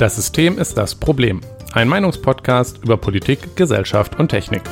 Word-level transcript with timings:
Das 0.00 0.16
System 0.16 0.56
ist 0.56 0.78
das 0.78 0.94
Problem. 0.94 1.42
Ein 1.74 1.86
Meinungspodcast 1.86 2.82
über 2.82 2.96
Politik, 2.96 3.54
Gesellschaft 3.54 4.18
und 4.18 4.28
Technik. 4.28 4.62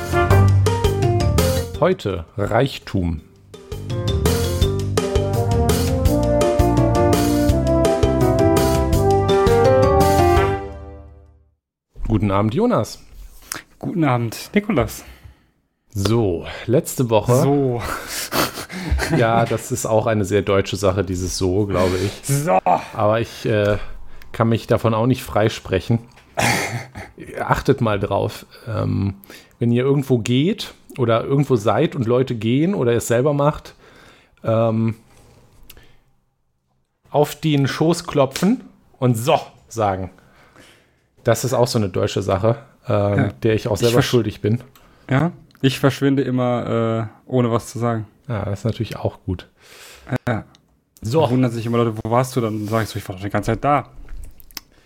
Heute 1.79 2.25
Reichtum. 2.35 3.21
Guten 12.07 12.31
Abend, 12.31 12.55
Jonas. 12.55 12.97
Guten 13.77 14.05
Abend, 14.05 14.49
Nikolas. 14.55 15.05
So, 15.91 16.47
letzte 16.65 17.11
Woche. 17.11 17.35
So. 17.35 17.83
Ja, 19.15 19.45
das 19.45 19.71
ist 19.71 19.85
auch 19.85 20.07
eine 20.07 20.25
sehr 20.25 20.41
deutsche 20.41 20.75
Sache, 20.75 21.03
dieses 21.03 21.37
So, 21.37 21.67
glaube 21.67 21.97
ich. 21.97 22.11
So. 22.23 22.59
Aber 22.63 23.21
ich 23.21 23.45
äh, 23.45 23.77
kann 24.31 24.49
mich 24.49 24.67
davon 24.67 24.93
auch 24.93 25.05
nicht 25.07 25.23
freisprechen. 25.23 25.99
Achtet 27.39 27.81
mal 27.81 27.99
drauf. 27.99 28.45
Ähm, 28.67 29.15
wenn 29.59 29.71
ihr 29.71 29.83
irgendwo 29.83 30.19
geht 30.19 30.73
oder 30.97 31.23
irgendwo 31.23 31.55
seid 31.55 31.95
und 31.95 32.05
Leute 32.05 32.35
gehen 32.35 32.73
oder 32.73 32.93
es 32.93 33.07
selber 33.07 33.33
macht, 33.33 33.75
ähm, 34.43 34.95
auf 37.09 37.35
den 37.35 37.67
Schoß 37.67 38.05
klopfen 38.05 38.61
und 38.99 39.15
so 39.15 39.39
sagen. 39.67 40.11
Das 41.23 41.43
ist 41.43 41.53
auch 41.53 41.67
so 41.67 41.79
eine 41.79 41.89
deutsche 41.89 42.21
Sache, 42.21 42.57
ähm, 42.87 43.17
Ja. 43.17 43.27
der 43.43 43.53
ich 43.55 43.67
auch 43.67 43.73
Ich 43.73 43.79
selber 43.79 43.99
versch- 43.99 44.03
schuldig 44.03 44.41
bin. 44.41 44.61
Ja, 45.09 45.31
ich 45.61 45.79
verschwinde 45.79 46.21
immer 46.23 47.09
äh, 47.27 47.29
ohne 47.31 47.51
was 47.51 47.67
zu 47.67 47.79
sagen. 47.79 48.07
Ja, 48.27 48.45
das 48.45 48.59
ist 48.59 48.65
natürlich 48.65 48.95
auch 48.97 49.19
gut. 49.25 49.47
Ja. 50.27 50.45
So, 51.01 51.21
Da 51.21 51.29
wundern 51.31 51.51
sich 51.51 51.65
immer 51.65 51.77
Leute, 51.79 51.95
wo 52.03 52.11
warst 52.11 52.35
du? 52.35 52.41
Dann 52.41 52.67
sage 52.67 52.83
ich 52.83 52.89
so, 52.89 52.99
ich 52.99 53.07
war 53.09 53.15
doch 53.15 53.23
die 53.23 53.29
ganze 53.29 53.51
Zeit 53.53 53.63
da. 53.63 53.89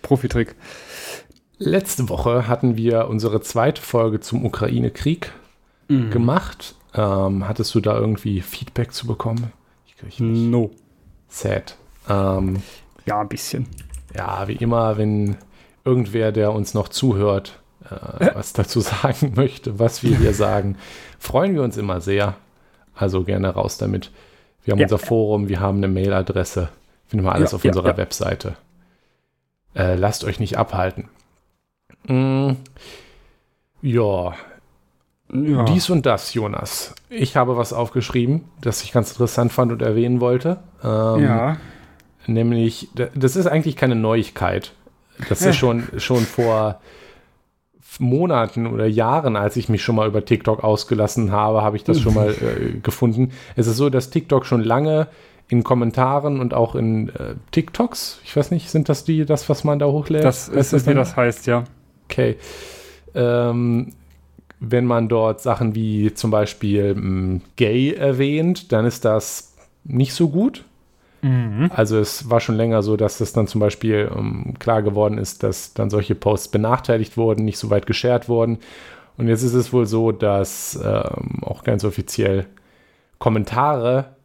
Profitrick. 0.04 0.54
letzte 1.58 2.08
Woche 2.10 2.48
hatten 2.48 2.78
wir 2.78 3.08
unsere 3.08 3.42
zweite 3.42 3.82
Folge 3.82 4.20
zum 4.20 4.46
Ukraine-Krieg 4.46 5.32
Mhm. 5.88 6.12
gemacht. 6.12 6.76
Ähm, 6.94 7.48
hattest 7.48 7.74
du 7.76 7.80
da 7.82 7.98
irgendwie 7.98 8.42
Feedback 8.42 8.94
zu 8.94 9.08
bekommen? 9.08 9.52
Ich 9.88 9.98
krieg 9.98 10.20
nicht. 10.20 10.50
No. 10.52 10.70
Sad. 11.28 11.76
Ähm, 12.10 12.62
Ja, 13.06 13.20
ein 13.20 13.28
bisschen. 13.30 13.68
ja, 14.16 14.48
wie 14.48 14.54
immer, 14.56 14.98
wenn 14.98 15.36
irgendwer, 15.86 16.32
der 16.32 16.54
uns 16.54 16.74
noch 16.74 16.88
zuhört, 16.90 17.60
äh, 17.90 18.34
was 18.36 18.54
dazu 18.54 18.80
sagen 18.82 19.34
möchte, 19.36 19.78
was 19.80 20.04
wir 20.04 20.18
hier 20.18 20.34
sagen, 20.34 20.78
freuen 21.20 21.54
wir 21.56 21.64
uns 21.64 21.76
immer 21.78 22.00
sehr. 22.02 22.36
Also 22.96 23.24
gerne 23.24 23.50
raus 23.50 23.78
damit. 23.78 24.12
Wir 24.64 24.74
haben 24.74 24.80
Ja. 24.80 24.86
unser 24.86 25.00
Forum, 25.00 25.50
wir 25.50 25.60
haben 25.60 25.78
eine 25.80 25.88
Mailadresse. 25.90 26.70
Finden 27.08 27.26
wir 27.26 27.34
alles 27.34 27.52
Ja, 27.52 27.56
auf 27.58 27.64
ja, 27.66 27.72
unserer. 27.72 27.98
Webseite. 27.98 28.56
Äh, 29.76 29.96
lasst 29.96 30.24
euch 30.24 30.40
nicht 30.40 30.58
abhalten. 30.58 31.10
Mm, 32.08 32.52
ja, 33.82 34.34
Ja. 35.32 35.64
dies 35.66 35.90
und 35.90 36.06
das, 36.06 36.34
Jonas. 36.34 36.94
Ich 37.10 37.36
habe 37.36 37.58
was 37.58 37.74
aufgeschrieben, 37.74 38.46
das 38.62 38.84
ich 38.84 38.92
ganz 38.92 39.12
interessant 39.12 39.52
fand 39.52 39.72
und 39.72 39.82
erwähnen 39.82 40.20
wollte. 40.22 40.60
Ähm, 40.84 41.24
ja. 41.24 41.58
Nämlich, 42.28 42.90
das 43.16 43.36
ist 43.36 43.48
eigentlich 43.48 43.76
keine 43.76 43.96
Neuigkeit. 43.96 44.74
Das 45.30 45.42
ist 45.42 45.58
schon, 45.58 45.88
schon 45.98 46.26
vor 46.26 46.80
Monaten 48.00 48.66
oder 48.68 48.86
Jahren, 48.88 49.36
als 49.36 49.56
ich 49.58 49.70
mich 49.70 49.84
schon 49.84 49.96
mal 49.96 50.08
über 50.08 50.26
TikTok 50.26 50.64
ausgelassen 50.64 51.32
habe, 51.32 51.62
habe 51.62 51.76
ich 51.76 51.84
das 51.84 52.00
schon 52.00 52.14
mal 52.14 52.30
äh, 52.42 52.80
gefunden. 52.80 53.32
Es 53.56 53.68
ist 53.68 53.78
so, 53.78 53.90
dass 53.90 54.10
TikTok 54.10 54.46
schon 54.46 54.64
lange 54.64 55.08
in 55.48 55.64
Kommentaren 55.64 56.40
und 56.40 56.54
auch 56.54 56.76
in 56.76 57.10
äh, 57.10 57.36
TikToks, 57.52 58.22
ich 58.24 58.36
weiß 58.36 58.52
nicht, 58.52 58.70
sind 58.70 58.90
das 58.90 59.04
die, 59.04 59.26
das, 59.26 59.50
was 59.50 59.64
man 59.64 59.80
da 59.80 59.86
hochlädt? 59.86 60.24
Das 60.24 60.50
ist, 60.50 60.74
wie 60.74 60.80
dann? 60.80 60.96
das 60.96 61.16
heißt, 61.16 61.48
ja. 61.48 61.64
Okay. 62.06 62.38
Ähm, 63.14 63.94
wenn 64.60 64.86
man 64.86 65.10
dort 65.10 65.42
Sachen 65.42 65.76
wie 65.76 66.14
zum 66.14 66.32
Beispiel 66.32 66.96
mh, 66.96 67.42
gay 67.58 67.94
erwähnt, 67.94 68.72
dann 68.72 68.86
ist 68.86 69.04
das 69.06 69.56
nicht 69.84 70.14
so 70.14 70.30
gut. 70.30 70.64
Mhm. 71.22 71.70
Also 71.74 72.00
es 72.00 72.30
war 72.30 72.40
schon 72.40 72.56
länger 72.56 72.82
so, 72.82 72.98
dass 72.98 73.20
es 73.22 73.34
dann 73.34 73.48
zum 73.48 73.60
Beispiel 73.60 74.12
ähm, 74.16 74.54
klar 74.60 74.82
geworden 74.82 75.18
ist, 75.18 75.44
dass 75.44 75.74
dann 75.74 75.90
solche 75.90 76.16
Posts 76.16 76.50
benachteiligt 76.50 77.18
wurden, 77.18 77.46
nicht 77.46 77.58
so 77.58 77.70
weit 77.70 77.86
geshared 77.86 78.30
wurden. 78.30 78.60
Und 79.18 79.28
jetzt 79.28 79.44
ist 79.44 79.54
es 79.54 79.72
wohl 79.72 79.86
so, 79.86 80.12
dass 80.12 80.80
ähm, 80.84 81.44
auch 81.44 81.64
ganz 81.64 81.84
offiziell 81.84 82.48
Kommentare 83.20 84.16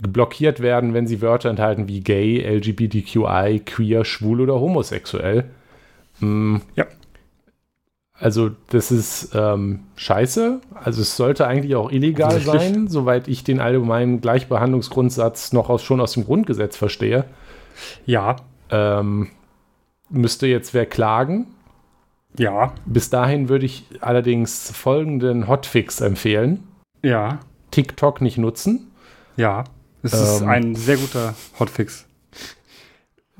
blockiert 0.00 0.60
werden, 0.60 0.94
wenn 0.94 1.06
sie 1.06 1.20
Wörter 1.22 1.50
enthalten 1.50 1.88
wie 1.88 2.00
gay, 2.00 2.40
LGBTQI, 2.58 3.62
queer, 3.66 4.04
schwul 4.04 4.40
oder 4.40 4.60
homosexuell. 4.60 5.44
Mm, 6.20 6.56
Ja. 6.76 6.86
Also 8.20 8.50
das 8.70 8.90
ist 8.90 9.30
ähm, 9.36 9.84
scheiße. 9.94 10.60
Also 10.74 11.02
es 11.02 11.16
sollte 11.16 11.46
eigentlich 11.46 11.76
auch 11.76 11.92
illegal 11.92 12.28
Offensichtlich. 12.34 12.62
sein, 12.62 12.88
soweit 12.88 13.28
ich 13.28 13.44
den 13.44 13.60
allgemeinen 13.60 14.20
Gleichbehandlungsgrundsatz 14.20 15.52
noch 15.52 15.68
aus, 15.70 15.84
schon 15.84 16.00
aus 16.00 16.14
dem 16.14 16.24
Grundgesetz 16.24 16.76
verstehe. 16.76 17.26
Ja. 18.06 18.34
Ähm, 18.70 19.28
müsste 20.10 20.48
jetzt 20.48 20.74
wer 20.74 20.84
klagen. 20.84 21.46
Ja. 22.36 22.72
Bis 22.86 23.08
dahin 23.08 23.48
würde 23.48 23.66
ich 23.66 23.84
allerdings 24.00 24.72
folgenden 24.72 25.46
Hotfix 25.46 26.00
empfehlen. 26.00 26.64
Ja. 27.04 27.38
TikTok 27.70 28.20
nicht 28.20 28.36
nutzen. 28.38 28.90
Ja. 29.36 29.62
Es 30.02 30.12
ist 30.12 30.40
Ähm. 30.42 30.48
ein 30.48 30.74
sehr 30.74 30.96
guter 30.96 31.34
Hotfix. 31.58 32.06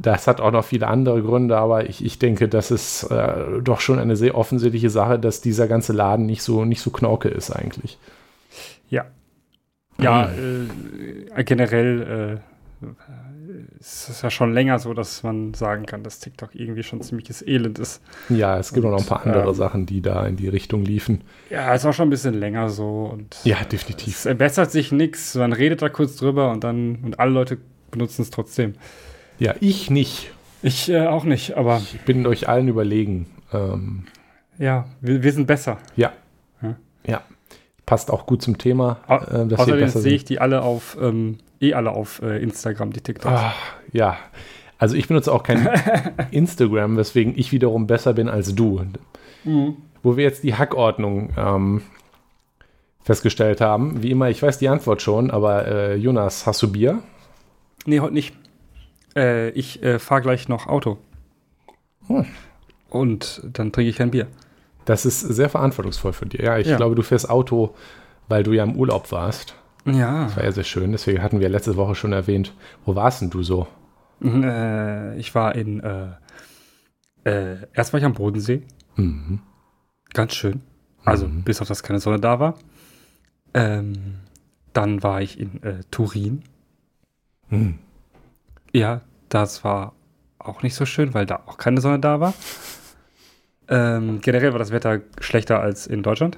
Das 0.01 0.29
hat 0.29 0.41
auch 0.41 0.53
noch 0.53 0.65
viele 0.65 0.87
andere 0.87 1.23
Gründe, 1.23 1.57
aber 1.57 1.89
ich, 1.89 2.05
ich 2.05 2.19
denke, 2.21 2.49
das 2.49 2.71
ist 2.71 3.03
äh, 3.05 3.61
doch 3.63 3.81
schon 3.81 3.99
eine 3.99 4.15
sehr 4.15 4.37
offensichtliche 4.37 4.91
Sache, 4.91 5.19
dass 5.19 5.41
dieser 5.41 5.67
ganze 5.67 5.93
Laden 5.93 6.25
nicht 6.27 6.43
so, 6.43 6.65
nicht 6.65 6.81
so 6.81 6.91
knorke 6.91 7.29
ist 7.29 7.51
eigentlich. 7.51 7.99
Ja. 8.89 9.07
Ja, 10.01 10.31
äh, 10.31 11.43
generell 11.43 12.41
äh, 12.83 12.87
ist 13.81 14.09
es 14.09 14.23
ja 14.23 14.31
schon 14.31 14.53
länger 14.53 14.79
so, 14.79 14.93
dass 14.95 15.23
man 15.23 15.55
sagen 15.55 15.87
kann, 15.87 16.03
dass 16.03 16.19
TikTok 16.19 16.55
irgendwie 16.55 16.83
schon 16.83 17.01
ziemliches 17.01 17.47
Elend 17.47 17.79
ist. 17.79 18.03
Ja, 18.29 18.59
es 18.59 18.73
gibt 18.73 18.85
auch 18.87 18.91
noch 18.91 19.01
ein 19.01 19.07
paar 19.07 19.25
andere 19.25 19.49
ähm, 19.49 19.55
Sachen, 19.55 19.87
die 19.87 20.01
da 20.01 20.27
in 20.27 20.37
die 20.37 20.49
Richtung 20.49 20.85
liefen. 20.85 21.23
Ja, 21.51 21.75
ist 21.75 21.85
auch 21.87 21.93
schon 21.93 22.09
ein 22.09 22.11
bisschen 22.11 22.35
länger 22.35 22.69
so 22.71 23.11
und 23.13 23.37
Ja, 23.45 23.63
definitiv. 23.65 24.15
es 24.17 24.23
verbessert 24.23 24.71
sich 24.73 24.91
nichts. 24.93 25.35
Man 25.35 25.53
redet 25.53 25.81
da 25.83 25.89
kurz 25.89 26.17
drüber 26.17 26.51
und 26.51 26.65
dann 26.65 26.97
und 27.05 27.21
alle 27.21 27.31
Leute 27.31 27.59
benutzen 27.91 28.23
es 28.23 28.31
trotzdem. 28.31 28.75
Ja, 29.39 29.55
ich 29.61 29.91
nicht. 29.91 30.33
Ich 30.63 30.89
äh, 30.91 31.07
auch 31.07 31.25
nicht, 31.25 31.57
aber 31.57 31.79
Ich 31.79 32.01
bin 32.01 32.27
euch 32.27 32.49
allen 32.49 32.67
überlegen. 32.69 33.27
Ähm, 33.53 34.05
ja, 34.59 34.87
wir, 35.01 35.23
wir 35.23 35.33
sind 35.33 35.47
besser. 35.47 35.79
ja. 35.97 36.13
Ja. 36.63 36.77
Ja. 37.07 37.23
Passt 37.87 38.11
auch 38.11 38.27
gut 38.27 38.43
zum 38.43 38.59
Thema. 38.59 38.99
Au 39.07 39.17
äh, 39.19 39.55
Außerdem 39.55 39.89
sehe 39.89 40.13
ich 40.15 40.25
die 40.27 40.41
alle 40.41 40.61
auf, 40.63 40.99
ähm, 41.01 41.39
eh 41.61 41.75
alle 41.75 41.91
auf 41.91 42.23
äh, 42.23 42.39
Instagram, 42.43 42.93
die 42.93 43.01
TikToks. 43.01 43.35
Ah, 43.35 43.55
ja. 43.93 44.17
Also 44.79 44.95
ich 44.95 45.09
benutze 45.09 45.33
auch 45.33 45.43
kein 45.43 45.69
Instagram, 46.31 46.97
weswegen 46.97 47.37
ich 47.37 47.51
wiederum 47.53 47.87
besser 47.87 48.13
bin 48.13 48.29
als 48.29 48.55
du. 48.55 48.85
Mhm. 49.45 49.77
Wo 50.03 50.17
wir 50.17 50.25
jetzt 50.25 50.45
die 50.45 50.55
Hackordnung 50.55 51.31
ähm, 51.37 51.83
festgestellt 53.01 53.61
haben. 53.61 54.03
Wie 54.03 54.11
immer, 54.11 54.29
ich 54.31 54.43
weiß 54.43 54.59
die 54.59 54.69
Antwort 54.69 55.03
schon, 55.03 55.31
aber 55.31 55.67
äh, 55.67 55.95
Jonas, 55.97 56.47
hast 56.47 56.63
du 56.63 56.71
Bier? 56.71 57.01
Nee, 57.87 58.01
heute 58.01 58.15
nicht. 58.15 58.35
Äh, 59.17 59.51
ich 59.51 59.83
äh, 59.83 59.99
fahre 59.99 60.21
gleich 60.23 60.49
noch 60.49 60.67
Auto. 60.69 60.99
Hm. 62.07 62.27
Und 62.91 63.43
dann 63.53 63.73
trinke 63.73 63.91
ich 63.91 63.97
kein 63.97 64.11
Bier. 64.13 64.29
Das 64.85 65.05
ist 65.05 65.21
sehr 65.21 65.49
verantwortungsvoll 65.49 66.13
für 66.13 66.27
dich. 66.27 66.41
Ja, 66.41 66.57
ich 66.59 66.67
Ja. 66.69 66.77
glaube, 66.77 66.95
du 66.95 67.03
fährst 67.03 67.29
Auto, 67.29 67.75
weil 68.29 68.43
du 68.43 68.53
ja 68.53 68.63
im 68.63 68.77
Urlaub 68.77 69.11
warst. 69.13 69.55
Ja. 69.95 70.25
Das 70.25 70.37
war 70.37 70.45
ja 70.45 70.53
sehr 70.53 70.65
schön. 70.65 70.93
Deswegen 70.93 71.23
hatten 71.23 71.41
wir 71.41 71.49
letzte 71.49 71.77
Woche 71.77 71.95
schon 71.95 72.13
erwähnt. 72.13 72.53
Wo 72.85 72.95
warst 72.95 73.23
denn 73.23 73.31
du 73.31 73.43
so? 73.43 73.67
Äh, 74.23 75.17
ich 75.19 75.35
war 75.35 75.55
in, 75.55 75.81
äh, 75.81 76.09
äh, 77.25 77.57
erst 77.73 77.93
war 77.93 77.99
ich 78.01 78.05
am 78.07 78.15
Bodensee. 78.15 78.63
Mhm. 78.97 79.41
Ganz 80.13 80.35
schön. 80.35 80.63
Also, 81.05 81.27
Mhm. 81.29 81.43
bis 81.45 81.61
auf 81.61 81.69
das 81.69 81.83
keine 81.83 82.01
Sonne 82.01 82.19
da 82.21 82.41
war. 82.41 82.55
Ähm, 83.55 84.17
dann 84.73 85.03
war 85.03 85.23
ich 85.23 85.39
in 85.41 85.63
äh, 85.63 85.81
Turin. 85.91 86.43
Hm. 87.49 87.79
Ja, 88.73 89.01
das 89.29 89.65
war 89.65 89.95
auch 90.39 90.63
nicht 90.63 90.75
so 90.75 90.85
schön, 90.85 91.15
weil 91.15 91.25
da 91.27 91.43
auch 91.47 91.57
keine 91.59 91.81
Sonne 91.81 91.99
da 91.99 92.21
war. 92.21 92.35
Ähm, 93.69 94.21
generell 94.21 94.53
war 94.53 94.59
das 94.59 94.71
Wetter 94.71 95.01
schlechter 95.21 95.61
als 95.61 95.87
in 95.87 96.03
Deutschland. 96.03 96.37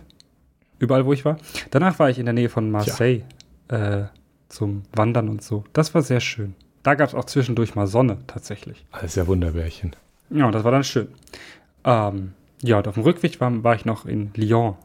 Überall, 0.78 1.04
wo 1.06 1.12
ich 1.12 1.24
war. 1.24 1.36
Danach 1.70 1.98
war 1.98 2.10
ich 2.10 2.18
in 2.18 2.24
der 2.26 2.32
Nähe 2.32 2.48
von 2.48 2.70
Marseille 2.70 3.22
äh, 3.70 4.04
zum 4.48 4.82
Wandern 4.92 5.28
und 5.28 5.42
so. 5.42 5.64
Das 5.72 5.94
war 5.94 6.02
sehr 6.02 6.20
schön. 6.20 6.54
Da 6.82 6.94
gab 6.94 7.08
es 7.08 7.14
auch 7.14 7.24
zwischendurch 7.26 7.74
mal 7.74 7.86
Sonne 7.86 8.18
tatsächlich. 8.26 8.84
Alles 8.90 9.14
ja 9.14 9.26
Wunderbärchen. 9.26 9.94
Ja, 10.30 10.50
das 10.50 10.64
war 10.64 10.72
dann 10.72 10.84
schön. 10.84 11.08
Ähm, 11.84 12.32
ja, 12.62 12.78
und 12.78 12.88
auf 12.88 12.94
dem 12.94 13.02
Rückweg 13.02 13.40
war, 13.40 13.62
war 13.64 13.74
ich 13.74 13.84
noch 13.84 14.06
in 14.06 14.30
Lyon. 14.34 14.76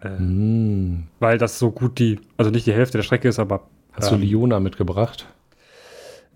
Äh, 0.00 0.10
Mm. 0.18 1.08
Weil 1.18 1.38
das 1.38 1.58
so 1.58 1.70
gut 1.72 1.98
die, 1.98 2.20
also 2.36 2.50
nicht 2.50 2.66
die 2.66 2.72
Hälfte 2.72 2.98
der 2.98 3.02
Strecke 3.02 3.28
ist, 3.28 3.38
aber 3.38 3.68
Hast 3.92 4.10
du 4.10 4.14
Ähm. 4.14 4.20
Liona 4.22 4.60
mitgebracht? 4.60 5.26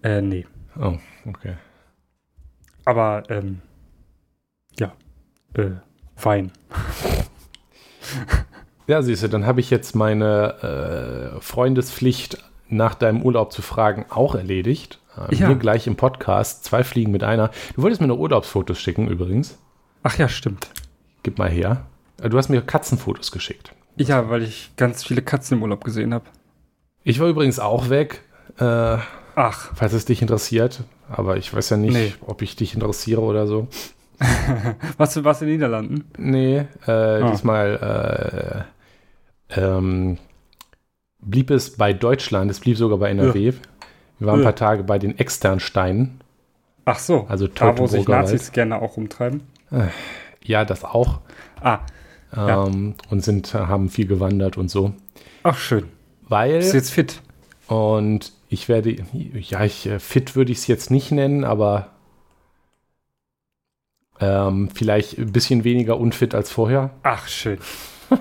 äh, 0.03 0.21
nee. 0.21 0.45
Oh, 0.81 0.97
okay. 1.27 1.55
Aber 2.85 3.23
ähm, 3.29 3.61
Ja. 4.79 4.93
Äh, 5.55 5.71
Wein. 6.21 6.51
Ja, 8.87 9.03
siehst 9.03 9.23
du, 9.23 9.29
dann 9.29 9.47
habe 9.47 9.61
ich 9.61 9.71
jetzt 9.71 9.95
meine 9.95 11.35
äh, 11.37 11.41
Freundespflicht 11.41 12.39
nach 12.69 12.95
deinem 12.95 13.23
Urlaub 13.23 13.53
zu 13.53 13.63
fragen 13.63 14.07
auch 14.09 14.35
erledigt. 14.35 14.99
Äh, 15.17 15.35
Ja. 15.37 15.47
Hier 15.49 15.57
gleich 15.57 15.87
im 15.87 15.97
Podcast. 15.97 16.65
Zwei 16.65 16.85
Fliegen 16.85 17.13
mit 17.13 17.23
einer. 17.23 17.51
Du 17.77 17.83
wolltest 17.83 18.01
mir 18.01 18.07
noch 18.09 18.19
Urlaubsfotos 18.19 18.79
schicken 18.81 19.09
übrigens. 19.09 19.59
Ach 20.03 20.19
ja, 20.19 20.29
stimmt. 20.29 20.69
Gib 21.23 21.39
mal 21.39 21.49
her. 21.51 21.87
Äh, 22.21 22.29
Du 22.29 22.39
hast 22.39 22.49
mir 22.49 22.61
Katzenfotos 22.63 23.31
geschickt. 23.33 23.73
Ja, 23.97 24.31
weil 24.31 24.43
ich 24.43 24.73
ganz 24.77 25.05
viele 25.05 25.23
Katzen 25.23 25.59
im 25.59 25.63
Urlaub 25.63 25.85
gesehen 25.85 26.15
habe. 26.15 26.25
Ich 27.05 27.21
war 27.21 27.29
übrigens 27.29 27.59
auch 27.59 27.89
weg, 27.91 28.23
äh, 28.59 28.97
Ach, 29.35 29.71
falls 29.75 29.93
es 29.95 30.05
dich 30.05 30.21
interessiert. 30.23 30.81
Aber 31.09 31.37
ich 31.37 31.53
weiß 31.55 31.71
ja 31.71 31.77
nicht, 31.77 31.93
Nee. 31.95 32.15
ob 32.27 32.43
ich 32.43 32.57
dich 32.57 32.75
interessiere 32.75 33.21
oder 33.23 33.47
so. 33.47 33.67
was 34.99 35.15
du 35.15 35.25
warst 35.25 35.43
in 35.43 35.49
den 35.49 35.57
Niederlanden? 35.57 36.05
Nee, 36.19 36.65
äh, 36.87 36.91
Ah. 36.91 37.31
diesmal 37.31 38.65
äh, 39.51 39.61
ähm, 39.61 40.19
blieb 41.21 41.51
es 41.51 41.77
bei 41.77 41.93
Deutschland, 41.93 42.51
es 42.51 42.61
blieb 42.61 42.77
sogar 42.77 42.99
bei 42.99 43.11
NRW. 43.11 43.53
Wir 44.19 44.27
waren 44.27 44.37
ein 44.37 44.41
Ja. 44.41 44.45
paar 44.47 44.55
Tage 44.57 44.85
bei 44.85 44.99
den 44.99 45.19
Externsteinen. 45.19 46.21
Ach 46.85 46.99
so, 46.99 47.27
Also 47.29 47.47
da 47.49 47.77
wo 47.79 47.87
sich 47.87 48.07
Nazis 48.09 48.53
gerne 48.53 48.81
auch 48.83 48.97
rumtreiben. 48.97 49.43
Ja, 50.45 50.65
das 50.65 50.85
auch. 50.85 51.21
Ah, 51.61 51.81
Ja. 52.35 52.67
Ähm, 52.67 52.95
Und 53.11 53.23
sind, 53.23 53.53
haben 53.55 53.89
viel 53.89 54.07
gewandert 54.07 54.57
und 54.57 54.71
so. 54.71 54.93
ach 55.43 55.59
schön. 55.59 55.85
Weil, 56.29 56.59
Bist 56.59 56.73
jetzt 56.75 56.91
fit? 56.91 57.21
und 57.69 58.33
ich 58.49 58.69
werde, 58.69 58.97
ja, 59.13 59.65
ich, 59.65 59.87
äh, 59.87 59.99
fit 59.99 60.35
würde 60.35 60.51
ich 60.53 60.59
es 60.59 60.67
jetzt 60.67 60.91
nicht 60.91 61.13
nennen, 61.13 61.45
aber 61.45 61.89
ähm, 64.23 64.71
vielleicht 64.75 65.19
ein 65.19 65.33
bisschen 65.33 65.65
weniger 65.65 65.99
unfit 65.99 66.35
als 66.35 66.51
vorher. 66.51 66.91
Ach 67.03 67.29
schön. 67.29 67.59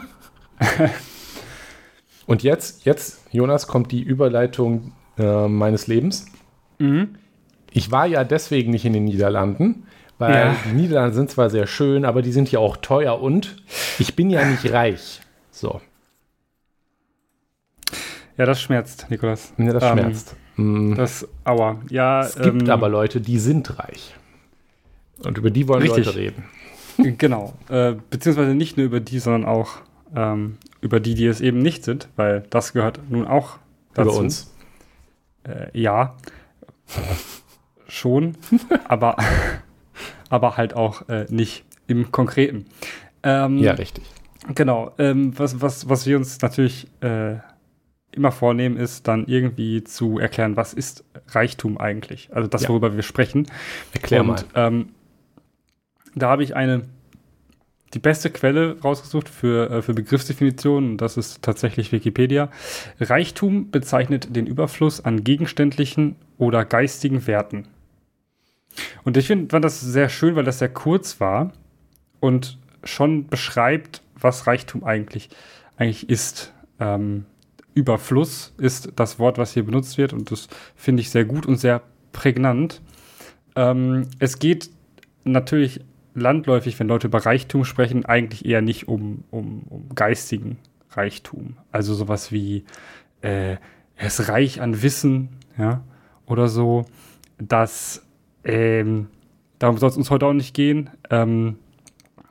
Und 2.26 2.44
jetzt, 2.44 2.86
jetzt, 2.86 3.22
Jonas, 3.32 3.68
kommt 3.68 3.92
die 3.92 4.02
Überleitung 4.02 4.94
äh, 5.18 5.48
meines 5.48 5.88
Lebens. 5.88 6.26
Mhm. 6.80 7.16
Ich 7.72 7.92
war 7.92 8.06
ja 8.06 8.24
deswegen 8.24 8.72
nicht 8.72 8.86
in 8.86 8.94
den 8.94 9.06
Niederlanden, 9.06 9.86
weil 10.18 10.34
Ja. 10.34 10.56
die 10.66 10.74
Niederlande 10.74 11.16
sind 11.16 11.30
zwar 11.30 11.50
sehr 11.50 11.68
schön, 11.68 12.06
aber 12.06 12.22
die 12.22 12.32
sind 12.32 12.52
ja 12.52 12.60
auch 12.60 12.78
teuer 12.78 13.22
und 13.22 13.58
ich 14.00 14.16
bin 14.16 14.30
ja 14.30 14.46
nicht 14.46 14.66
reich. 14.74 15.22
So, 15.52 15.82
Ja, 18.38 18.46
das 18.46 18.62
schmerzt, 18.62 19.08
Nikolas. 19.10 19.54
ja, 19.58 19.74
das 19.74 19.84
Ähm, 19.84 19.90
schmerzt. 19.92 20.36
Mm, 20.56 20.96
Das, 20.96 21.28
aua. 21.44 21.78
Ja, 21.90 22.22
es 22.22 22.36
gibt 22.36 22.64
ähm, 22.64 22.70
aber 22.70 22.90
Leute, 22.90 23.20
die 23.22 23.40
sind 23.40 23.78
reich. 23.80 24.16
Und 25.24 25.38
über 25.38 25.50
die 25.52 25.68
wollen 25.68 25.82
Richtig. 25.82 26.06
Leute 26.06 26.18
reden. 26.18 26.44
Genau. 27.18 27.54
Äh, 27.70 27.96
beziehungsweise 28.12 28.54
nicht 28.54 28.78
nur 28.78 28.86
über 28.86 29.00
die, 29.00 29.18
sondern 29.18 29.46
auch 29.46 29.78
ähm, 30.16 30.58
über 30.82 31.00
die, 31.00 31.16
die 31.16 31.26
es 31.26 31.42
eben 31.42 31.60
nicht 31.60 31.84
sind, 31.84 32.10
weil 32.16 32.44
das 32.52 32.74
gehört 32.74 33.00
nun 33.10 33.26
auch 33.26 33.58
dazu. 33.94 34.10
Über 34.10 34.20
uns. 34.20 34.54
Äh, 35.44 35.68
ja. 35.80 36.16
Schon. 37.88 38.36
aber, 38.88 39.18
aber 40.30 40.58
halt 40.58 40.76
auch 40.76 41.08
äh, 41.10 41.26
nicht 41.30 41.64
im 41.88 42.12
Konkreten. 42.12 42.66
Ähm, 43.24 43.58
Ja, 43.58 43.72
richtig. 43.74 44.04
Genau. 44.54 44.92
Ähm, 44.98 45.38
was, 45.40 45.62
was, 45.62 45.90
was 45.90 46.06
wir 46.06 46.18
uns 46.18 46.42
natürlich 46.42 46.88
äh, 47.02 47.36
immer 48.12 48.32
vornehmen, 48.32 48.78
ist 48.78 49.08
dann 49.08 49.26
irgendwie 49.28 49.84
zu 49.84 50.20
erklären, 50.20 50.56
was 50.58 50.74
ist 50.74 51.04
Reichtum 51.30 51.78
eigentlich? 51.78 52.30
Also 52.34 52.48
das, 52.48 52.64
Ja. 52.64 52.70
worüber 52.70 52.96
wir 52.96 53.04
sprechen. 53.04 53.48
Erklär 53.94 54.22
Und, 54.22 54.28
mal. 54.28 54.44
Ähm, 54.56 54.90
da 56.16 56.30
habe 56.30 56.44
ich 56.44 56.56
eine 56.56 56.84
die 57.94 58.00
beste 58.00 58.30
Quelle 58.30 58.80
rausgesucht 58.80 59.30
für, 59.30 59.70
äh, 59.70 59.82
für 59.82 59.94
Begriffsdefinitionen, 59.94 60.92
und 60.92 60.98
das 60.98 61.18
ist 61.18 61.42
tatsächlich 61.42 61.92
Wikipedia. 61.92 62.50
Reichtum 63.00 63.70
bezeichnet 63.72 64.36
den 64.36 64.48
Überfluss 64.48 65.04
an 65.04 65.24
gegenständlichen 65.24 66.16
oder 66.38 66.66
geistigen 66.66 67.28
Werten. 67.28 67.68
Und 69.04 69.18
ich 69.18 69.28
find, 69.28 69.52
fand 69.52 69.66
das 69.66 69.82
sehr 69.82 70.08
schön, 70.08 70.36
weil 70.36 70.46
das 70.46 70.60
sehr 70.60 70.70
kurz 70.70 71.20
war 71.20 71.52
und 72.20 72.58
schon 72.84 73.28
beschreibt, 73.28 74.02
was 74.16 74.48
Reichtum 74.48 74.84
eigentlich, 74.84 75.30
eigentlich 75.76 76.10
ist. 76.10 76.54
Ähm, 76.80 77.26
Überfluss 77.74 78.54
ist 78.58 78.94
das 78.96 79.20
Wort, 79.20 79.38
was 79.38 79.54
hier 79.54 79.64
benutzt 79.64 79.98
wird, 79.98 80.14
und 80.14 80.32
das 80.32 80.48
finde 80.76 81.02
ich 81.02 81.10
sehr 81.10 81.26
gut 81.26 81.46
und 81.46 81.58
sehr 81.58 81.82
prägnant. 82.12 82.82
Ähm, 83.56 84.08
es 84.20 84.40
geht 84.40 84.70
natürlich 85.24 85.82
landläufig, 86.14 86.80
wenn 86.80 86.88
Leute 86.88 87.08
über 87.08 87.26
Reichtum 87.26 87.66
sprechen, 87.66 88.06
eigentlich 88.06 88.46
eher 88.46 88.62
nicht 88.62 88.88
um, 88.88 89.24
um, 89.32 89.64
um 89.70 89.90
geistigen 89.96 90.58
Reichtum. 90.92 91.58
Also 91.72 91.94
sowas 91.94 92.32
wie, 92.32 92.66
äh, 93.22 93.58
er 93.96 94.08
ist 94.08 94.28
reich 94.28 94.62
an 94.62 94.82
Wissen, 94.82 95.30
ja, 95.58 95.84
oder 96.26 96.48
so. 96.48 96.86
Das, 97.38 98.06
ähm, 98.44 99.08
darum 99.60 99.78
soll 99.78 99.90
es 99.90 99.98
uns 99.98 100.10
heute 100.10 100.26
auch 100.26 100.34
nicht 100.34 100.54
gehen. 100.54 100.90
Ähm, 101.10 101.58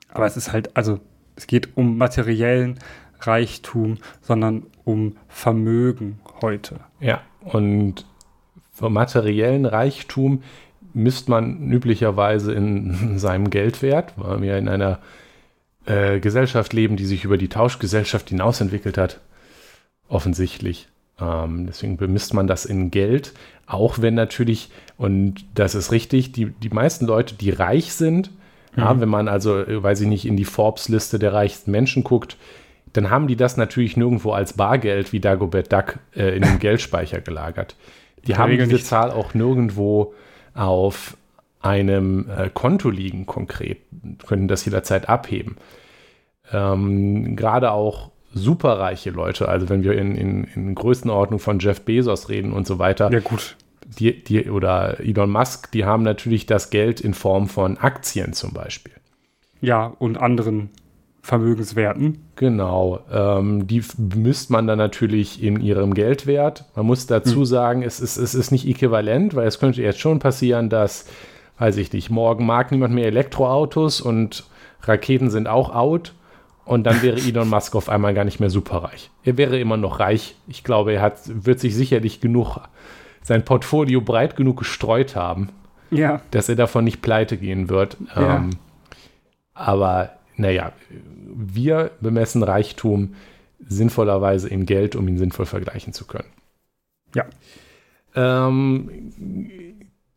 aber 0.08 0.26
es 0.26 0.36
ist 0.36 0.52
halt, 0.52 0.76
also 0.76 1.00
es 1.36 1.46
geht 1.46 1.76
um 1.76 1.96
materiellen 1.96 2.78
Reichtum, 3.20 3.98
sondern 4.20 4.64
um 4.84 5.16
Vermögen 5.28 6.20
heute. 6.40 6.80
Ja, 7.00 7.20
und 7.44 8.06
für 8.72 8.90
materiellen 8.90 9.66
Reichtum 9.66 10.42
misst 10.94 11.28
man 11.28 11.70
üblicherweise 11.70 12.52
in 12.52 13.18
seinem 13.18 13.50
Geldwert, 13.50 14.14
weil 14.16 14.42
wir 14.42 14.58
in 14.58 14.68
einer 14.68 14.98
äh, 15.86 16.20
Gesellschaft 16.20 16.72
leben, 16.72 16.96
die 16.96 17.06
sich 17.06 17.24
über 17.24 17.38
die 17.38 17.48
Tauschgesellschaft 17.48 18.28
hinaus 18.28 18.60
entwickelt 18.60 18.98
hat. 18.98 19.20
Offensichtlich. 20.08 20.88
Ähm, 21.20 21.66
deswegen 21.66 21.96
bemisst 21.96 22.34
man 22.34 22.46
das 22.46 22.64
in 22.64 22.90
Geld, 22.90 23.32
auch 23.66 24.00
wenn 24.00 24.14
natürlich, 24.14 24.70
und 24.96 25.44
das 25.54 25.74
ist 25.74 25.92
richtig, 25.92 26.32
die, 26.32 26.46
die 26.46 26.70
meisten 26.70 27.06
Leute, 27.06 27.34
die 27.34 27.50
reich 27.50 27.92
sind, 27.92 28.30
ja, 28.76 29.00
wenn 29.00 29.08
man 29.08 29.28
also, 29.28 29.58
äh, 29.58 29.82
weiß 29.82 30.00
ich 30.02 30.06
nicht, 30.06 30.26
in 30.26 30.36
die 30.36 30.44
Forbes-Liste 30.44 31.18
der 31.18 31.32
reichsten 31.32 31.70
Menschen 31.70 32.04
guckt, 32.04 32.36
dann 32.92 33.10
haben 33.10 33.26
die 33.28 33.36
das 33.36 33.56
natürlich 33.56 33.96
nirgendwo 33.96 34.32
als 34.32 34.54
Bargeld 34.54 35.12
wie 35.12 35.20
Dagobert 35.20 35.72
Duck 35.72 35.98
äh, 36.14 36.36
in 36.36 36.42
den 36.42 36.58
Geldspeicher 36.60 37.20
gelagert. 37.20 37.76
Die 38.26 38.36
haben 38.36 38.52
diese 38.52 38.72
nicht. 38.72 38.86
Zahl 38.86 39.10
auch 39.10 39.34
nirgendwo 39.34 40.14
auf 40.54 41.16
einem 41.60 42.28
äh, 42.30 42.50
Konto 42.52 42.90
liegen 42.90 43.26
konkret, 43.26 43.78
können 44.26 44.48
das 44.48 44.64
jederzeit 44.64 45.08
abheben. 45.08 45.56
Ähm, 46.52 47.36
Gerade 47.36 47.72
auch 47.72 48.10
superreiche 48.32 49.10
Leute, 49.10 49.48
also 49.48 49.68
wenn 49.68 49.82
wir 49.82 49.92
in, 49.92 50.14
in, 50.14 50.44
in 50.44 50.74
Größenordnung 50.74 51.40
von 51.40 51.58
Jeff 51.58 51.82
Bezos 51.82 52.28
reden 52.28 52.52
und 52.52 52.66
so 52.66 52.78
weiter, 52.78 53.10
Ja, 53.12 53.20
gut. 53.20 53.56
die, 53.98 54.22
die, 54.22 54.48
oder 54.50 55.00
Elon 55.00 55.30
Musk, 55.30 55.72
die 55.72 55.84
haben 55.84 56.02
natürlich 56.02 56.46
das 56.46 56.70
Geld 56.70 57.00
in 57.00 57.12
Form 57.14 57.48
von 57.48 57.76
Aktien 57.78 58.32
zum 58.32 58.52
Beispiel. 58.52 58.92
Ja, 59.60 59.86
und 59.98 60.16
anderen 60.16 60.70
Vermögenswerten. 61.30 62.18
Genau, 62.34 62.98
ähm, 63.12 63.68
die 63.68 63.84
misst 64.16 64.50
man 64.50 64.66
dann 64.66 64.78
natürlich 64.78 65.40
in 65.40 65.60
ihrem 65.60 65.94
Geldwert. 65.94 66.64
Man 66.74 66.86
muss 66.86 67.06
dazu 67.06 67.44
sagen, 67.44 67.84
es 67.84 68.00
ist, 68.00 68.16
es 68.16 68.34
ist 68.34 68.50
nicht 68.50 68.66
äquivalent, 68.66 69.36
weil 69.36 69.46
es 69.46 69.60
könnte 69.60 69.80
jetzt 69.80 70.00
schon 70.00 70.18
passieren, 70.18 70.68
dass, 70.70 71.06
weiß 71.60 71.76
ich 71.76 71.92
nicht, 71.92 72.10
morgen 72.10 72.46
mag 72.46 72.72
niemand 72.72 72.94
mehr 72.94 73.06
Elektroautos 73.06 74.00
und 74.00 74.42
Raketen 74.82 75.30
sind 75.30 75.46
auch 75.46 75.72
out 75.72 76.14
und 76.64 76.82
dann 76.82 77.00
wäre 77.00 77.18
Elon 77.18 77.48
Musk 77.50 77.76
auf 77.76 77.88
einmal 77.88 78.12
gar 78.12 78.24
nicht 78.24 78.40
mehr 78.40 78.50
superreich. 78.50 79.08
Er 79.22 79.36
wäre 79.38 79.56
immer 79.60 79.76
noch 79.76 80.00
reich. 80.00 80.34
Ich 80.48 80.64
glaube, 80.64 80.94
er 80.94 81.00
hat, 81.02 81.20
wird 81.26 81.60
sich 81.60 81.76
sicherlich 81.76 82.20
genug, 82.20 82.58
sein 83.22 83.44
Portfolio 83.44 84.00
breit 84.00 84.34
genug 84.34 84.58
gestreut 84.58 85.14
haben, 85.14 85.50
Ja. 85.92 86.22
dass 86.32 86.48
er 86.48 86.56
davon 86.56 86.82
nicht 86.82 87.02
pleite 87.02 87.36
gehen 87.36 87.68
wird. 87.68 87.98
Ja. 88.16 88.38
Ähm, 88.38 88.50
aber 89.54 90.10
naja, 90.40 90.72
wir 91.34 91.90
bemessen 92.00 92.42
Reichtum 92.42 93.14
sinnvollerweise 93.66 94.48
in 94.48 94.66
Geld, 94.66 94.96
um 94.96 95.06
ihn 95.06 95.18
sinnvoll 95.18 95.46
vergleichen 95.46 95.92
zu 95.92 96.06
können. 96.06 96.28
Ja. 97.14 97.26
Ähm, 98.14 98.90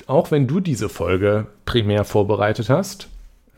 auch 0.07 0.31
wenn 0.31 0.47
du 0.47 0.59
diese 0.59 0.89
Folge 0.89 1.47
primär 1.65 2.03
vorbereitet 2.03 2.69
hast, 2.69 3.09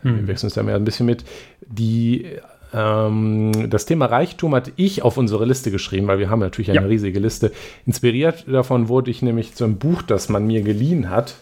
wir 0.04 0.28
wechseln 0.28 0.48
uns 0.48 0.54
da 0.54 0.62
mehr 0.62 0.76
ein 0.76 0.86
bisschen 0.86 1.08
mit, 1.08 1.24
die, 1.66 2.28
ähm, 2.74 3.70
das 3.72 3.88
Thema 3.88 4.06
Reichtum 4.06 4.54
hatte 4.54 4.72
ich 4.76 5.02
auf 5.02 5.18
unsere 5.18 5.46
Liste 5.46 5.72
geschrieben, 5.72 6.06
weil 6.06 6.20
wir 6.20 6.30
haben 6.30 6.42
natürlich 6.42 6.70
eine 6.70 6.82
Ja. 6.82 6.86
riesige 6.88 7.20
Liste. 7.20 7.52
Inspiriert 7.88 8.46
davon 8.48 8.88
wurde 8.88 9.10
ich 9.10 9.24
nämlich 9.24 9.56
zu 9.56 9.64
einem 9.64 9.78
Buch, 9.78 10.04
das 10.04 10.30
man 10.30 10.46
mir 10.46 10.62
geliehen 10.62 11.10
hat, 11.10 11.38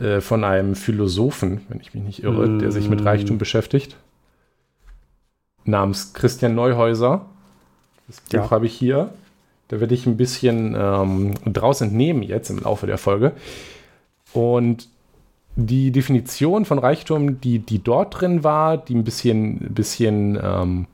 äh, 0.00 0.20
von 0.20 0.44
einem 0.44 0.74
Philosophen, 0.74 1.60
wenn 1.68 1.80
ich 1.80 1.94
mich 1.94 2.02
nicht 2.02 2.22
irre, 2.22 2.58
der 2.58 2.72
sich 2.72 2.88
mit 2.88 3.00
Mm. 3.02 3.06
Reichtum 3.06 3.38
beschäftigt, 3.38 3.96
namens 5.64 6.12
Christian 6.14 6.54
Neuhäuser. 6.54 7.26
Das 8.08 8.20
Buch 8.20 8.32
Ja. 8.32 8.50
habe 8.50 8.66
ich 8.66 8.74
hier. 8.74 9.10
Da 9.68 9.78
werde 9.80 9.94
ich 9.94 10.06
ein 10.06 10.16
bisschen 10.16 10.74
ähm, 10.76 11.34
draus 11.52 11.80
entnehmen 11.80 12.22
jetzt 12.22 12.50
im 12.50 12.58
Laufe 12.58 12.86
der 12.86 12.98
Folge. 12.98 13.32
Und 14.32 14.88
die 15.56 15.92
Definition 15.92 16.64
von 16.64 16.78
Reichtum, 16.78 17.40
die, 17.40 17.58
die 17.60 17.82
dort 17.82 18.20
drin 18.20 18.42
war, 18.42 18.78
die 18.78 18.94
ein 18.94 19.04
bisschen, 19.04 19.58
bisschen 19.74 20.38
ähm, 20.42 20.86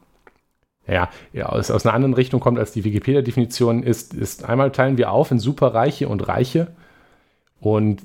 ja, 0.86 1.08
ja 1.32 1.46
aus, 1.46 1.70
aus 1.70 1.84
einer 1.86 1.94
anderen 1.94 2.14
Richtung 2.14 2.40
kommt 2.40 2.58
als 2.58 2.72
die 2.72 2.84
Wikipedia-Definition, 2.84 3.82
ist, 3.82 4.14
ist 4.14 4.44
einmal 4.44 4.72
teilen 4.72 4.98
wir 4.98 5.10
auf 5.10 5.30
in 5.30 5.38
Superreiche 5.38 6.08
und 6.08 6.26
Reiche. 6.28 6.68
Und 7.60 8.02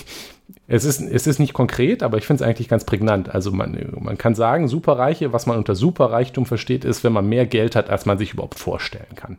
es 0.66 0.84
ist, 0.84 1.00
es 1.00 1.26
ist 1.26 1.38
nicht 1.38 1.52
konkret, 1.52 2.02
aber 2.02 2.18
ich 2.18 2.26
finde 2.26 2.42
es 2.42 2.48
eigentlich 2.48 2.68
ganz 2.68 2.84
prägnant. 2.84 3.28
Also 3.28 3.52
man, 3.52 3.78
man 4.00 4.18
kann 4.18 4.34
sagen, 4.34 4.68
Superreiche, 4.68 5.32
was 5.32 5.46
man 5.46 5.58
unter 5.58 5.74
Superreichtum 5.74 6.46
versteht, 6.46 6.84
ist, 6.84 7.04
wenn 7.04 7.12
man 7.12 7.28
mehr 7.28 7.46
Geld 7.46 7.76
hat, 7.76 7.90
als 7.90 8.06
man 8.06 8.18
sich 8.18 8.34
überhaupt 8.34 8.58
vorstellen 8.58 9.14
kann. 9.14 9.38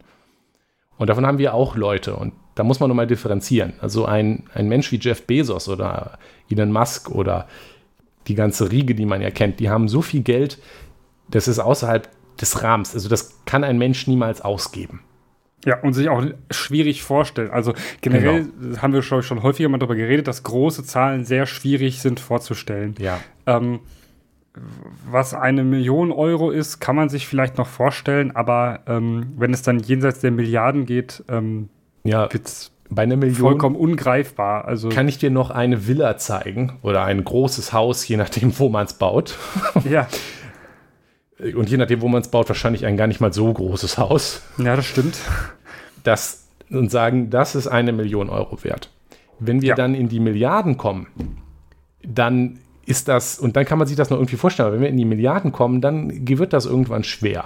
Und 0.98 1.10
davon 1.10 1.26
haben 1.26 1.40
wir 1.40 1.54
auch 1.54 1.76
Leute. 1.76 2.16
Und 2.16 2.34
da 2.56 2.64
muss 2.64 2.80
man 2.80 2.90
nochmal 2.90 3.08
differenzieren. 3.08 3.74
Also 3.82 4.06
ein, 4.06 4.44
ein 4.54 4.68
Mensch 4.68 4.92
wie 4.92 5.00
Jeff 5.00 5.26
Bezos 5.26 5.68
oder 5.68 6.20
Elon 6.50 6.72
Musk 6.72 7.10
oder 7.10 7.48
die 8.28 8.36
ganze 8.36 8.72
Riege, 8.72 8.94
die 8.94 9.06
man 9.06 9.22
ja 9.22 9.32
kennt, 9.32 9.60
die 9.60 9.70
haben 9.70 9.88
so 9.88 10.02
viel 10.02 10.22
Geld, 10.22 10.60
das 11.30 11.48
ist 11.48 11.60
außerhalb 11.60 12.08
des 12.40 12.62
Rahmens. 12.62 12.94
Also 12.94 13.10
das 13.10 13.44
kann 13.46 13.64
ein 13.64 13.78
Mensch 13.78 14.06
niemals 14.08 14.42
ausgeben. 14.42 15.02
Ja, 15.66 15.80
und 15.82 15.94
sich 15.94 16.10
auch 16.10 16.24
schwierig 16.50 17.04
vorstellen. 17.04 17.52
Also 17.52 17.74
generell 18.02 18.48
genau. 18.60 18.82
haben 18.82 18.94
wir 18.94 19.04
schon, 19.04 19.22
schon 19.22 19.44
häufiger 19.44 19.70
mal 19.70 19.78
darüber 19.78 19.96
geredet, 19.96 20.28
dass 20.28 20.44
große 20.44 20.84
Zahlen 20.84 21.24
sehr 21.24 21.46
schwierig 21.46 22.02
sind 22.02 22.20
vorzustellen. 22.20 22.96
Ja. 22.98 23.20
Ähm, 23.46 23.80
was 25.10 25.34
eine 25.34 25.64
Million 25.64 26.12
Euro 26.12 26.50
ist, 26.52 26.80
kann 26.80 26.96
man 26.96 27.10
sich 27.10 27.28
vielleicht 27.28 27.58
noch 27.58 27.68
vorstellen, 27.68 28.36
aber 28.36 28.80
ähm, 28.88 29.34
wenn 29.38 29.54
es 29.54 29.62
dann 29.62 29.80
jenseits 29.80 30.20
der 30.20 30.32
Milliarden 30.32 30.86
geht, 30.86 31.24
ähm, 31.30 31.70
ja, 32.04 32.32
wird 32.34 32.48
es 32.48 32.72
bei 32.90 33.04
einer 33.04 33.16
Million 33.16 33.38
vollkommen 33.38 33.76
ungreifbar. 33.76 34.66
Also 34.66 34.90
kann 34.90 35.08
ich 35.08 35.18
dir 35.18 35.30
noch 35.30 35.52
eine 35.52 35.88
Villa 35.88 36.18
zeigen 36.18 36.80
oder 36.82 37.06
ein 37.06 37.24
großes 37.24 37.72
Haus, 37.72 38.06
je 38.08 38.18
nachdem, 38.18 38.58
wo 38.60 38.68
man 38.68 38.86
es 38.86 38.94
baut. 38.94 39.38
Ja. 39.90 40.08
Und 41.56 41.70
je 41.70 41.78
nachdem, 41.78 42.02
wo 42.02 42.08
man 42.08 42.22
es 42.22 42.28
baut, 42.28 42.48
wahrscheinlich 42.50 42.86
ein 42.86 42.98
gar 42.98 43.08
nicht 43.08 43.20
mal 43.20 43.34
so 43.34 43.52
großes 43.52 43.98
Haus. 43.98 44.42
Ja, 44.58 44.76
das 44.76 44.86
stimmt. 44.86 45.18
Das, 46.04 46.46
und 46.70 46.92
sagen, 46.92 47.30
das 47.30 47.56
ist 47.56 47.68
eine 47.68 47.92
Million 47.92 48.30
Euro 48.30 48.64
wert. 48.64 48.90
Wenn 49.40 49.62
wir 49.62 49.70
ja. 49.70 49.76
dann 49.76 49.96
in 49.96 50.08
die 50.08 50.20
Milliarden 50.20 50.78
kommen, 50.78 51.08
dann 52.04 52.60
ist 52.86 53.08
das, 53.08 53.40
und 53.40 53.56
dann 53.56 53.66
kann 53.66 53.80
man 53.80 53.88
sich 53.88 53.98
das 53.98 54.10
noch 54.10 54.18
irgendwie 54.18 54.36
vorstellen, 54.36 54.68
aber 54.68 54.76
wenn 54.76 54.84
wir 54.84 54.90
in 54.90 54.98
die 54.98 55.06
Milliarden 55.06 55.52
kommen, 55.52 55.82
dann 55.82 56.28
wird 56.28 56.54
das 56.54 56.66
irgendwann 56.66 57.04
schwer. 57.04 57.46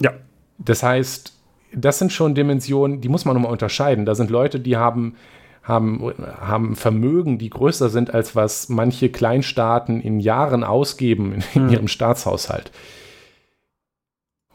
Ja. 0.00 0.12
Das 0.58 0.82
heißt, 0.82 1.32
das 1.72 1.98
sind 1.98 2.12
schon 2.12 2.34
Dimensionen, 2.34 3.00
die 3.00 3.08
muss 3.08 3.24
man 3.24 3.34
nochmal 3.34 3.52
unterscheiden. 3.52 4.06
Da 4.06 4.14
sind 4.14 4.30
Leute, 4.30 4.60
die 4.60 4.76
haben, 4.76 5.16
haben, 5.62 6.14
haben 6.40 6.76
Vermögen, 6.76 7.38
die 7.38 7.50
größer 7.50 7.90
sind, 7.90 8.12
als 8.14 8.34
was 8.34 8.68
manche 8.68 9.10
Kleinstaaten 9.10 10.00
in 10.00 10.20
Jahren 10.20 10.64
ausgeben 10.64 11.34
in, 11.34 11.42
hm. 11.62 11.68
ihrem 11.68 11.88
Staatshaushalt. 11.88 12.70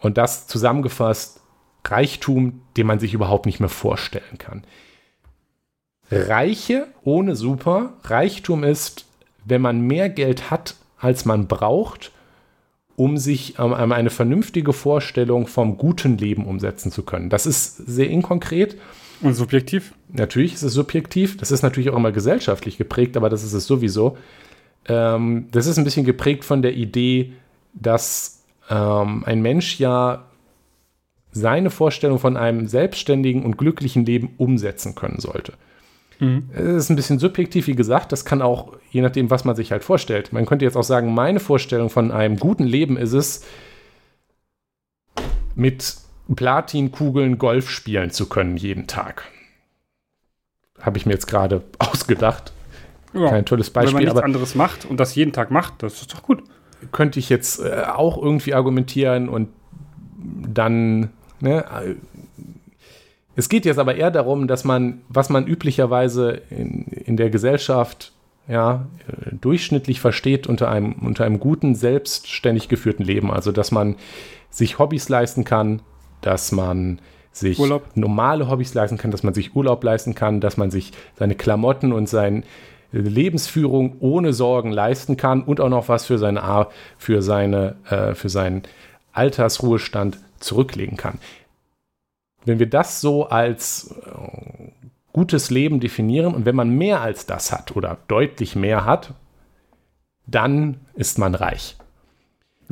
Und 0.04 0.18
das 0.18 0.48
zusammengefasst 0.48 1.40
Reichtum, 1.86 2.62
den 2.78 2.88
man 2.88 3.00
sich 3.00 3.14
überhaupt 3.14 3.46
nicht 3.46 3.62
mehr 3.62 3.70
vorstellen 3.70 4.38
kann. 4.38 4.64
Reiche 6.12 6.88
ohne 7.04 7.36
Super. 7.36 7.94
Reichtum 8.04 8.64
ist, 8.64 9.06
wenn 9.46 9.62
man 9.62 9.82
mehr 9.82 10.10
Geld 10.10 10.52
hat, 10.52 10.76
als 10.98 11.24
man 11.24 11.48
braucht, 11.48 12.12
um 12.98 13.18
sich 13.18 13.58
ähm, 13.60 13.74
eine 13.74 14.10
vernünftige 14.10 14.74
Vorstellung 14.74 15.48
vom 15.48 15.78
guten 15.78 16.18
Leben 16.18 16.46
umsetzen 16.46 16.92
zu 16.92 17.04
können. 17.04 17.30
Das 17.30 17.46
ist 17.46 17.78
sehr 17.78 18.10
inkonkret. 18.10 18.78
Und 19.22 19.36
subjektiv? 19.36 19.94
Natürlich 20.10 20.54
ist 20.54 20.64
es 20.64 20.74
subjektiv. 20.74 21.38
Das 21.38 21.50
ist 21.50 21.62
natürlich 21.62 21.90
auch 21.90 21.96
immer 21.96 22.12
gesellschaftlich 22.12 22.78
geprägt, 22.78 23.16
aber 23.16 23.30
das 23.30 23.44
ist 23.44 23.54
es 23.54 23.66
sowieso. 23.66 24.18
Ähm, 24.86 25.48
das 25.52 25.66
ist 25.66 25.78
ein 25.78 25.86
bisschen 25.86 26.06
geprägt 26.06 26.44
von 26.44 26.62
der 26.62 26.74
Idee, 26.74 27.34
dass 27.74 28.43
ähm, 28.70 29.24
ein 29.26 29.42
Mensch 29.42 29.80
ja 29.80 30.26
seine 31.32 31.70
Vorstellung 31.70 32.20
von 32.20 32.38
einem 32.38 32.68
selbstständigen 32.68 33.44
und 33.44 33.58
glücklichen 33.58 34.06
Leben 34.06 34.34
umsetzen 34.38 34.96
können 34.96 35.20
sollte. 35.20 35.54
Mhm. 36.20 36.50
Es 36.54 36.64
ist 36.64 36.90
ein 36.90 36.96
bisschen 36.96 37.20
subjektiv, 37.20 37.68
wie 37.68 37.76
gesagt, 37.76 38.12
das 38.12 38.24
kann 38.24 38.42
auch, 38.42 38.74
je 38.92 39.02
nachdem, 39.02 39.30
was 39.30 39.44
man 39.46 39.56
sich 39.56 39.72
halt 39.72 39.84
vorstellt. 39.84 40.32
Man 40.32 40.46
könnte 40.46 40.66
jetzt 40.66 40.78
auch 40.78 40.84
sagen, 40.84 41.14
meine 41.14 41.40
Vorstellung 41.40 41.90
von 41.90 42.12
einem 42.12 42.38
guten 42.38 42.66
Leben 42.66 42.98
ist 42.98 43.14
es, 43.14 43.46
mit 45.56 45.98
Platinkugeln 46.34 47.38
Golf 47.38 47.70
spielen 47.70 48.12
zu 48.12 48.30
können 48.30 48.58
jeden 48.58 48.88
Tag. 48.88 49.26
Habe 50.80 50.98
ich 50.98 51.06
mir 51.06 51.14
jetzt 51.14 51.28
gerade 51.28 51.64
ausgedacht. 51.80 52.54
Ja, 53.14 53.30
Kein 53.30 53.46
tolles 53.46 53.70
Beispiel. 53.70 53.96
Wenn 53.96 54.06
man 54.06 54.14
nichts 54.14 54.26
anderes 54.26 54.56
macht 54.56 54.86
und 54.86 55.00
das 55.00 55.16
jeden 55.16 55.34
Tag 55.34 55.52
macht, 55.52 55.84
das 55.84 56.02
ist 56.02 56.14
doch 56.14 56.24
gut 56.24 56.44
könnte 56.94 57.20
ich 57.20 57.28
jetzt 57.28 57.60
äh, 57.60 57.84
auch 57.94 58.18
irgendwie 58.18 58.54
argumentieren 58.54 59.28
und 59.28 59.50
dann, 60.18 61.10
ne, 61.42 61.66
es 63.36 63.50
geht 63.50 63.66
jetzt 63.66 63.80
aber 63.80 63.96
eher 63.96 64.12
darum, 64.12 64.48
dass 64.48 64.64
man, 64.64 65.02
was 65.10 65.30
man 65.30 65.46
üblicherweise 65.48 66.42
in, 66.50 66.86
in 66.86 67.18
der 67.18 67.30
Gesellschaft 67.30 68.14
ja, 68.48 68.86
durchschnittlich 69.32 70.02
versteht 70.02 70.48
unter 70.48 70.70
einem, 70.70 70.94
unter 70.94 71.26
einem 71.26 71.40
guten, 71.40 71.76
selbstständig 71.76 72.68
geführten 72.68 73.04
Leben. 73.04 73.32
Also, 73.32 73.52
dass 73.52 73.72
man 73.72 73.96
sich 74.50 74.80
Hobbys 74.80 75.10
leisten 75.10 75.46
kann, 75.46 75.82
dass 76.22 76.52
man 76.52 77.00
sich 77.32 77.58
Urlaub. 77.58 77.84
normale 77.96 78.50
Hobbys 78.50 78.74
leisten 78.74 78.98
kann, 78.98 79.12
dass 79.12 79.24
man 79.24 79.34
sich 79.34 79.56
Urlaub 79.56 79.84
leisten 79.84 80.14
kann, 80.14 80.42
dass 80.42 80.58
man 80.58 80.72
sich 80.72 80.92
seine 81.18 81.36
Klamotten 81.36 81.92
und 81.92 82.08
sein, 82.08 82.44
Lebensführung 83.02 83.98
ohne 84.00 84.34
Sorgen 84.34 84.72
leisten 84.72 85.18
kann 85.18 85.44
und 85.44 85.60
auch 85.60 85.70
noch 85.70 85.90
was 85.90 86.06
für, 86.06 86.18
seine, 86.18 86.68
für, 86.98 87.22
seine, 87.22 87.76
äh, 87.90 88.14
für 88.14 88.30
seinen 88.30 88.64
Altersruhestand 89.12 90.20
zurücklegen 90.40 90.98
kann. 90.98 91.20
Wenn 92.46 92.60
wir 92.60 92.70
das 92.70 93.02
so 93.02 93.28
als 93.28 93.96
äh, 94.06 94.72
gutes 95.14 95.50
Leben 95.50 95.80
definieren 95.80 96.34
und 96.34 96.46
wenn 96.46 96.56
man 96.56 96.70
mehr 96.70 97.02
als 97.02 97.26
das 97.26 97.52
hat 97.52 97.76
oder 97.76 97.98
deutlich 98.08 98.56
mehr 98.56 98.86
hat, 98.86 99.14
dann 100.26 100.82
ist 100.96 101.18
man 101.18 101.36
reich. 101.36 101.78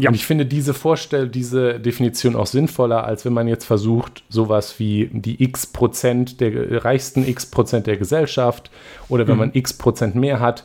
Ja. 0.02 0.10
Und 0.10 0.16
ich 0.16 0.26
finde 0.26 0.46
diese 0.48 0.74
Vorstell 0.74 1.28
diese 1.28 1.80
Definition 1.80 2.36
auch 2.36 2.48
sinnvoller, 2.48 3.04
als 3.04 3.24
wenn 3.24 3.34
man 3.34 3.48
jetzt 3.48 3.66
versucht, 3.66 4.24
sowas 4.30 4.80
wie 4.80 5.10
die 5.14 5.44
x 5.44 5.68
Prozent 5.68 6.42
der 6.42 6.84
reichsten 6.84 7.28
x 7.28 7.46
Prozent 7.46 7.86
der 7.86 7.98
Gesellschaft 7.98 8.72
oder 9.10 9.28
wenn 9.28 9.36
mhm. 9.36 9.40
man 9.40 9.52
x 9.54 9.74
Prozent 9.74 10.16
mehr 10.16 10.40
hat, 10.40 10.64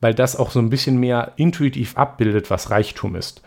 weil 0.00 0.14
das 0.14 0.36
auch 0.36 0.50
so 0.50 0.60
ein 0.60 0.70
bisschen 0.70 0.98
mehr 0.98 1.32
intuitiv 1.36 1.96
abbildet, 1.96 2.48
was 2.48 2.70
Reichtum 2.70 3.16
ist. 3.16 3.42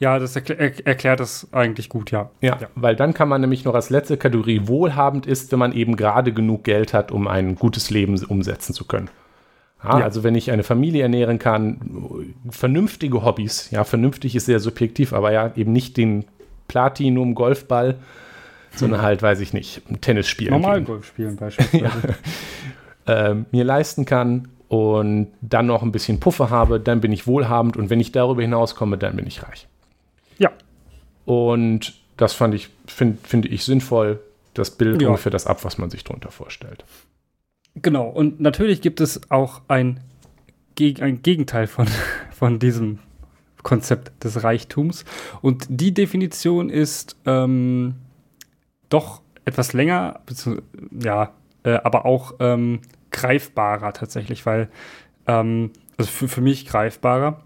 Ja, 0.00 0.20
das 0.20 0.36
erkl 0.36 0.52
erklärt 0.84 1.18
das 1.18 1.48
eigentlich 1.52 1.88
gut, 1.88 2.12
ja. 2.12 2.30
ja. 2.40 2.56
ja. 2.60 2.68
weil 2.76 2.94
dann 2.94 3.14
kann 3.14 3.28
man 3.28 3.40
nämlich 3.40 3.64
noch 3.64 3.74
als 3.74 3.90
letzte 3.90 4.16
Kategorie 4.16 4.62
wohlhabend 4.66 5.26
ist, 5.26 5.50
wenn 5.50 5.58
man 5.58 5.72
eben 5.72 5.96
gerade 5.96 6.32
genug 6.32 6.62
Geld 6.62 6.94
hat, 6.94 7.10
um 7.10 7.26
ein 7.26 7.56
gutes 7.56 7.90
Leben 7.90 8.16
umsetzen 8.26 8.74
zu 8.74 8.84
können. 8.84 9.10
Ja, 9.82 10.00
ja. 10.00 10.04
Also 10.04 10.24
wenn 10.24 10.34
ich 10.34 10.50
eine 10.50 10.64
Familie 10.64 11.02
ernähren 11.02 11.38
kann, 11.38 12.34
vernünftige 12.50 13.22
Hobbys, 13.24 13.70
ja, 13.70 13.84
vernünftig 13.84 14.34
ist 14.34 14.46
sehr 14.46 14.60
subjektiv, 14.60 15.12
aber 15.12 15.32
ja, 15.32 15.52
eben 15.56 15.72
nicht 15.72 15.96
den 15.96 16.24
Platinum-Golfball, 16.66 17.96
sondern 18.74 19.02
halt, 19.02 19.22
weiß 19.22 19.40
ich 19.40 19.52
nicht, 19.52 19.82
Tennis 20.00 20.28
spielen. 20.28 20.52
Normal 20.52 20.82
Golf 20.82 21.06
spielen 21.06 21.36
beispielsweise. 21.36 22.14
ja. 23.06 23.30
äh, 23.30 23.36
mir 23.50 23.64
leisten 23.64 24.04
kann 24.04 24.48
und 24.68 25.28
dann 25.40 25.66
noch 25.66 25.82
ein 25.82 25.92
bisschen 25.92 26.20
Puffer 26.20 26.50
habe, 26.50 26.78
dann 26.80 27.00
bin 27.00 27.12
ich 27.12 27.26
wohlhabend 27.26 27.76
und 27.76 27.90
wenn 27.90 28.00
ich 28.00 28.12
darüber 28.12 28.42
hinauskomme, 28.42 28.98
dann 28.98 29.16
bin 29.16 29.26
ich 29.26 29.42
reich. 29.42 29.66
Ja. 30.38 30.50
Und 31.24 31.94
das 32.16 32.34
fand 32.34 32.54
ich, 32.54 32.68
finde 32.86 33.18
find 33.22 33.46
ich 33.46 33.64
sinnvoll. 33.64 34.20
Das 34.54 34.72
bildet 34.72 35.02
ja. 35.02 35.08
ungefähr 35.08 35.30
das 35.30 35.46
ab, 35.46 35.64
was 35.64 35.78
man 35.78 35.88
sich 35.88 36.04
darunter 36.04 36.30
vorstellt. 36.30 36.84
Genau, 37.82 38.08
und 38.08 38.40
natürlich 38.40 38.80
gibt 38.80 39.00
es 39.00 39.30
auch 39.30 39.62
ein, 39.68 40.00
ein 40.78 41.22
Gegenteil 41.22 41.66
von, 41.66 41.86
von 42.30 42.58
diesem 42.58 42.98
Konzept 43.62 44.24
des 44.24 44.42
Reichtums. 44.42 45.04
Und 45.42 45.66
die 45.68 45.92
Definition 45.92 46.70
ist 46.70 47.16
ähm, 47.26 47.96
doch 48.88 49.22
etwas 49.44 49.72
länger, 49.72 50.20
ja, 50.90 51.32
äh, 51.64 51.72
aber 51.82 52.04
auch 52.04 52.34
ähm, 52.40 52.80
greifbarer 53.10 53.92
tatsächlich, 53.92 54.46
weil, 54.46 54.68
ähm, 55.26 55.72
also 55.96 56.10
für, 56.10 56.28
für 56.28 56.40
mich 56.40 56.66
greifbarer. 56.66 57.42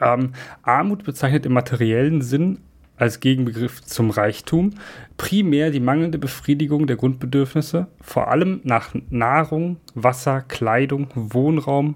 Ähm, 0.00 0.32
Armut 0.62 1.04
bezeichnet 1.04 1.44
im 1.44 1.52
materiellen 1.52 2.22
Sinn 2.22 2.60
als 2.98 3.20
Gegenbegriff 3.20 3.82
zum 3.82 4.10
Reichtum 4.10 4.70
primär 5.16 5.70
die 5.70 5.80
mangelnde 5.80 6.18
Befriedigung 6.18 6.86
der 6.86 6.96
Grundbedürfnisse, 6.96 7.86
vor 8.00 8.28
allem 8.28 8.60
nach 8.64 8.94
Nahrung, 9.10 9.78
Wasser, 9.94 10.42
Kleidung, 10.42 11.08
Wohnraum 11.14 11.94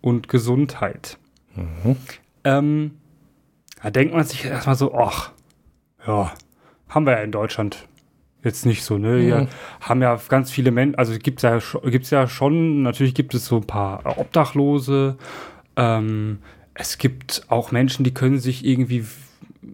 und 0.00 0.28
Gesundheit. 0.28 1.18
Mhm. 1.54 1.96
Ähm, 2.44 2.90
da 3.82 3.90
denkt 3.90 4.14
man 4.14 4.24
sich 4.24 4.44
erstmal 4.44 4.76
so, 4.76 4.94
ach, 4.94 5.32
ja, 6.06 6.32
haben 6.88 7.06
wir 7.06 7.12
ja 7.12 7.22
in 7.22 7.32
Deutschland 7.32 7.86
jetzt 8.44 8.64
nicht 8.66 8.84
so, 8.84 8.98
ne? 8.98 9.20
Wir 9.26 9.40
Mhm. 9.42 9.48
haben 9.80 10.00
ja 10.02 10.18
ganz 10.28 10.50
viele 10.50 10.70
Menschen, 10.70 10.94
also 10.96 11.18
gibt's 11.18 11.42
ja, 11.42 11.56
scho- 11.56 11.88
gibt's 11.90 12.10
ja 12.10 12.28
schon, 12.28 12.82
natürlich 12.82 13.14
gibt 13.14 13.34
es 13.34 13.46
so 13.46 13.56
ein 13.56 13.66
paar 13.66 14.18
Obdachlose. 14.18 15.16
Ähm, 15.76 16.38
es 16.74 16.98
gibt 16.98 17.42
auch 17.48 17.72
Menschen, 17.72 18.04
die 18.04 18.14
können 18.14 18.38
sich 18.38 18.64
irgendwie 18.64 19.04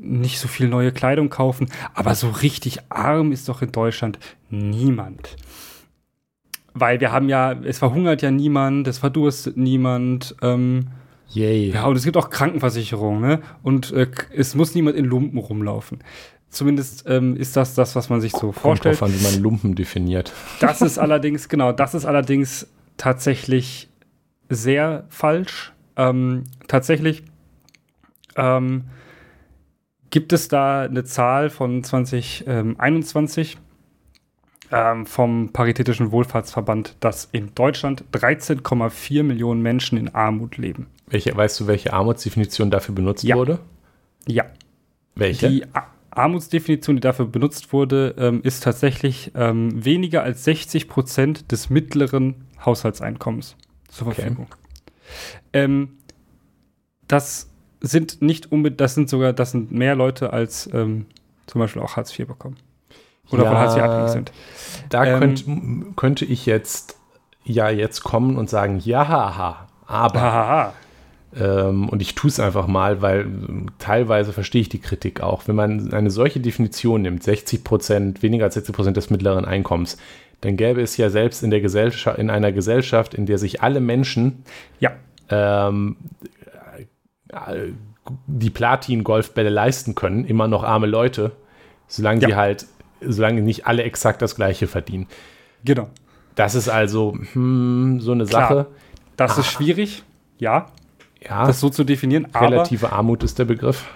nicht 0.01 0.39
so 0.39 0.49
viel 0.49 0.69
neue 0.69 0.93
Kleidung 0.93 1.31
kaufen, 1.31 1.69
aber 1.95 2.15
so 2.15 2.29
richtig 2.31 2.81
arm 2.91 3.33
ist 3.33 3.49
doch 3.49 3.63
in 3.63 3.73
Deutschland 3.73 4.19
niemand. 4.51 5.37
Weil 6.73 7.01
wir 7.01 7.13
haben 7.13 7.29
ja, 7.29 7.53
es 7.53 7.79
verhungert 7.79 8.23
ja 8.23 8.31
niemand, 8.31 8.89
es 8.89 8.99
verdurstet 8.99 9.57
niemand. 9.57 10.35
Ähm, 10.43 10.89
Yay. 11.31 11.71
ja, 11.71 11.85
und 11.87 11.97
es 11.97 12.05
gibt 12.05 12.17
auch 12.17 12.31
Krankenversicherung, 12.31 13.21
ne? 13.21 13.41
Und 13.63 13.93
äh, 13.93 14.09
es 14.35 14.55
muss 14.55 14.75
niemand 14.75 14.97
in 14.97 15.05
Lumpen 15.05 15.39
rumlaufen. 15.39 15.99
Zumindest 16.51 17.05
ähm, 17.09 17.37
ist 17.37 17.57
das 17.57 17.75
das, 17.75 17.97
was 17.97 18.11
man 18.11 18.21
sich 18.21 18.33
so 18.33 18.39
Kommt 18.53 18.59
vorstellt. 18.59 19.01
drauf 19.01 19.09
an, 19.09 19.15
wie 19.19 19.23
man 19.23 19.41
Lumpen 19.43 19.75
definiert. 19.75 20.33
Das 20.61 20.83
ist 20.83 20.99
allerdings, 21.01 21.49
genau, 21.49 21.73
das 21.73 21.95
ist 21.95 22.05
allerdings 22.05 22.69
tatsächlich 22.97 23.89
sehr 24.49 25.05
falsch. 25.09 25.73
Ähm, 25.97 26.45
tatsächlich 26.69 27.23
ähm, 28.37 28.85
gibt 30.15 30.33
es 30.33 30.47
da 30.47 30.83
eine 30.83 31.03
Zahl 31.03 31.51
von 31.51 31.83
2021 31.83 33.59
ähm, 34.71 35.07
vom 35.07 35.51
Paritätischen 35.53 36.13
Wohlfahrtsverband, 36.13 36.95
dass 37.01 37.29
in 37.33 37.53
Deutschland 37.57 38.05
13,4 38.13 39.25
Millionen 39.25 39.61
Menschen 39.61 39.99
in 39.99 40.15
Armut 40.15 40.57
leben. 40.57 40.87
Welche, 41.09 41.37
weißt 41.37 41.59
du, 41.59 41.67
welche 41.67 41.93
Armutsdefinition 41.93 42.71
dafür 42.71 42.95
benutzt 42.95 43.25
Ja. 43.25 43.35
wurde? 43.35 43.59
Ja, 44.29 44.45
Welche? 45.17 45.49
Die 45.51 45.65
A- 45.75 45.89
Armutsdefinition, 46.13 46.95
die 46.95 47.01
dafür 47.01 47.27
benutzt 47.27 47.73
wurde, 47.73 48.15
ähm, 48.17 48.41
ist 48.45 48.63
tatsächlich 48.63 49.33
ähm, 49.35 49.85
weniger 49.85 50.23
als 50.23 50.45
60 50.45 50.87
Prozent 50.89 51.51
des 51.51 51.71
mittleren 51.71 52.37
Haushaltseinkommens 52.65 53.57
zur 53.89 54.07
Okay. 54.07 54.21
Verfügung. 54.23 54.47
Ähm, 55.53 55.99
das 57.09 57.51
sind 57.91 58.23
nicht 58.23 58.51
unbedingt, 58.51 58.81
das 58.81 58.95
sind 58.95 59.09
sogar, 59.09 59.33
das 59.33 59.51
sind 59.53 59.73
mehr 59.73 59.95
Leute 59.95 60.33
als 60.33 60.69
ähm, 60.73 61.07
zum 61.47 61.61
Beispiel 61.61 61.83
auch 61.83 61.97
Hartz 61.97 62.19
IV 62.19 62.27
bekommen. 62.27 62.57
Oder 63.31 63.45
von 63.45 63.53
Ja, 63.53 63.59
Hartz 63.61 63.77
IV 63.77 63.83
abhängig 63.83 64.11
sind. 64.11 64.33
Da 64.91 65.05
Ähm, 65.05 65.19
könnt, 65.21 65.97
könnte 65.97 66.25
ich 66.25 66.47
jetzt 66.47 66.97
ja 67.45 67.69
jetzt 67.71 68.03
kommen 68.03 68.37
und 68.37 68.49
sagen, 68.51 68.81
ja, 68.85 69.07
haha, 69.07 69.69
aber. 69.87 70.21
Hahaha. 70.21 70.73
Ähm, 71.37 71.89
und 71.89 72.01
ich 72.01 72.15
tue 72.15 72.29
es 72.29 72.39
einfach 72.39 72.67
mal, 72.69 73.03
weil 73.03 73.27
teilweise 73.79 74.33
verstehe 74.33 74.61
ich 74.61 74.69
die 74.69 74.79
Kritik 74.79 75.21
auch. 75.21 75.49
Wenn 75.49 75.57
man 75.57 75.93
eine 75.93 76.11
solche 76.11 76.39
Definition 76.41 77.03
nimmt, 77.03 77.23
60 77.25 77.65
Prozent, 77.65 78.23
weniger 78.23 78.45
als 78.45 78.55
60 78.55 78.75
Prozent 78.75 78.97
des 78.97 79.11
mittleren 79.11 79.45
Einkommens, 79.45 79.97
dann 80.43 80.57
gäbe 80.57 80.81
es 80.81 80.97
ja 80.97 81.11
selbst 81.11 81.43
in, 81.43 81.51
der 81.51 81.61
Gesellschaft, 81.61 82.19
in 82.19 82.31
einer 82.31 82.53
Gesellschaft, 82.53 83.15
in 83.15 83.27
der 83.27 83.39
sich 83.39 83.63
alle 83.63 83.81
Menschen 83.81 84.45
Ja, 84.79 84.93
ähm, 85.29 85.97
äh, 86.23 86.27
die 88.27 88.51
Platin-Golfbälle 88.51 89.49
leisten 89.51 89.95
können, 89.95 90.25
immer 90.25 90.47
noch 90.49 90.63
arme 90.63 90.87
Leute, 90.87 91.33
solange 91.89 92.21
Ja. 92.23 92.29
die 92.29 92.35
halt, 92.37 92.67
solange 93.01 93.41
nicht 93.43 93.67
alle 93.67 93.83
exakt 93.83 94.23
das 94.23 94.37
Gleiche 94.37 94.67
verdienen. 94.67 95.07
genau. 95.65 95.89
Das 96.37 96.57
ist 96.57 96.69
also 96.69 97.17
hm, 97.35 98.01
so 98.01 98.11
eine 98.11 98.25
Klar. 98.27 98.49
Sache. 98.49 98.67
Das 99.17 99.39
ist 99.39 99.47
schwierig, 99.47 100.03
ja, 100.39 100.67
Ja, 101.25 101.47
das 101.47 101.61
so 101.61 101.71
zu 101.71 101.85
definieren, 101.85 102.27
relative 102.35 102.91
Armut 102.93 103.23
ist 103.23 103.39
der 103.39 103.45
Begriff. 103.45 103.87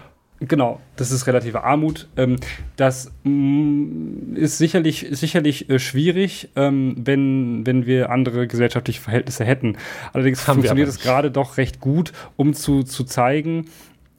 Genau, 0.41 0.81
das 0.95 1.11
ist 1.11 1.27
relative 1.27 1.65
Armut. 1.65 2.09
Ähm, 2.17 2.37
das 2.77 3.13
mm, 3.25 4.37
ist 4.37 4.59
sicherlich, 4.59 5.09
sicherlich 5.11 5.69
äh, 5.69 5.81
schwierig, 5.81 6.51
ähm, 6.55 6.95
wenn, 6.97 7.67
wenn 7.67 7.87
wir 7.87 8.11
andere 8.11 8.47
gesellschaftliche 8.47 9.01
Verhältnisse 9.01 9.45
hätten. 9.45 9.77
Allerdings 10.13 10.47
Haben 10.47 10.57
funktioniert 10.57 10.89
es 10.89 11.01
gerade 11.01 11.33
doch 11.33 11.57
recht 11.57 11.81
gut, 11.81 12.13
um 12.37 12.55
zu, 12.55 12.85
zu 12.85 13.03
zeigen, 13.03 13.67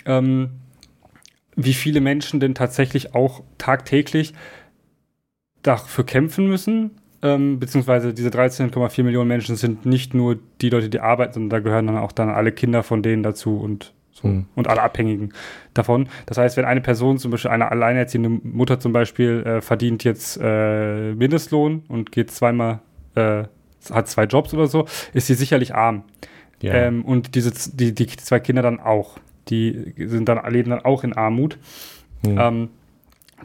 ähm, 0.05 0.49
wie 1.55 1.73
viele 1.73 2.01
Menschen 2.01 2.41
denn 2.41 2.53
tatsächlich 2.53 3.15
auch 3.15 3.43
tagtäglich 3.57 4.33
dafür 5.61 6.05
kämpfen 6.05 6.47
müssen. 6.47 6.91
Beziehungsweise 7.21 8.13
diese 8.13 8.29
13,4 8.29 9.03
Millionen 9.03 9.27
Menschen 9.27 9.57
sind 9.57 9.85
nicht 9.85 10.13
nur 10.13 10.39
die 10.61 10.69
Leute, 10.69 10.87
die 10.87 11.01
arbeiten, 11.01 11.33
sondern 11.33 11.49
da 11.49 11.59
gehören 11.59 11.87
dann 11.87 11.97
auch 11.97 12.13
dann 12.13 12.29
alle 12.29 12.53
Kinder 12.53 12.81
von 12.81 13.03
denen 13.03 13.23
dazu 13.23 13.59
und 13.59 13.93
so. 14.21 14.27
Hm. 14.27 14.45
Und 14.55 14.67
alle 14.67 14.81
Abhängigen 14.81 15.33
davon. 15.73 16.09
Das 16.25 16.37
heißt, 16.37 16.57
wenn 16.57 16.65
eine 16.65 16.81
Person, 16.81 17.17
zum 17.17 17.31
Beispiel 17.31 17.51
eine 17.51 17.71
alleinerziehende 17.71 18.29
Mutter 18.29 18.79
zum 18.79 18.93
Beispiel, 18.93 19.43
äh, 19.45 19.61
verdient 19.61 20.03
jetzt 20.03 20.39
äh, 20.41 21.13
Mindestlohn 21.13 21.83
und 21.87 22.11
geht 22.11 22.31
zweimal, 22.31 22.79
äh, 23.15 23.43
hat 23.91 24.07
zwei 24.07 24.25
Jobs 24.25 24.53
oder 24.53 24.67
so, 24.67 24.85
ist 25.13 25.27
sie 25.27 25.35
sicherlich 25.35 25.73
arm. 25.73 26.03
Ja. 26.61 26.73
Ähm, 26.73 27.05
und 27.05 27.35
diese, 27.35 27.51
die, 27.75 27.93
die 27.93 28.07
zwei 28.07 28.39
Kinder 28.39 28.61
dann 28.61 28.79
auch. 28.79 29.17
Die 29.47 29.93
sind 29.97 30.27
dann, 30.29 30.39
leben 30.51 30.69
dann 30.69 30.83
auch 30.85 31.03
in 31.03 31.13
Armut. 31.13 31.57
Hm. 32.25 32.37
Ähm, 32.37 32.69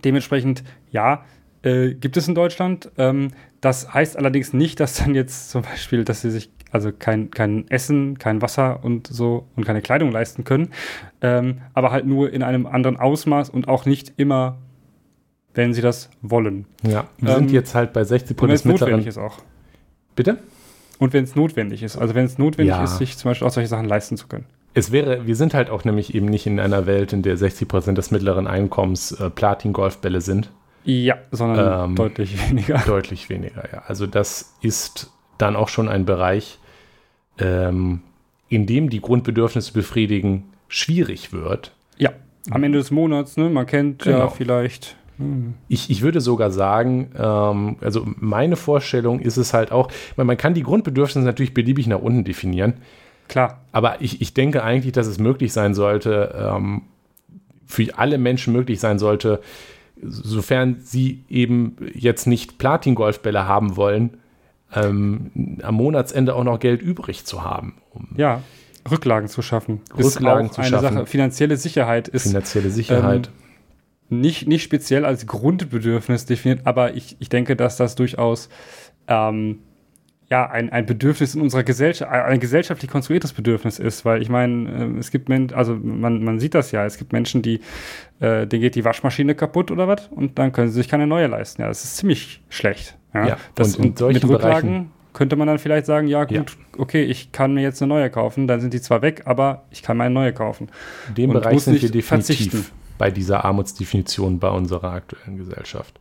dementsprechend, 0.05 0.65
ja, 0.91 1.25
äh, 1.63 1.95
gibt 1.95 2.17
es 2.17 2.29
in 2.29 2.35
Deutschland. 2.35 2.91
Ähm, 2.99 3.29
das 3.61 3.95
heißt 3.95 4.17
allerdings 4.17 4.53
nicht, 4.53 4.81
dass 4.81 4.97
dann 4.97 5.15
jetzt 5.15 5.51
zum 5.51 5.63
Beispiel, 5.63 6.05
dass 6.05 6.21
sie 6.21 6.31
sich 6.31 6.51
also 6.75 6.91
kein, 6.93 7.31
kein 7.31 7.69
Essen, 7.71 8.19
kein 8.19 8.43
Wasser 8.43 8.81
und 8.83 9.07
so 9.07 9.47
und 9.57 9.65
keine 9.65 9.81
Kleidung 9.81 10.11
leisten 10.13 10.45
können, 10.45 10.69
ähm, 11.23 11.61
aber 11.73 11.91
halt 11.93 12.05
nur 12.07 12.33
in 12.33 12.43
einem 12.43 12.67
anderen 12.67 12.97
Ausmaß 12.99 13.49
und 13.51 13.69
auch 13.69 13.87
nicht 13.87 14.13
immer, 14.17 14.59
wenn 15.55 15.73
sie 15.73 15.81
das 15.83 16.11
wollen. 16.21 16.67
ja. 16.83 17.05
Wir 17.19 17.31
ähm, 17.31 17.37
sind 17.37 17.53
jetzt 17.53 17.75
halt 17.75 17.93
bei 17.93 18.03
60 18.05 18.31
Und 18.31 18.31
wenn 18.31 18.37
Prozent 18.37 18.55
es 18.55 18.63
des 18.63 18.65
mittleren. 18.73 18.91
notwendig 18.93 19.07
ist 19.09 19.19
auch. 19.19 19.39
Bitte? 20.17 20.39
Und 20.99 21.13
wenn 21.13 21.25
es 21.25 21.35
notwendig 21.37 21.83
ist. 21.83 21.97
Also 21.97 22.15
wenn 22.15 22.25
es 22.25 22.39
notwendig 22.39 22.75
Ja. 22.75 22.85
ist, 22.85 22.99
sich 22.99 23.17
zum 23.17 23.31
Beispiel 23.31 23.47
auch 23.47 23.53
solche 23.53 23.69
Sachen 23.69 23.87
leisten 23.87 24.17
zu 24.17 24.27
können. 24.27 24.47
Es 24.75 24.91
wäre, 24.91 25.27
wir 25.27 25.37
sind 25.37 25.55
halt 25.55 25.71
auch 25.71 25.85
nämlich 25.85 26.15
eben 26.15 26.27
nicht 26.27 26.47
in 26.47 26.59
einer 26.59 26.87
Welt, 26.87 27.13
in 27.13 27.23
der 27.23 27.37
60 27.37 27.69
Prozent 27.69 27.97
des 27.99 28.11
mittleren 28.11 28.47
Einkommens 28.49 29.13
äh, 29.13 29.31
Platin-Golfbälle 29.31 30.21
sind. 30.21 30.51
Ja, 30.85 31.17
sondern 31.31 31.91
Ähm, 31.91 31.97
deutlich 31.97 32.37
weniger. 32.51 32.79
Deutlich 32.87 33.29
weniger, 33.29 33.65
ja. 33.73 33.83
Also 33.87 34.07
das 34.09 34.55
ist 34.61 35.11
dann 35.39 35.55
auch 35.57 35.69
schon 35.69 35.89
ein 35.89 36.05
Bereich, 36.05 36.59
ähm, 37.38 38.01
in 38.49 38.66
dem 38.66 38.90
die 38.90 39.01
Grundbedürfnisse 39.01 39.73
befriedigen 39.73 40.44
schwierig 40.68 41.33
wird. 41.33 41.73
Ja, 41.99 42.11
am 42.51 42.62
Ende 42.62 42.79
des 42.79 42.90
Monats, 42.90 43.37
ne? 43.37 43.51
Man 43.51 43.66
kennt 43.66 44.05
ja 44.05 44.12
Genau. 44.12 44.29
vielleicht. 44.29 44.97
Hm. 45.18 45.55
Ich, 45.68 45.90
ich 45.90 46.03
würde 46.03 46.20
sogar 46.20 46.51
sagen, 46.51 47.11
ähm, 47.16 47.77
also 47.81 48.05
meine 48.16 48.57
Vorstellung 48.57 49.20
ist 49.20 49.37
es 49.37 49.55
halt 49.55 49.70
auch, 49.73 49.90
weil 50.16 50.25
man 50.25 50.37
kann 50.37 50.55
die 50.55 50.62
Grundbedürfnisse 50.64 51.25
natürlich 51.25 51.55
beliebig 51.55 51.87
nach 51.87 52.01
unten 52.01 52.25
definieren, 52.25 52.75
Klar, 53.29 53.62
aber 53.73 54.03
ich, 54.03 54.20
ich 54.20 54.35
denke 54.35 54.62
eigentlich, 54.62 54.92
dass 54.92 55.07
es 55.07 55.18
möglich 55.18 55.53
sein 55.53 55.75
sollte, 55.75 56.35
ähm, 56.37 56.83
für 57.66 57.97
alle 57.97 58.18
Menschen 58.18 58.53
möglich 58.53 58.81
sein 58.81 58.99
sollte, 58.99 59.40
sofern 60.03 60.77
sie 60.81 61.25
eben 61.31 61.77
jetzt 61.94 62.27
nicht 62.27 62.59
Platin-Golfbälle 62.59 63.47
haben 63.49 63.77
wollen, 63.77 64.18
ähm, 64.75 65.59
am 65.63 65.75
Monatsende 65.75 66.35
auch 66.35 66.45
noch 66.45 66.59
Geld 66.59 66.83
übrig 66.83 67.25
zu 67.25 67.45
haben, 67.45 67.75
um 67.91 68.09
ja. 68.17 68.43
Rücklagen 68.91 69.29
zu 69.29 69.43
schaffen. 69.43 69.81
Rücklagen 69.97 70.51
zu 70.51 70.63
schaffen. 70.63 70.95
Sache. 70.95 71.07
Finanzielle 71.07 71.57
Sicherheit 71.57 72.09
ist 72.09 72.29
finanzielle 72.29 72.71
Sicherheit. 72.71 73.31
nicht, 74.09 74.47
nicht 74.47 74.63
speziell 74.63 75.05
als 75.05 75.27
Grundbedürfnis 75.27 76.27
definiert, 76.27 76.61
aber 76.65 76.95
ich, 76.95 77.17
ich 77.19 77.29
denke, 77.29 77.57
dass 77.57 77.77
das 77.77 77.95
durchaus 77.95 78.51
ähm, 79.09 79.61
ja, 80.31 80.51
ein, 80.51 80.71
ein 80.71 80.87
Bedürfnis 80.87 81.35
in 81.35 81.43
unserer 81.43 81.63
Gesellschaft, 81.63 82.11
ein 82.11 82.41
gesellschaftlich 82.41 82.91
konstruiertes 82.91 83.33
Bedürfnis 83.33 83.79
ist, 83.79 84.05
weil 84.05 84.23
ich 84.23 84.29
meine, 84.29 84.71
ähm, 84.71 84.99
es 84.99 85.11
gibt 85.11 85.29
Menschen, 85.29 85.57
also 85.57 85.77
man, 85.77 86.25
man 86.25 86.39
sieht 86.41 86.55
das 86.55 86.73
ja, 86.73 86.85
es 86.85 86.99
gibt 86.99 87.13
Menschen, 87.13 87.43
die, 87.43 87.61
äh, 88.21 88.47
denen 88.47 88.63
geht 88.63 88.75
die 88.75 88.85
Waschmaschine 88.85 89.35
kaputt 89.35 89.71
oder 89.71 89.87
was 89.87 90.09
und 90.09 90.39
dann 90.39 90.53
können 90.53 90.69
sie 90.69 90.75
sich 90.75 90.89
keine 90.89 91.07
neue 91.07 91.27
leisten. 91.27 91.63
Ja, 91.63 91.69
das 91.69 91.85
ist 91.85 91.97
ziemlich 91.99 92.43
schlecht. 92.49 92.97
Ja, 93.14 93.27
Ja, 93.29 93.37
das, 93.55 93.77
und 93.77 93.85
in 93.85 93.96
solchen 93.96 94.27
mit 94.27 94.37
Rücklagen 94.37 94.70
Bereichen- 94.70 94.90
könnte 95.12 95.37
man 95.37 95.46
dann 95.46 95.59
vielleicht 95.61 95.87
sagen, 95.87 96.09
ja 96.09 96.24
gut, 96.24 96.35
Ja. 96.35 96.44
okay, 96.79 97.05
ich 97.05 97.31
kann 97.31 97.55
mir 97.55 97.62
jetzt 97.62 97.81
eine 97.81 97.88
neue 97.88 98.11
kaufen, 98.11 98.48
dann 98.48 98.61
sind 98.61 98.74
die 98.74 98.81
zwar 98.81 99.00
weg, 99.00 99.22
aber 99.27 99.64
ich 99.70 99.83
kann 99.83 99.96
mir 99.96 100.05
eine 100.05 100.14
neue 100.14 100.33
kaufen. 100.33 100.68
In 101.09 101.14
dem 101.14 101.31
und 101.31 101.35
Bereich 101.40 101.61
sind 101.62 101.74
wir 101.74 101.88
definitiv 101.90 102.07
verzichten. 102.07 102.66
bei 102.98 103.11
dieser 103.12 103.44
Armutsdefinition 103.44 104.40
bei 104.40 104.48
unserer 104.48 104.90
aktuellen 104.92 105.37
Gesellschaft. 105.37 105.98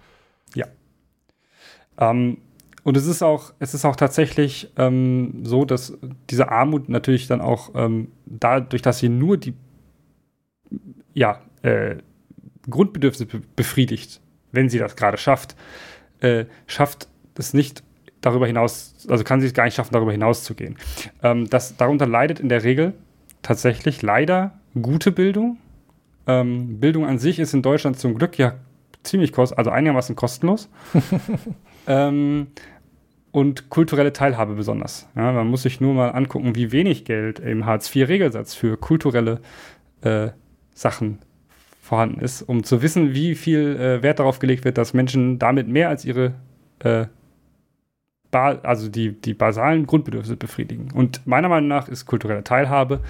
Ähm, 2.00 2.38
und 2.84 2.98
es 2.98 3.06
ist 3.06 3.22
auch, 3.22 3.54
es 3.60 3.76
ist 3.76 3.86
auch 3.86 3.96
tatsächlich 3.96 4.72
ähm, 4.78 5.42
so, 5.46 5.64
dass 5.64 5.96
diese 6.30 6.50
Armut 6.50 6.90
natürlich 6.90 7.28
dann 7.28 7.40
auch 7.40 7.70
ähm, 7.76 8.08
dadurch, 8.26 8.82
dass 8.82 8.98
sie 8.98 9.10
nur 9.10 9.38
die 9.38 9.54
ja, 11.14 11.40
äh, 11.62 11.98
Grundbedürfnisse 12.68 13.26
be 13.28 13.42
befriedigt, 13.56 14.20
wenn 14.52 14.70
sie 14.70 14.80
das 14.80 14.96
gerade 14.96 15.18
schafft, 15.18 15.56
äh, 16.24 16.46
schafft 16.68 17.08
es 17.38 17.54
nicht 17.54 17.84
darüber 18.22 18.48
hinaus, 18.48 18.96
also 19.10 19.24
kann 19.24 19.42
sie 19.42 19.48
es 19.48 19.54
gar 19.54 19.66
nicht 19.66 19.76
schaffen, 19.76 19.94
darüber 19.94 20.12
hinaus 20.12 20.44
zu 20.44 20.56
gehen. 20.56 20.78
Ähm, 21.22 21.50
das, 21.50 21.76
darunter 21.78 22.08
leidet 22.08 22.40
in 22.40 22.50
der 22.50 22.64
Regel 22.64 22.94
tatsächlich 23.42 24.02
leider 24.02 24.60
gute 24.82 25.12
Bildung. 25.12 25.58
Ähm, 26.26 26.80
Bildung 26.80 27.06
an 27.06 27.20
sich 27.20 27.40
ist 27.40 27.54
in 27.54 27.62
Deutschland 27.62 28.00
zum 28.00 28.16
Glück 28.16 28.38
ja 28.38 28.56
ziemlich 29.04 29.34
kostenlos, 29.34 29.58
also 29.58 29.72
einigermaßen 29.72 30.16
kostenlos. 30.16 30.70
ähm, 31.88 32.48
und 33.32 33.70
kulturelle 33.70 34.14
Teilhabe 34.14 34.54
besonders. 34.54 35.10
Ja, 35.16 35.32
man 35.32 35.48
muss 35.48 35.64
sich 35.64 35.82
nur 35.82 35.96
mal 35.96 36.10
angucken, 36.10 36.56
wie 36.56 36.72
wenig 36.72 37.04
Geld 37.04 37.40
im 37.40 37.66
Hartz-IV-Regelsatz 37.66 38.54
für 38.54 38.78
kulturelle 38.78 39.42
äh, 40.02 40.30
Sachen 40.74 41.18
vorhanden 41.84 42.22
ist, 42.22 42.42
um 42.42 42.64
zu 42.64 42.82
wissen, 42.82 43.14
wie 43.14 43.36
viel 43.36 43.76
äh, 43.76 44.02
Wert 44.02 44.20
darauf 44.20 44.40
gelegt 44.40 44.64
wird, 44.64 44.78
dass 44.78 44.94
Menschen 44.94 45.38
damit 45.38 45.68
mehr 45.68 45.90
als 45.90 46.06
ihre 46.06 46.34
äh, 46.80 47.06
also 48.32 48.90
die, 48.90 49.12
die 49.12 49.36
basalen 49.36 49.86
Grundbedürfnisse 49.86 50.38
befriedigen. 50.38 50.90
Und 50.92 51.28
meiner 51.28 51.50
Meinung 51.50 51.68
nach 51.68 51.88
ist 51.88 52.08
kulturelle 52.08 52.44
Teilhabe 52.44 53.02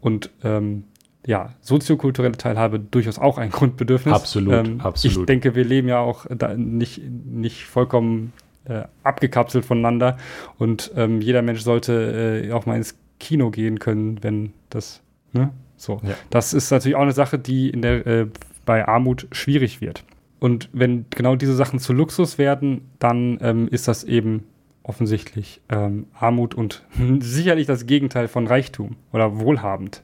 und 0.00 0.30
ähm, 0.44 0.84
ja, 1.26 1.54
soziokulturelle 1.62 2.36
Teilhabe 2.36 2.78
durchaus 2.78 3.18
auch 3.18 3.38
ein 3.38 3.50
Grundbedürfnis. 3.50 4.14
Absolut, 4.14 4.54
ähm, 4.54 4.80
absolut. 4.82 5.18
Ich 5.20 5.26
denke, 5.26 5.56
wir 5.56 5.64
leben 5.64 5.88
ja 5.88 5.98
auch 5.98 6.26
nicht, 6.56 7.02
nicht 7.02 7.64
vollkommen 7.64 8.34
äh, 8.66 8.82
abgekapselt 9.02 9.64
voneinander 9.64 10.18
und 10.58 10.92
ähm, 10.96 11.22
jeder 11.22 11.42
Mensch 11.42 11.62
sollte 11.62 12.44
äh, 12.44 12.52
auch 12.52 12.66
mal 12.66 12.76
ins 12.76 12.94
Kino 13.18 13.50
gehen 13.50 13.80
können, 13.80 14.22
wenn 14.22 14.52
das, 14.70 15.02
ne? 15.32 15.50
So. 15.78 16.00
Ja. 16.02 16.14
Das 16.28 16.52
ist 16.52 16.70
natürlich 16.70 16.96
auch 16.96 17.02
eine 17.02 17.12
Sache, 17.12 17.38
die 17.38 17.70
in 17.70 17.80
der, 17.80 18.06
äh, 18.06 18.26
bei 18.66 18.86
Armut 18.86 19.26
schwierig 19.32 19.80
wird. 19.80 20.04
Und 20.40 20.68
wenn 20.72 21.06
genau 21.10 21.36
diese 21.36 21.54
Sachen 21.54 21.78
zu 21.78 21.92
Luxus 21.92 22.36
werden, 22.36 22.90
dann 22.98 23.38
ähm, 23.40 23.68
ist 23.68 23.88
das 23.88 24.04
eben 24.04 24.44
offensichtlich 24.82 25.60
ähm, 25.68 26.06
Armut 26.14 26.54
und 26.54 26.84
sicherlich 27.20 27.66
das 27.66 27.86
Gegenteil 27.86 28.28
von 28.28 28.46
Reichtum 28.46 28.96
oder 29.12 29.38
wohlhabend. 29.38 30.02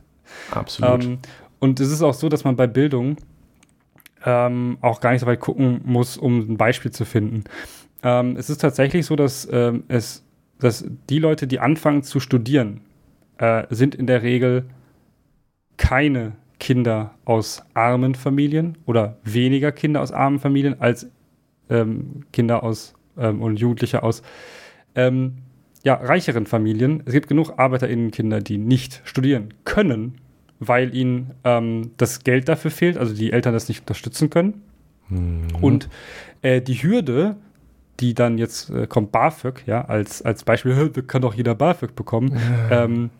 Absolut. 0.51 1.05
Ähm, 1.05 1.19
und 1.59 1.81
es 1.81 1.91
ist 1.91 2.03
auch 2.03 2.15
so, 2.15 2.29
dass 2.29 2.45
man 2.45 2.57
bei 2.57 2.67
Bildung 2.67 3.17
ähm, 4.25 4.79
auch 4.81 5.01
gar 5.01 5.13
nicht 5.13 5.21
so 5.21 5.27
weit 5.27 5.41
gucken 5.41 5.81
muss, 5.85 6.17
um 6.17 6.41
ein 6.41 6.57
Beispiel 6.57 6.91
zu 6.91 7.05
finden. 7.05 7.45
Ähm, 8.03 8.37
es 8.37 8.51
ist 8.51 8.61
tatsächlich 8.61 9.07
so, 9.07 9.17
dass 9.17 9.49
ähm, 9.51 9.85
es, 9.89 10.25
dass 10.59 10.85
die 11.09 11.19
Leute, 11.19 11.47
die 11.47 11.61
anfangen 11.61 12.03
zu 12.03 12.21
studieren, 12.21 12.81
äh, 13.39 13.65
sind 13.71 13.95
in 13.95 14.07
der 14.07 14.23
Regel 14.23 14.65
keine 15.77 16.33
Kinder 16.59 17.15
aus 17.25 17.63
armen 17.75 18.15
Familien 18.15 18.79
oder 18.87 19.19
weniger 19.25 19.73
Kinder 19.73 20.01
aus 20.01 20.13
armen 20.13 20.39
Familien 20.39 20.81
als 20.81 21.09
ähm, 21.69 22.25
Kinder 22.33 22.63
aus 22.63 22.95
ähm, 23.19 23.43
und 23.43 23.59
Jugendliche 23.59 24.03
aus 24.03 24.23
ähm, 24.95 25.35
ja, 25.83 25.95
reicheren 25.95 26.47
Familien. 26.47 27.03
Es 27.05 27.13
gibt 27.13 27.29
genug 27.29 27.59
ArbeiterInnenkinder, 27.59 28.41
die 28.41 28.59
nicht 28.59 29.03
studieren 29.05 29.53
können, 29.65 30.15
weil 30.59 30.95
ihnen 30.95 31.33
ähm, 31.45 31.91
das 31.97 32.25
Geld 32.25 32.49
dafür 32.49 32.71
fehlt, 32.71 32.97
also 32.97 33.15
die 33.15 33.33
Eltern 33.33 33.53
das 33.53 33.69
nicht 33.69 33.81
unterstützen 33.81 34.31
können. 34.31 34.63
Mhm. 35.09 35.49
Und 35.61 35.89
äh, 36.43 36.63
die 36.63 36.83
Hürde, 36.83 37.37
die 38.01 38.15
dann 38.15 38.39
jetzt 38.39 38.71
äh, 38.71 38.87
kommt, 38.87 39.13
BAföG, 39.13 39.65
ja, 39.67 39.85
als, 39.85 40.23
als 40.23 40.45
Beispiel, 40.45 40.91
kann 41.07 41.23
doch 41.23 41.35
jeder 41.35 41.55
BAföG 41.55 41.95
bekommen. 41.95 42.39
Ja. 42.71 42.85
Ähm, 42.85 43.11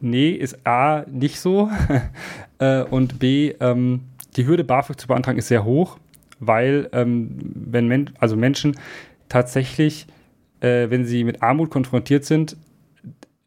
nee, 0.00 0.30
ist 0.30 0.66
A 0.66 1.04
nicht 1.10 1.40
so. 1.40 1.70
äh, 2.58 2.82
und 2.82 3.18
B, 3.18 3.54
ähm, 3.60 4.02
die 4.36 4.46
Hürde 4.46 4.64
BAföG 4.64 4.98
zu 4.98 5.06
beantragen 5.06 5.38
ist 5.38 5.48
sehr 5.48 5.64
hoch 5.64 5.98
weil 6.40 6.88
ähm, 6.92 7.36
wenn 7.54 7.88
Men 7.88 8.10
also 8.18 8.36
Menschen 8.36 8.76
tatsächlich, 9.28 10.06
äh, 10.60 10.90
wenn 10.90 11.04
sie 11.04 11.24
mit 11.24 11.42
Armut 11.42 11.70
konfrontiert 11.70 12.24
sind, 12.24 12.56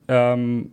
ähm, 0.07 0.71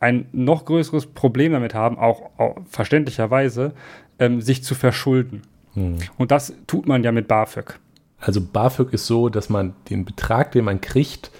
ein 0.00 0.26
noch 0.32 0.64
größeres 0.64 1.06
Problem 1.06 1.52
damit 1.52 1.74
haben, 1.74 1.98
auch, 1.98 2.30
auch 2.38 2.56
verständlicherweise, 2.68 3.72
ähm, 4.18 4.40
sich 4.40 4.62
zu 4.62 4.74
verschulden. 4.74 5.42
Hm. 5.74 5.96
Und 6.18 6.30
das 6.30 6.52
tut 6.66 6.86
man 6.86 7.02
ja 7.02 7.12
mit 7.12 7.28
BAföG. 7.28 7.78
Also 8.18 8.40
BAföG 8.40 8.92
ist 8.92 9.06
so, 9.06 9.28
dass 9.28 9.48
man 9.48 9.74
den 9.90 10.04
Betrag, 10.04 10.52
den 10.52 10.64
man 10.64 10.80
kriegt, 10.80 11.30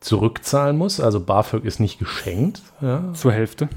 zurückzahlen 0.00 0.76
muss. 0.76 1.00
Also 1.00 1.20
BAföG 1.20 1.64
ist 1.64 1.80
nicht 1.80 1.98
geschenkt. 1.98 2.62
Ja. 2.80 3.12
Zur 3.12 3.32
Hälfte. 3.32 3.68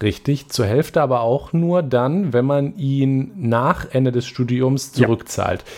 Richtig, 0.00 0.48
zur 0.48 0.66
Hälfte 0.66 1.02
aber 1.02 1.20
auch 1.20 1.52
nur 1.52 1.82
dann, 1.82 2.32
wenn 2.32 2.44
man 2.44 2.76
ihn 2.76 3.32
nach 3.36 3.86
Ende 3.92 4.10
des 4.10 4.26
Studiums 4.26 4.92
zurückzahlt. 4.92 5.60
Ja. 5.60 5.68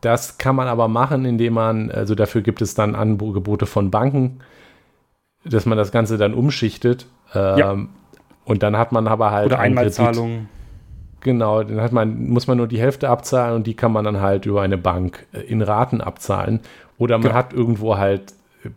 Das 0.00 0.38
kann 0.38 0.54
man 0.54 0.68
aber 0.68 0.86
machen, 0.88 1.24
indem 1.24 1.54
man, 1.54 1.90
also 1.90 2.14
dafür 2.14 2.42
gibt 2.42 2.62
es 2.62 2.74
dann 2.74 2.94
Angebote 2.94 3.66
von 3.66 3.90
Banken, 3.90 4.40
dass 5.44 5.66
man 5.66 5.78
das 5.78 5.92
Ganze 5.92 6.18
dann 6.18 6.34
umschichtet. 6.34 7.06
Ähm, 7.34 7.58
ja. 7.58 7.76
Und 8.44 8.62
dann 8.62 8.76
hat 8.76 8.92
man 8.92 9.08
aber 9.08 9.30
halt. 9.30 9.46
Oder 9.46 9.58
Einmalzahlungen. 9.58 10.48
Genau, 11.20 11.62
dann 11.62 11.80
hat 11.80 11.92
man, 11.92 12.28
muss 12.28 12.46
man 12.46 12.58
nur 12.58 12.68
die 12.68 12.78
Hälfte 12.78 13.08
abzahlen 13.08 13.56
und 13.56 13.66
die 13.66 13.74
kann 13.74 13.92
man 13.92 14.04
dann 14.04 14.20
halt 14.20 14.44
über 14.44 14.60
eine 14.60 14.76
Bank 14.76 15.26
äh, 15.32 15.40
in 15.40 15.62
Raten 15.62 16.02
abzahlen. 16.02 16.60
Oder 16.98 17.16
man 17.16 17.28
genau. 17.28 17.34
hat 17.34 17.52
irgendwo 17.54 17.96
halt, 17.96 18.34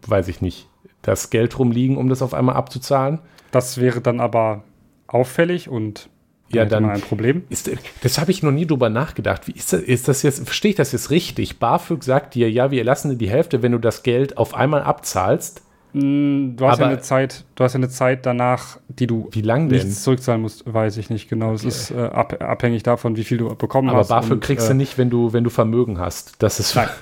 weiß 0.08 0.30
ich 0.30 0.42
nicht, 0.42 0.70
das 1.02 1.30
Geld 1.30 1.58
rumliegen, 1.58 1.98
um 1.98 2.10
das 2.10 2.22
auf 2.22 2.34
einmal 2.34 2.56
abzuzahlen. 2.56 3.20
Das 3.52 3.80
wäre 3.80 4.02
dann 4.02 4.20
aber 4.20 4.64
auffällig 5.08 5.70
und 5.70 6.10
ja, 6.50 6.66
dann 6.66 6.90
ein 6.90 7.02
Problem. 7.02 7.44
Ist, 7.50 7.70
das 8.02 8.20
habe 8.20 8.32
ich 8.32 8.42
noch 8.42 8.52
nie 8.52 8.66
drüber 8.66 8.90
nachgedacht. 8.90 9.48
Wie 9.48 9.52
ist 9.52 9.74
das, 9.74 9.82
ist 9.82 10.08
das 10.08 10.24
jetzt, 10.24 10.46
verstehe 10.46 10.72
ich 10.72 10.78
das 10.78 10.92
jetzt 10.94 11.10
richtig? 11.10 11.60
BAföG 11.60 12.04
sagt 12.04 12.36
dir, 12.36 12.50
ja, 12.50 12.72
wir 12.72 12.84
lassen 12.84 13.10
dir 13.10 13.18
die 13.18 13.30
Hälfte, 13.30 13.62
wenn 13.62 13.74
du 13.74 13.80
das 13.80 14.04
Geld 14.04 14.38
auf 14.38 14.54
einmal 14.54 14.82
abzahlst. 14.82 15.62
Mm, 15.94 16.56
du 16.56 16.66
hast 16.66 16.76
Aber, 16.76 16.84
ja 16.84 16.88
eine 16.90 17.02
Zeit, 17.02 17.44
du 17.56 17.64
hast 17.64 17.74
ja 17.74 17.80
eine 17.80 17.90
Zeit 17.90 18.26
danach, 18.26 18.80
die 18.88 19.08
du 19.08 19.30
wie 19.32 19.42
lang 19.42 19.68
denn? 19.70 19.92
zurückzahlen 19.92 20.42
musst, 20.42 20.72
weiß 20.72 20.98
ich 20.98 21.10
nicht 21.10 21.30
genau. 21.30 21.52
Das 21.52 21.62
okay. 21.62 21.68
ist 21.68 21.92
äh, 21.92 22.00
ab, 22.00 22.42
abhängig 22.42 22.84
davon, 22.84 23.18
wie 23.18 23.24
viel 23.24 23.38
du 23.38 23.54
bekommen 23.56 23.90
Aber 23.90 24.00
hast. 24.00 24.12
Aber 24.12 24.22
BAföG 24.22 24.34
und, 24.34 24.44
kriegst 24.44 24.68
äh, 24.68 24.70
du 24.70 24.76
nicht, 24.76 24.98
wenn 24.98 25.10
du, 25.10 25.34
wenn 25.34 25.44
du 25.44 25.50
Vermögen 25.50 26.00
hast. 26.00 26.42
Das 26.42 26.60
ist 26.60 26.76
nein. 26.76 26.90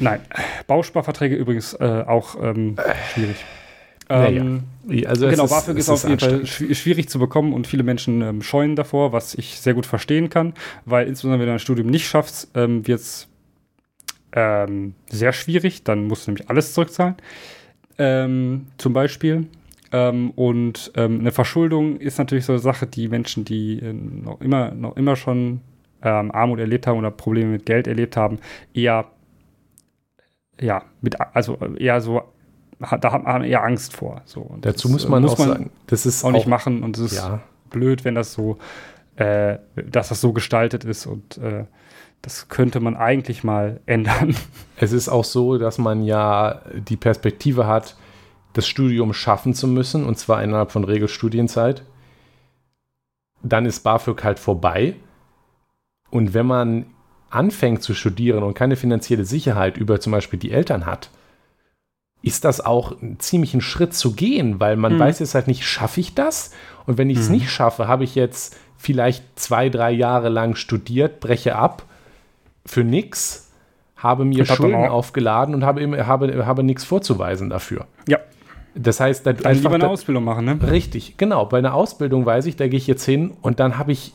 nein. 0.00 0.20
Bausparverträge 0.66 1.36
übrigens 1.36 1.74
äh, 1.74 2.04
auch 2.06 2.36
ähm, 2.42 2.76
schwierig. 3.12 3.36
Ähm, 4.10 4.64
naja. 4.88 5.08
also 5.08 5.28
genau, 5.28 5.44
ist, 5.44 5.50
BAföG 5.50 5.78
ist 5.78 5.88
auf 5.88 6.02
jeden 6.02 6.18
Fall 6.18 6.44
schwierig 6.44 7.08
zu 7.08 7.20
bekommen 7.20 7.52
und 7.52 7.68
viele 7.68 7.84
Menschen 7.84 8.22
ähm, 8.22 8.42
scheuen 8.42 8.74
davor, 8.74 9.12
was 9.12 9.34
ich 9.34 9.60
sehr 9.60 9.72
gut 9.72 9.86
verstehen 9.86 10.28
kann, 10.30 10.54
weil 10.84 11.06
insbesondere 11.06 11.40
wenn 11.40 11.46
du 11.46 11.52
ein 11.52 11.58
Studium 11.60 11.86
nicht 11.86 12.08
schaffst, 12.08 12.50
ähm, 12.56 12.86
wird 12.88 13.00
es 13.00 13.28
ähm, 14.32 14.94
sehr 15.08 15.32
schwierig. 15.32 15.84
Dann 15.84 16.08
musst 16.08 16.26
du 16.26 16.32
nämlich 16.32 16.50
alles 16.50 16.74
zurückzahlen. 16.74 17.14
Ähm, 17.98 18.66
zum 18.78 18.92
Beispiel. 18.92 19.46
Ähm, 19.92 20.30
und 20.32 20.92
eine 20.94 21.32
Verschuldung 21.32 21.98
ist 21.98 22.18
natürlich 22.18 22.44
so 22.44 22.52
eine 22.52 22.60
Sache, 22.60 22.86
die 22.86 23.08
Menschen, 23.08 23.44
die 23.44 23.78
äh, 23.78 23.92
noch 23.92 24.40
immer, 24.40 24.72
noch 24.72 24.96
immer 24.96 25.16
schon 25.16 25.60
Armut 26.02 26.58
erlebt 26.58 26.86
haben 26.86 26.98
oder 26.98 27.10
Probleme 27.10 27.50
mit 27.50 27.66
Geld 27.66 27.86
erlebt 27.86 28.16
haben, 28.16 28.38
eher 28.72 29.10
ja, 30.60 30.82
mit, 31.00 31.16
also 31.20 31.56
eher 31.76 32.00
so 32.00 32.22
da 33.00 33.12
hat 33.12 33.24
man 33.24 33.44
eher 33.44 33.62
Angst 33.62 33.94
vor. 33.94 34.22
So. 34.24 34.56
Dazu 34.60 34.88
das, 34.88 34.92
muss 34.92 35.08
man 35.08 35.22
muss 35.22 35.32
auch 35.32 35.38
man 35.38 35.48
sagen, 35.48 35.70
das 35.86 36.06
ist 36.06 36.24
auch 36.24 36.32
nicht 36.32 36.46
machen 36.46 36.82
und 36.82 36.96
es 36.96 37.12
ist 37.12 37.18
ja. 37.18 37.40
blöd, 37.68 38.04
wenn 38.04 38.14
das 38.14 38.32
so, 38.32 38.58
äh, 39.16 39.58
dass 39.74 40.08
das 40.08 40.20
so 40.20 40.32
gestaltet 40.32 40.84
ist 40.84 41.06
und 41.06 41.36
äh, 41.38 41.66
das 42.22 42.48
könnte 42.48 42.80
man 42.80 42.96
eigentlich 42.96 43.44
mal 43.44 43.80
ändern. 43.86 44.34
Es 44.76 44.92
ist 44.92 45.08
auch 45.08 45.24
so, 45.24 45.58
dass 45.58 45.78
man 45.78 46.02
ja 46.02 46.62
die 46.74 46.96
Perspektive 46.96 47.66
hat, 47.66 47.96
das 48.54 48.66
Studium 48.66 49.12
schaffen 49.12 49.54
zu 49.54 49.68
müssen 49.68 50.04
und 50.04 50.18
zwar 50.18 50.42
innerhalb 50.42 50.72
von 50.72 50.84
Regelstudienzeit. 50.84 51.84
Dann 53.42 53.64
ist 53.64 53.80
BAföG 53.80 54.24
halt 54.24 54.38
vorbei. 54.38 54.96
Und 56.10 56.34
wenn 56.34 56.46
man 56.46 56.86
anfängt 57.30 57.82
zu 57.82 57.94
studieren 57.94 58.42
und 58.42 58.54
keine 58.54 58.76
finanzielle 58.76 59.24
Sicherheit 59.24 59.76
über 59.76 60.00
zum 60.00 60.12
Beispiel 60.12 60.38
die 60.38 60.50
Eltern 60.50 60.84
hat, 60.86 61.10
ist 62.22 62.44
das 62.44 62.60
auch 62.60 62.96
ziemlich 63.18 63.54
ein 63.54 63.60
Schritt 63.60 63.94
zu 63.94 64.12
gehen, 64.12 64.60
weil 64.60 64.76
man 64.76 64.94
mhm. 64.94 64.98
weiß 64.98 65.20
jetzt 65.20 65.34
halt 65.34 65.46
nicht, 65.46 65.64
schaffe 65.64 66.00
ich 66.00 66.14
das? 66.14 66.52
Und 66.86 66.98
wenn 66.98 67.08
ich 67.08 67.18
es 67.18 67.28
mhm. 67.28 67.36
nicht 67.36 67.50
schaffe, 67.50 67.88
habe 67.88 68.04
ich 68.04 68.14
jetzt 68.14 68.56
vielleicht 68.76 69.24
zwei, 69.38 69.68
drei 69.68 69.90
Jahre 69.90 70.28
lang 70.28 70.54
studiert, 70.54 71.20
breche 71.20 71.56
ab 71.56 71.84
für 72.66 72.84
nichts, 72.84 73.50
habe 73.96 74.24
mir 74.24 74.44
Schulden 74.44 74.88
aufgeladen 74.88 75.54
und 75.54 75.64
habe, 75.64 76.06
habe, 76.06 76.46
habe 76.46 76.62
nichts 76.62 76.84
vorzuweisen 76.84 77.50
dafür. 77.50 77.86
Ja. 78.08 78.18
Das 78.74 79.00
heißt, 79.00 79.26
da 79.26 79.32
dann 79.32 79.54
lieber 79.54 79.74
eine 79.74 79.88
Ausbildung 79.88 80.24
machen, 80.24 80.44
ne? 80.44 80.58
Richtig, 80.70 81.16
genau. 81.16 81.44
Bei 81.46 81.58
einer 81.58 81.74
Ausbildung 81.74 82.24
weiß 82.24 82.46
ich, 82.46 82.56
da 82.56 82.68
gehe 82.68 82.78
ich 82.78 82.86
jetzt 82.86 83.04
hin 83.04 83.32
und 83.42 83.60
dann 83.60 83.78
habe 83.78 83.92
ich 83.92 84.14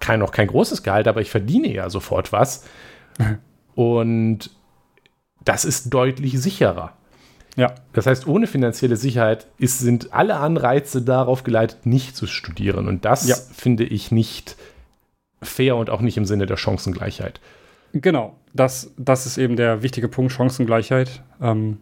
kein, 0.00 0.20
noch 0.20 0.32
kein 0.32 0.48
großes 0.48 0.82
Gehalt, 0.82 1.08
aber 1.08 1.20
ich 1.20 1.30
verdiene 1.30 1.72
ja 1.72 1.90
sofort 1.90 2.32
was. 2.32 2.64
und 3.74 4.50
das 5.44 5.64
ist 5.64 5.92
deutlich 5.92 6.40
sicherer. 6.40 6.92
Ja. 7.56 7.74
Das 7.94 8.06
heißt, 8.06 8.26
ohne 8.26 8.46
finanzielle 8.46 8.96
Sicherheit 8.96 9.46
ist, 9.58 9.78
sind 9.78 10.12
alle 10.12 10.36
Anreize 10.36 11.02
darauf 11.02 11.42
geleitet, 11.42 11.86
nicht 11.86 12.14
zu 12.14 12.26
studieren. 12.26 12.86
Und 12.86 13.04
das 13.04 13.26
ja. 13.26 13.36
finde 13.54 13.84
ich 13.84 14.12
nicht 14.12 14.56
fair 15.42 15.76
und 15.76 15.88
auch 15.88 16.02
nicht 16.02 16.18
im 16.18 16.26
Sinne 16.26 16.46
der 16.46 16.58
Chancengleichheit. 16.58 17.40
Genau, 17.92 18.36
das, 18.52 18.92
das 18.98 19.24
ist 19.24 19.38
eben 19.38 19.56
der 19.56 19.82
wichtige 19.82 20.08
Punkt, 20.08 20.32
Chancengleichheit. 20.32 21.22
Ähm, 21.40 21.78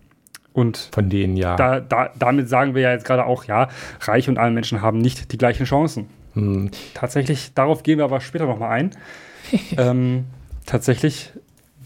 und 0.53 0.91
von 0.93 1.11
denen 1.11 1.37
ja. 1.37 1.57
Da, 1.57 1.81
da, 1.81 2.13
damit 2.17 2.49
sagen 2.49 2.77
wir 2.77 2.83
ja 2.83 2.93
jetzt 2.93 3.05
gerade 3.05 3.27
auch, 3.27 3.45
ja, 3.45 3.69
Reiche 4.01 4.31
und 4.31 4.39
alle 4.39 4.53
Menschen 4.53 4.81
haben 4.81 4.99
nicht 4.99 5.33
die 5.33 5.39
gleichen 5.39 5.67
Chancen. 5.67 6.09
Hm. 6.35 6.71
Tatsächlich, 6.95 7.55
darauf 7.55 7.83
gehen 7.83 7.99
wir 7.99 8.05
aber 8.05 8.21
später 8.21 8.47
nochmal 8.47 8.71
ein. 8.71 8.91
ähm, 9.77 10.25
tatsächlich, 10.67 11.33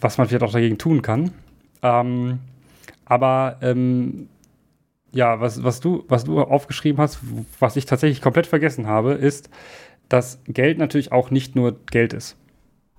was 0.00 0.18
man 0.18 0.28
vielleicht 0.28 0.44
auch 0.44 0.52
dagegen 0.52 0.78
tun 0.78 1.02
kann. 1.02 1.32
Ähm, 1.82 2.40
aber 3.04 3.58
ähm, 3.62 4.28
ja, 5.12 5.40
was, 5.40 5.62
was, 5.62 5.80
du, 5.80 6.04
was 6.08 6.24
du 6.24 6.40
aufgeschrieben 6.40 7.00
hast, 7.00 7.20
was 7.58 7.76
ich 7.76 7.86
tatsächlich 7.86 8.20
komplett 8.20 8.46
vergessen 8.46 8.86
habe, 8.86 9.12
ist, 9.12 9.50
dass 10.08 10.40
Geld 10.46 10.78
natürlich 10.78 11.12
auch 11.12 11.30
nicht 11.30 11.56
nur 11.56 11.78
Geld 11.86 12.12
ist. 12.12 12.36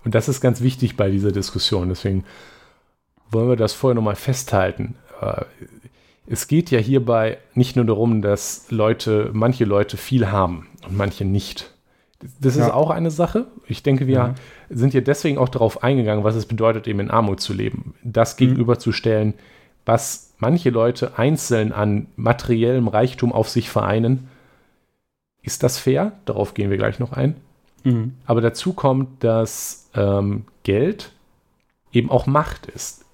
Und 0.03 0.15
das 0.15 0.29
ist 0.29 0.41
ganz 0.41 0.61
wichtig 0.61 0.95
bei 0.95 1.09
dieser 1.09 1.31
Diskussion. 1.31 1.89
Deswegen 1.89 2.23
wollen 3.29 3.49
wir 3.49 3.55
das 3.55 3.73
vorher 3.73 3.95
nochmal 3.95 4.15
festhalten. 4.15 4.95
Äh, 5.21 5.43
es 6.29 6.47
geht 6.47 6.69
ja 6.69 6.79
hierbei 6.79 7.39
nicht 7.55 7.75
nur 7.75 7.85
darum, 7.85 8.21
dass 8.21 8.69
Leute, 8.69 9.31
manche 9.33 9.65
Leute 9.65 9.97
viel 9.97 10.31
haben 10.31 10.67
und 10.87 10.95
manche 10.95 11.25
nicht. 11.25 11.73
Das 12.39 12.55
ist 12.55 12.67
ja. 12.67 12.73
auch 12.73 12.91
eine 12.91 13.11
Sache. 13.11 13.47
Ich 13.67 13.81
denke, 13.81 14.05
wir 14.05 14.35
mhm. 14.69 14.77
sind 14.77 14.93
ja 14.93 15.01
deswegen 15.01 15.37
auch 15.37 15.49
darauf 15.49 15.83
eingegangen, 15.83 16.23
was 16.23 16.35
es 16.35 16.45
bedeutet, 16.45 16.87
eben 16.87 16.99
in 16.99 17.09
Armut 17.09 17.39
zu 17.39 17.53
leben. 17.53 17.95
Das 18.03 18.35
mhm. 18.35 18.37
gegenüberzustellen, 18.37 19.33
was 19.85 20.33
manche 20.37 20.69
Leute 20.69 21.17
einzeln 21.17 21.71
an 21.71 22.07
materiellem 22.15 22.87
Reichtum 22.87 23.33
auf 23.33 23.49
sich 23.49 23.69
vereinen. 23.69 24.27
Ist 25.41 25.63
das 25.63 25.79
fair? 25.79 26.11
Darauf 26.25 26.53
gehen 26.53 26.69
wir 26.69 26.77
gleich 26.77 26.99
noch 26.99 27.13
ein. 27.13 27.37
Mhm. 27.83 28.13
Aber 28.25 28.41
dazu 28.41 28.73
kommt, 28.73 29.23
dass 29.23 29.89
ähm, 29.95 30.43
Geld 30.63 31.11
eben 31.91 32.11
auch 32.11 32.27
Macht 32.27 32.67
ist. 32.67 33.05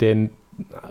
Denn 0.00 0.30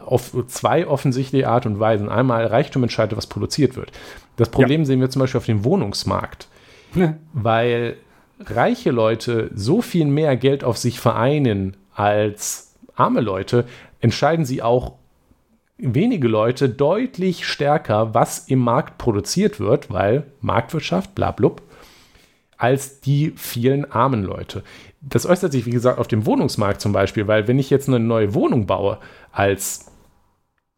auf 0.06 0.36
zwei 0.48 0.88
offensichtliche 0.88 1.48
Art 1.48 1.66
und 1.66 1.80
Weisen. 1.80 2.10
Einmal 2.10 2.46
Reichtum 2.46 2.84
entscheidet, 2.84 3.18
was 3.18 3.28
produziert 3.28 3.76
wird. 3.76 3.92
Das 4.38 4.50
Problem 4.50 4.82
ja. 4.82 4.86
sehen 4.86 5.02
wir 5.02 5.10
zum 5.10 5.22
Beispiel 5.22 5.38
auf 5.40 5.46
dem 5.46 5.64
Wohnungsmarkt. 5.64 6.48
Ja. 6.96 7.16
Weil 7.34 7.98
reiche 8.40 8.92
Leute 8.92 9.52
so 9.54 9.82
viel 9.82 10.06
mehr 10.06 10.36
Geld 10.36 10.64
auf 10.64 10.78
sich 10.78 11.00
vereinen 11.00 11.78
als 11.94 12.76
arme 12.96 13.22
Leute, 13.22 13.66
entscheiden 14.00 14.46
sie 14.46 14.62
auch 14.62 14.94
wenige 15.78 16.28
Leute 16.28 16.70
deutlich 16.70 17.46
stärker, 17.46 18.14
was 18.14 18.48
im 18.48 18.60
Markt 18.60 18.98
produziert 18.98 19.60
wird, 19.60 19.92
weil 19.92 20.26
Marktwirtschaft, 20.42 21.16
bla 21.16 21.32
blub, 21.32 21.62
als 22.58 23.02
die 23.02 23.34
vielen 23.36 23.92
armen 23.92 24.24
Leute. 24.24 24.64
Das 25.02 25.26
äußert 25.26 25.52
sich, 25.52 25.66
wie 25.66 25.72
gesagt, 25.72 25.98
auf 25.98 26.08
dem 26.08 26.26
Wohnungsmarkt 26.26 26.80
zum 26.80 26.94
Beispiel, 26.94 27.28
weil 27.28 27.48
wenn 27.48 27.58
ich 27.58 27.70
jetzt 27.70 27.88
eine 27.88 28.00
neue 28.00 28.34
Wohnung 28.36 28.68
baue, 28.68 29.00
als 29.32 29.92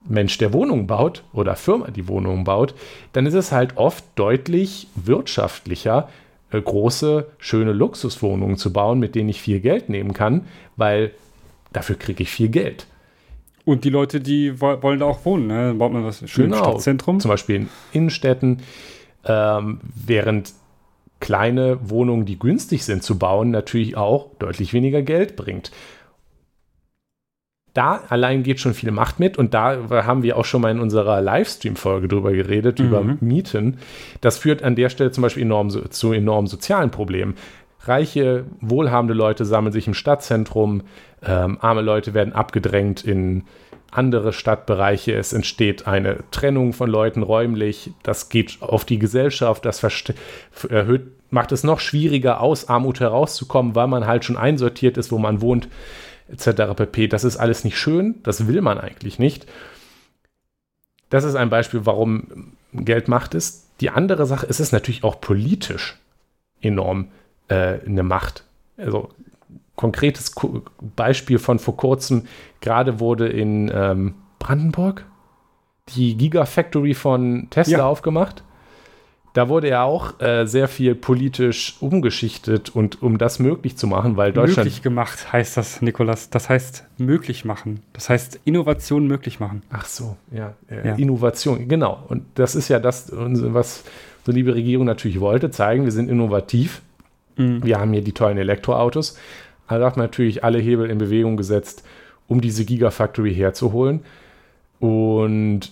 Mensch, 0.07 0.37
der 0.37 0.53
Wohnungen 0.53 0.87
baut 0.87 1.23
oder 1.33 1.55
Firma, 1.55 1.91
die 1.91 2.07
Wohnungen 2.07 2.43
baut, 2.43 2.73
dann 3.13 3.25
ist 3.25 3.33
es 3.33 3.51
halt 3.51 3.77
oft 3.77 4.03
deutlich 4.15 4.87
wirtschaftlicher, 4.95 6.09
äh, 6.51 6.61
große, 6.61 7.27
schöne 7.37 7.73
Luxuswohnungen 7.73 8.57
zu 8.57 8.73
bauen, 8.73 8.99
mit 8.99 9.15
denen 9.15 9.29
ich 9.29 9.41
viel 9.41 9.59
Geld 9.59 9.89
nehmen 9.89 10.13
kann, 10.13 10.45
weil 10.75 11.11
dafür 11.71 11.95
kriege 11.97 12.23
ich 12.23 12.29
viel 12.29 12.49
Geld. 12.49 12.87
Und 13.65 13.85
die 13.85 13.89
Leute, 13.89 14.19
die 14.19 14.59
wollen 14.59 14.99
da 14.99 15.05
auch 15.05 15.23
wohnen, 15.23 15.47
ne? 15.47 15.67
Dann 15.67 15.77
baut 15.77 15.93
man 15.93 16.03
was 16.03 16.17
schönes 16.29 16.57
genau. 16.57 16.71
Stadtzentrum. 16.71 17.21
Zum 17.21 17.29
Beispiel 17.29 17.55
in 17.55 17.69
Innenstädten, 17.93 18.61
ähm, 19.25 19.79
während 20.05 20.53
kleine 21.23 21.89
Wohnungen, 21.89 22.25
die 22.25 22.37
günstig 22.37 22.83
sind 22.83 23.03
zu 23.03 23.17
bauen, 23.17 23.49
natürlich 23.51 23.97
auch 23.97 24.31
deutlich 24.39 24.73
weniger 24.73 25.01
Geld 25.01 25.35
bringt 25.35 25.71
da 27.73 28.03
allein 28.09 28.43
geht 28.43 28.59
schon 28.59 28.73
viel 28.73 28.91
Macht 28.91 29.19
mit 29.19 29.37
und 29.37 29.53
da 29.53 29.77
haben 29.89 30.23
wir 30.23 30.37
auch 30.37 30.45
schon 30.45 30.61
mal 30.61 30.71
in 30.71 30.79
unserer 30.79 31.21
Livestream-Folge 31.21 32.07
drüber 32.07 32.31
geredet, 32.31 32.79
mhm. 32.79 32.85
über 32.85 33.03
Mieten. 33.19 33.77
Das 34.21 34.37
führt 34.37 34.63
an 34.63 34.75
der 34.75 34.89
Stelle 34.89 35.11
zum 35.11 35.23
Beispiel 35.23 35.43
enorm 35.43 35.69
zu 35.69 36.13
enormen 36.13 36.47
sozialen 36.47 36.91
Problemen. 36.91 37.35
Reiche, 37.81 38.45
wohlhabende 38.61 39.13
Leute 39.13 39.43
sammeln 39.43 39.73
sich 39.73 39.87
im 39.87 39.93
Stadtzentrum, 39.93 40.83
ähm, 41.25 41.57
arme 41.59 41.81
Leute 41.81 42.13
werden 42.13 42.33
abgedrängt 42.33 43.03
in 43.03 43.43
andere 43.97 44.33
Stadtbereiche. 44.33 45.13
Es 45.13 45.33
entsteht 45.33 45.87
eine 45.87 46.19
Trennung 46.31 46.73
von 46.73 46.89
Leuten 46.89 47.23
räumlich. 47.23 47.91
Das 48.03 48.29
geht 48.29 48.57
auf 48.61 48.85
die 48.85 48.99
Gesellschaft, 48.99 49.65
das 49.65 49.83
erhöht, 50.69 51.11
macht 51.29 51.51
es 51.51 51.63
noch 51.63 51.79
schwieriger, 51.79 52.41
aus 52.41 52.69
Armut 52.69 52.99
herauszukommen, 52.99 53.75
weil 53.75 53.87
man 53.87 54.05
halt 54.05 54.25
schon 54.25 54.37
einsortiert 54.37 54.97
ist, 54.97 55.11
wo 55.11 55.17
man 55.17 55.41
wohnt 55.41 55.67
etc. 56.31 56.73
pp. 56.75 57.07
Das 57.07 57.23
ist 57.23 57.37
alles 57.37 57.63
nicht 57.63 57.77
schön, 57.77 58.15
das 58.23 58.47
will 58.47 58.61
man 58.61 58.77
eigentlich 58.77 59.19
nicht. 59.19 59.45
Das 61.09 61.23
ist 61.23 61.35
ein 61.35 61.49
Beispiel, 61.49 61.85
warum 61.85 62.53
Geld 62.73 63.07
Macht 63.07 63.35
ist. 63.35 63.69
Die 63.81 63.89
andere 63.89 64.25
Sache 64.25 64.45
ist 64.45 64.59
es 64.59 64.71
natürlich 64.71 65.03
auch 65.03 65.21
politisch 65.21 65.97
enorm 66.61 67.09
äh, 67.49 67.79
eine 67.85 68.03
Macht. 68.03 68.45
Also 68.77 69.09
konkretes 69.83 70.33
Beispiel 70.95 71.39
von 71.39 71.59
vor 71.59 71.75
kurzem, 71.75 72.23
gerade 72.61 73.01
wurde 73.01 73.27
in 73.27 73.69
ähm, 73.73 74.13
Brandenburg 74.39 75.05
die 75.89 76.15
Gigafactory 76.15 76.93
von 76.93 77.47
Tesla 77.49 77.79
ja. 77.79 77.85
aufgemacht. 77.85 78.43
Da 79.33 79.49
wurde 79.49 79.67
ja 79.67 79.83
auch 79.83 80.21
äh, 80.21 80.45
sehr 80.45 80.69
viel 80.69 80.95
politisch 80.95 81.75
umgeschichtet 81.81 82.69
und 82.73 83.01
um 83.03 83.17
das 83.17 83.39
möglich 83.39 83.75
zu 83.75 83.87
machen, 83.87 84.15
weil 84.15 84.31
Deutschland. 84.31 84.67
Möglich 84.67 84.81
gemacht 84.83 85.33
heißt 85.33 85.57
das, 85.57 85.81
Nikolas. 85.81 86.29
Das 86.29 86.47
heißt 86.47 86.85
möglich 86.97 87.43
machen. 87.43 87.81
Das 87.91 88.09
heißt 88.09 88.39
Innovation 88.45 89.05
möglich 89.05 89.41
machen. 89.41 89.63
Ach 89.69 89.85
so, 89.85 90.15
ja. 90.31 90.53
Äh, 90.69 90.87
ja. 90.87 90.95
Innovation, 90.95 91.67
genau. 91.67 92.05
Und 92.07 92.23
das 92.35 92.55
ist 92.55 92.69
ja 92.69 92.79
das, 92.79 93.11
was 93.11 93.83
so 94.25 94.31
liebe 94.31 94.55
Regierung 94.55 94.85
natürlich 94.85 95.19
wollte, 95.19 95.51
zeigen, 95.51 95.83
wir 95.83 95.91
sind 95.91 96.09
innovativ. 96.09 96.81
Mhm. 97.35 97.65
Wir 97.65 97.79
haben 97.79 97.91
hier 97.91 98.03
die 98.03 98.13
tollen 98.13 98.37
Elektroautos. 98.37 99.17
Hat 99.81 99.97
natürlich 99.97 100.43
alle 100.43 100.59
Hebel 100.59 100.89
in 100.89 100.97
Bewegung 100.97 101.37
gesetzt, 101.37 101.83
um 102.27 102.41
diese 102.41 102.65
Gigafactory 102.65 103.33
herzuholen. 103.33 104.01
Und 104.79 105.71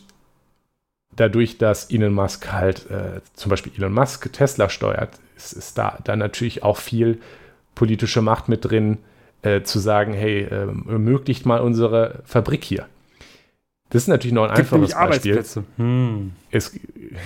dadurch, 1.15 1.57
dass 1.57 1.91
Elon 1.91 2.13
Musk 2.13 2.51
halt, 2.51 2.89
äh, 2.89 3.21
zum 3.33 3.49
Beispiel 3.49 3.73
Elon 3.77 3.93
Musk 3.93 4.31
Tesla 4.31 4.69
steuert, 4.69 5.19
ist, 5.35 5.53
ist 5.53 5.77
da 5.77 5.97
dann 6.03 6.19
natürlich 6.19 6.63
auch 6.63 6.77
viel 6.77 7.19
politische 7.75 8.21
Macht 8.21 8.49
mit 8.49 8.65
drin, 8.65 8.97
äh, 9.41 9.63
zu 9.63 9.79
sagen, 9.79 10.13
hey, 10.13 10.41
äh, 10.43 10.67
ermöglicht 10.89 11.45
mal 11.45 11.61
unsere 11.61 12.21
Fabrik 12.25 12.63
hier. 12.63 12.85
Das 13.91 14.03
ist 14.03 14.07
natürlich 14.07 14.33
noch 14.33 14.43
ein 14.43 14.55
Gibt 14.55 14.59
einfaches 14.59 14.93
Beispiel. 14.93 15.33
Arbeitsplätze. 15.33 15.63
Hm. 15.75 16.31
Es, 16.49 16.79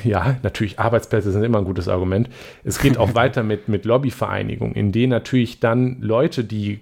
ja, 0.04 0.38
natürlich, 0.41 0.80
Arbeitsplätze 0.80 1.32
sind 1.32 1.43
immer 1.43 1.60
ein 1.60 1.65
gutes 1.65 1.88
Argument. 1.88 2.28
Es 2.63 2.80
geht 2.80 2.97
auch 2.97 3.13
weiter 3.15 3.43
mit, 3.43 3.67
mit 3.67 3.86
Lobbyvereinigungen, 3.86 4.73
in 4.75 4.91
denen 4.91 5.12
natürlich 5.12 5.60
dann 5.60 6.01
Leute, 6.01 6.43
die 6.43 6.73
äh, 6.73 6.80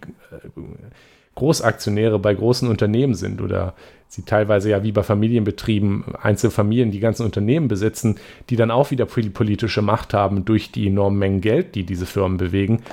Großaktionäre 1.36 2.18
bei 2.18 2.34
großen 2.34 2.70
Unternehmen 2.70 3.14
sind 3.14 3.42
oder 3.42 3.74
sie 4.08 4.22
teilweise 4.22 4.70
ja 4.70 4.84
wie 4.84 4.94
bei 4.94 5.04
Familienbetrieben 5.04 6.16
Einzelfamilien 6.16 6.92
die 6.92 7.00
ganzen 7.00 7.26
Unternehmen 7.26 7.68
besitzen, 7.68 8.16
die 8.50 8.56
dann 8.56 8.72
auch 8.72 8.90
wieder 8.90 9.06
politische 9.06 9.82
Macht 9.82 10.14
haben 10.14 10.46
durch 10.46 10.72
die 10.72 10.88
enormen 10.88 11.20
Mengen 11.20 11.42
Geld, 11.42 11.76
die 11.76 11.84
diese 11.84 12.06
Firmen 12.06 12.38
bewegen, 12.38 12.84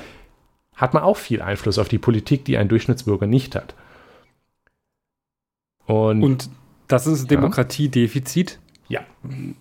hat 0.75 0.93
man 0.95 1.05
auch 1.05 1.19
viel 1.19 1.41
Einfluss 1.41 1.79
auf 1.79 1.89
die 1.89 1.99
Politik, 1.99 2.45
die 2.47 2.57
ein 2.57 2.69
Durchschnittsbürger 2.69 3.27
nicht 3.27 3.55
hat. 3.55 3.75
Und, 5.87 6.23
Und 6.23 6.51
das 6.93 7.07
ist 7.07 7.31
Demokratiedefizit. 7.31 8.59
Ja, 8.89 9.03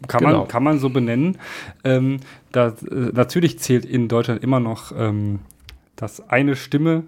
kann, 0.07 0.21
genau. 0.21 0.39
man, 0.39 0.47
kann 0.47 0.63
man 0.63 0.79
so 0.79 0.89
benennen. 0.89 1.37
Ähm, 1.83 2.17
da, 2.51 2.69
äh, 2.69 3.11
natürlich 3.13 3.59
zählt 3.59 3.85
in 3.85 4.07
Deutschland 4.07 4.43
immer 4.43 4.59
noch, 4.59 4.91
ähm, 4.97 5.39
dass 5.95 6.29
eine 6.29 6.55
Stimme 6.55 7.03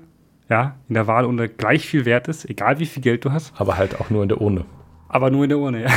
ja, 0.51 0.75
in 0.89 0.95
der 0.95 1.07
Wahlurne 1.07 1.47
gleich 1.47 1.87
viel 1.87 2.05
wert 2.05 2.27
ist, 2.27 2.47
egal 2.47 2.77
wie 2.77 2.85
viel 2.85 3.01
Geld 3.01 3.23
du 3.23 3.31
hast. 3.31 3.53
Aber 3.55 3.77
halt 3.77 3.99
auch 3.99 4.09
nur 4.09 4.21
in 4.21 4.29
der 4.29 4.41
Urne. 4.41 4.65
Aber 5.07 5.31
nur 5.31 5.43
in 5.43 5.49
der 5.49 5.57
Urne, 5.57 5.83
ja. 5.85 5.89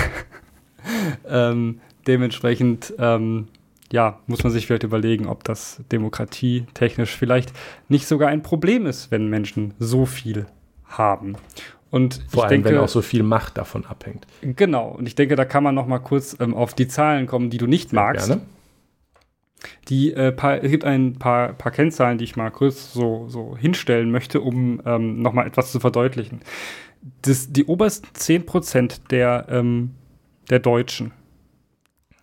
ähm, 1.28 1.80
dementsprechend, 2.06 2.94
ähm, 2.98 3.48
ja, 3.92 4.20
muss 4.26 4.44
man 4.44 4.52
sich 4.52 4.66
vielleicht 4.66 4.84
überlegen, 4.84 5.26
ob 5.26 5.44
das 5.44 5.82
demokratietechnisch 5.90 7.16
vielleicht 7.16 7.52
nicht 7.88 8.06
sogar 8.06 8.28
ein 8.28 8.42
Problem 8.42 8.86
ist, 8.86 9.10
wenn 9.10 9.28
Menschen 9.28 9.74
so 9.78 10.06
viel 10.06 10.46
haben. 10.84 11.34
Und 11.94 12.24
Vor 12.26 12.42
allem, 12.42 12.50
denke, 12.50 12.70
wenn 12.70 12.78
auch 12.78 12.88
so 12.88 13.02
viel 13.02 13.22
Macht 13.22 13.56
davon 13.56 13.86
abhängt. 13.86 14.26
Genau. 14.42 14.88
Und 14.88 15.06
ich 15.06 15.14
denke, 15.14 15.36
da 15.36 15.44
kann 15.44 15.62
man 15.62 15.76
noch 15.76 15.86
mal 15.86 16.00
kurz 16.00 16.36
ähm, 16.40 16.52
auf 16.52 16.74
die 16.74 16.88
Zahlen 16.88 17.28
kommen, 17.28 17.50
die 17.50 17.56
du 17.56 17.68
nicht 17.68 17.90
Sehr 17.90 18.00
magst. 18.00 18.26
Gerne. 18.26 18.42
Die, 19.86 20.12
äh, 20.12 20.32
paar, 20.32 20.60
es 20.64 20.72
gibt 20.72 20.84
ein 20.84 21.20
paar, 21.20 21.52
paar 21.52 21.70
Kennzahlen, 21.70 22.18
die 22.18 22.24
ich 22.24 22.34
mal 22.34 22.50
kurz 22.50 22.92
so, 22.92 23.28
so 23.28 23.56
hinstellen 23.56 24.10
möchte, 24.10 24.40
um 24.40 24.82
ähm, 24.84 25.22
nochmal 25.22 25.46
etwas 25.46 25.70
zu 25.70 25.78
verdeutlichen. 25.78 26.40
Das, 27.22 27.52
die 27.52 27.64
obersten 27.66 28.08
10% 28.08 29.06
der, 29.10 29.46
ähm, 29.48 29.92
der 30.50 30.58
Deutschen 30.58 31.12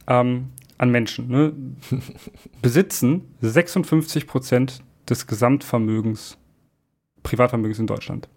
ähm, 0.05 0.49
an 0.79 0.89
Menschen 0.89 1.29
ne, 1.29 1.53
besitzen 2.61 3.21
56% 3.41 4.81
des 5.07 5.27
Gesamtvermögens, 5.27 6.37
Privatvermögens 7.23 7.79
in 7.79 7.87
Deutschland. 7.87 8.27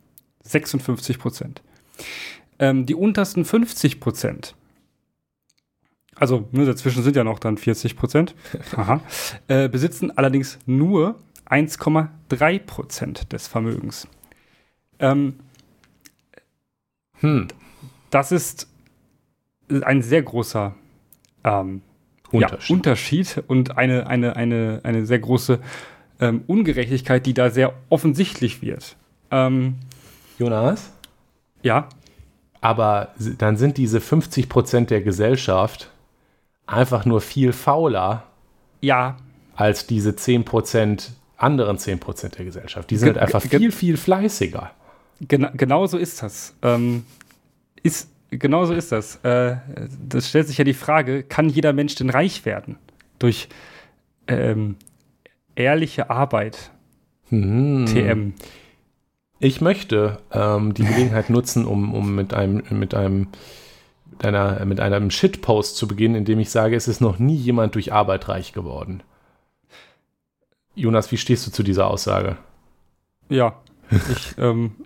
56% 0.46 1.56
Ähm, 2.58 2.86
die 2.86 2.94
untersten 2.94 3.44
50 3.44 4.00
also 6.16 6.48
nur 6.52 6.66
dazwischen 6.66 7.02
sind 7.02 7.16
ja 7.16 7.24
noch 7.24 7.38
dann 7.38 7.58
40 7.58 7.96
Prozent, 7.96 8.34
äh, 9.48 9.68
besitzen 9.68 10.16
allerdings 10.16 10.58
nur 10.66 11.16
1,3 11.46 12.58
Prozent 12.60 13.32
des 13.32 13.48
Vermögens. 13.48 14.08
Ähm, 14.98 15.34
hm. 17.20 17.48
Das 18.10 18.32
ist 18.32 18.68
ein 19.68 20.02
sehr 20.02 20.22
großer 20.22 20.74
ähm, 21.42 21.82
Unterschied. 22.30 22.68
Ja, 22.68 22.74
Unterschied. 22.74 23.44
und 23.46 23.76
eine, 23.76 24.06
eine, 24.06 24.36
eine, 24.36 24.80
eine 24.84 25.06
sehr 25.06 25.18
große 25.18 25.58
ähm, 26.20 26.44
Ungerechtigkeit, 26.46 27.26
die 27.26 27.34
da 27.34 27.50
sehr 27.50 27.74
offensichtlich 27.88 28.62
wird. 28.62 28.96
Ähm, 29.30 29.76
Jonas? 30.38 30.90
Ja. 31.62 31.88
Aber 32.60 33.08
dann 33.38 33.56
sind 33.56 33.76
diese 33.76 34.00
50 34.00 34.48
Prozent 34.48 34.90
der 34.90 35.02
Gesellschaft 35.02 35.90
einfach 36.66 37.04
nur 37.04 37.20
viel 37.20 37.52
fauler. 37.52 38.24
Ja. 38.80 39.16
Als 39.54 39.86
diese 39.86 40.16
10 40.16 40.44
Prozent 40.44 41.12
anderen 41.36 41.78
10 41.78 41.98
Prozent 42.00 42.38
der 42.38 42.44
Gesellschaft. 42.44 42.90
Die 42.90 42.96
sind 42.96 43.08
halt 43.08 43.18
einfach 43.18 43.42
viel, 43.42 43.70
viel 43.70 43.96
fleißiger. 43.96 44.70
Gen 45.20 45.48
genau 45.54 45.86
so 45.86 45.98
ist 45.98 46.22
das. 46.22 46.54
Ähm, 46.62 47.04
ist, 47.82 48.08
genau 48.30 48.64
so 48.64 48.74
ist 48.74 48.92
das. 48.92 49.16
Äh, 49.16 49.56
das 50.08 50.28
stellt 50.28 50.48
sich 50.48 50.58
ja 50.58 50.64
die 50.64 50.74
Frage, 50.74 51.22
kann 51.22 51.48
jeder 51.48 51.72
Mensch 51.72 51.94
denn 51.96 52.10
reich 52.10 52.44
werden? 52.44 52.78
Durch 53.18 53.48
ähm, 54.26 54.76
ehrliche 55.54 56.10
Arbeit. 56.10 56.70
Hm. 57.28 57.86
TM. 57.86 58.34
Ich 59.44 59.60
möchte 59.60 60.20
ähm, 60.32 60.72
die 60.72 60.84
Gelegenheit 60.84 61.28
nutzen, 61.28 61.66
um, 61.66 61.92
um 61.92 62.14
mit 62.14 62.32
einem, 62.32 62.62
mit 62.70 62.94
einem 62.94 63.28
mit, 64.10 64.24
einer, 64.24 64.64
mit 64.64 64.80
einem 64.80 65.10
Shitpost 65.10 65.76
zu 65.76 65.86
beginnen, 65.86 66.14
in 66.14 66.24
dem 66.24 66.38
ich 66.38 66.48
sage, 66.48 66.74
es 66.76 66.88
ist 66.88 67.02
noch 67.02 67.18
nie 67.18 67.36
jemand 67.36 67.74
durch 67.74 67.92
Arbeit 67.92 68.26
reich 68.28 68.54
geworden. 68.54 69.02
Jonas, 70.74 71.12
wie 71.12 71.18
stehst 71.18 71.46
du 71.46 71.50
zu 71.50 71.62
dieser 71.62 71.88
Aussage? 71.88 72.38
Ja, 73.28 73.60
ich, 73.90 74.34
ähm, 74.38 74.76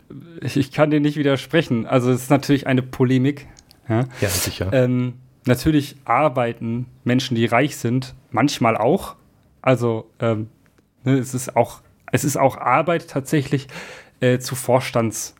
ich, 0.41 0.73
kann 0.73 0.91
dir 0.91 0.99
nicht 0.99 1.17
widersprechen. 1.17 1.87
Also 1.87 2.11
es 2.11 2.23
ist 2.23 2.31
natürlich 2.31 2.67
eine 2.67 2.83
Polemik. 2.83 3.47
Ja, 3.89 4.07
ja 4.21 4.29
sicher. 4.29 4.73
Ähm, 4.73 5.21
natürlich 5.47 5.95
arbeiten 6.05 6.87
Menschen, 7.05 7.37
die 7.37 7.47
reich 7.47 7.77
sind, 7.77 8.17
manchmal 8.33 8.77
auch. 8.77 9.15
Also 9.63 10.11
ähm, 10.19 10.49
ne, 11.05 11.17
es 11.17 11.33
ist 11.33 11.55
auch, 11.55 11.81
es 12.11 12.25
ist 12.25 12.37
auch 12.37 12.57
Arbeit 12.57 13.07
tatsächlich 13.09 13.69
äh, 14.21 14.39
zu 14.39 14.55
Vorstands 14.55 15.35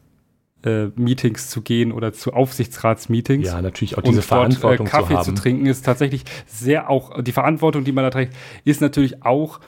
äh, 0.65 0.87
Meetings 0.97 1.51
zu 1.51 1.63
gehen 1.63 1.93
oder 1.93 2.13
zu 2.13 2.33
Aufsichtsratsmeetings. 2.33 3.47
Ja, 3.47 3.63
natürlich 3.63 3.97
auch 3.97 4.03
diese 4.03 4.23
Verantwortung 4.23 4.87
dort, 4.87 4.89
äh, 4.89 4.91
Kaffee 4.91 5.15
zu, 5.15 5.19
haben. 5.19 5.37
zu 5.37 5.43
trinken 5.43 5.67
ist 5.67 5.85
tatsächlich 5.85 6.25
sehr 6.47 6.91
auch 6.91 7.23
die 7.23 7.33
Verantwortung, 7.33 7.85
die 7.85 7.93
man 7.93 8.05
da 8.05 8.11
trägt, 8.11 8.35
ist 8.65 8.81
natürlich 8.81 9.25
auch 9.25 9.61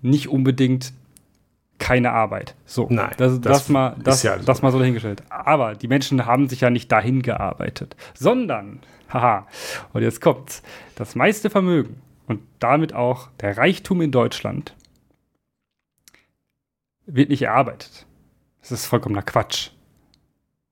nicht 0.00 0.28
unbedingt 0.28 0.92
keine 1.78 2.12
Arbeit. 2.12 2.54
So, 2.66 2.88
Nein, 2.90 3.10
das, 3.16 3.40
das, 3.40 3.52
das 3.52 3.68
mal, 3.68 3.96
das, 4.02 4.22
ja 4.22 4.36
das 4.36 4.62
mal 4.62 4.72
so 4.72 4.78
dahingestellt. 4.78 5.22
Aber 5.28 5.74
die 5.74 5.88
Menschen 5.88 6.26
haben 6.26 6.48
sich 6.48 6.60
ja 6.60 6.70
nicht 6.70 6.90
dahin 6.90 7.22
gearbeitet, 7.22 7.94
sondern, 8.14 8.80
haha, 9.12 9.46
und 9.92 10.02
jetzt 10.02 10.20
kommt's, 10.20 10.62
das 10.96 11.14
meiste 11.14 11.50
Vermögen 11.50 12.00
und 12.26 12.40
damit 12.58 12.94
auch 12.94 13.28
der 13.40 13.56
Reichtum 13.56 14.00
in 14.00 14.10
Deutschland 14.10 14.74
wird 17.06 17.30
nicht 17.30 17.42
erarbeitet. 17.42 18.06
Das 18.68 18.80
ist 18.80 18.86
vollkommener 18.86 19.22
Quatsch. 19.22 19.70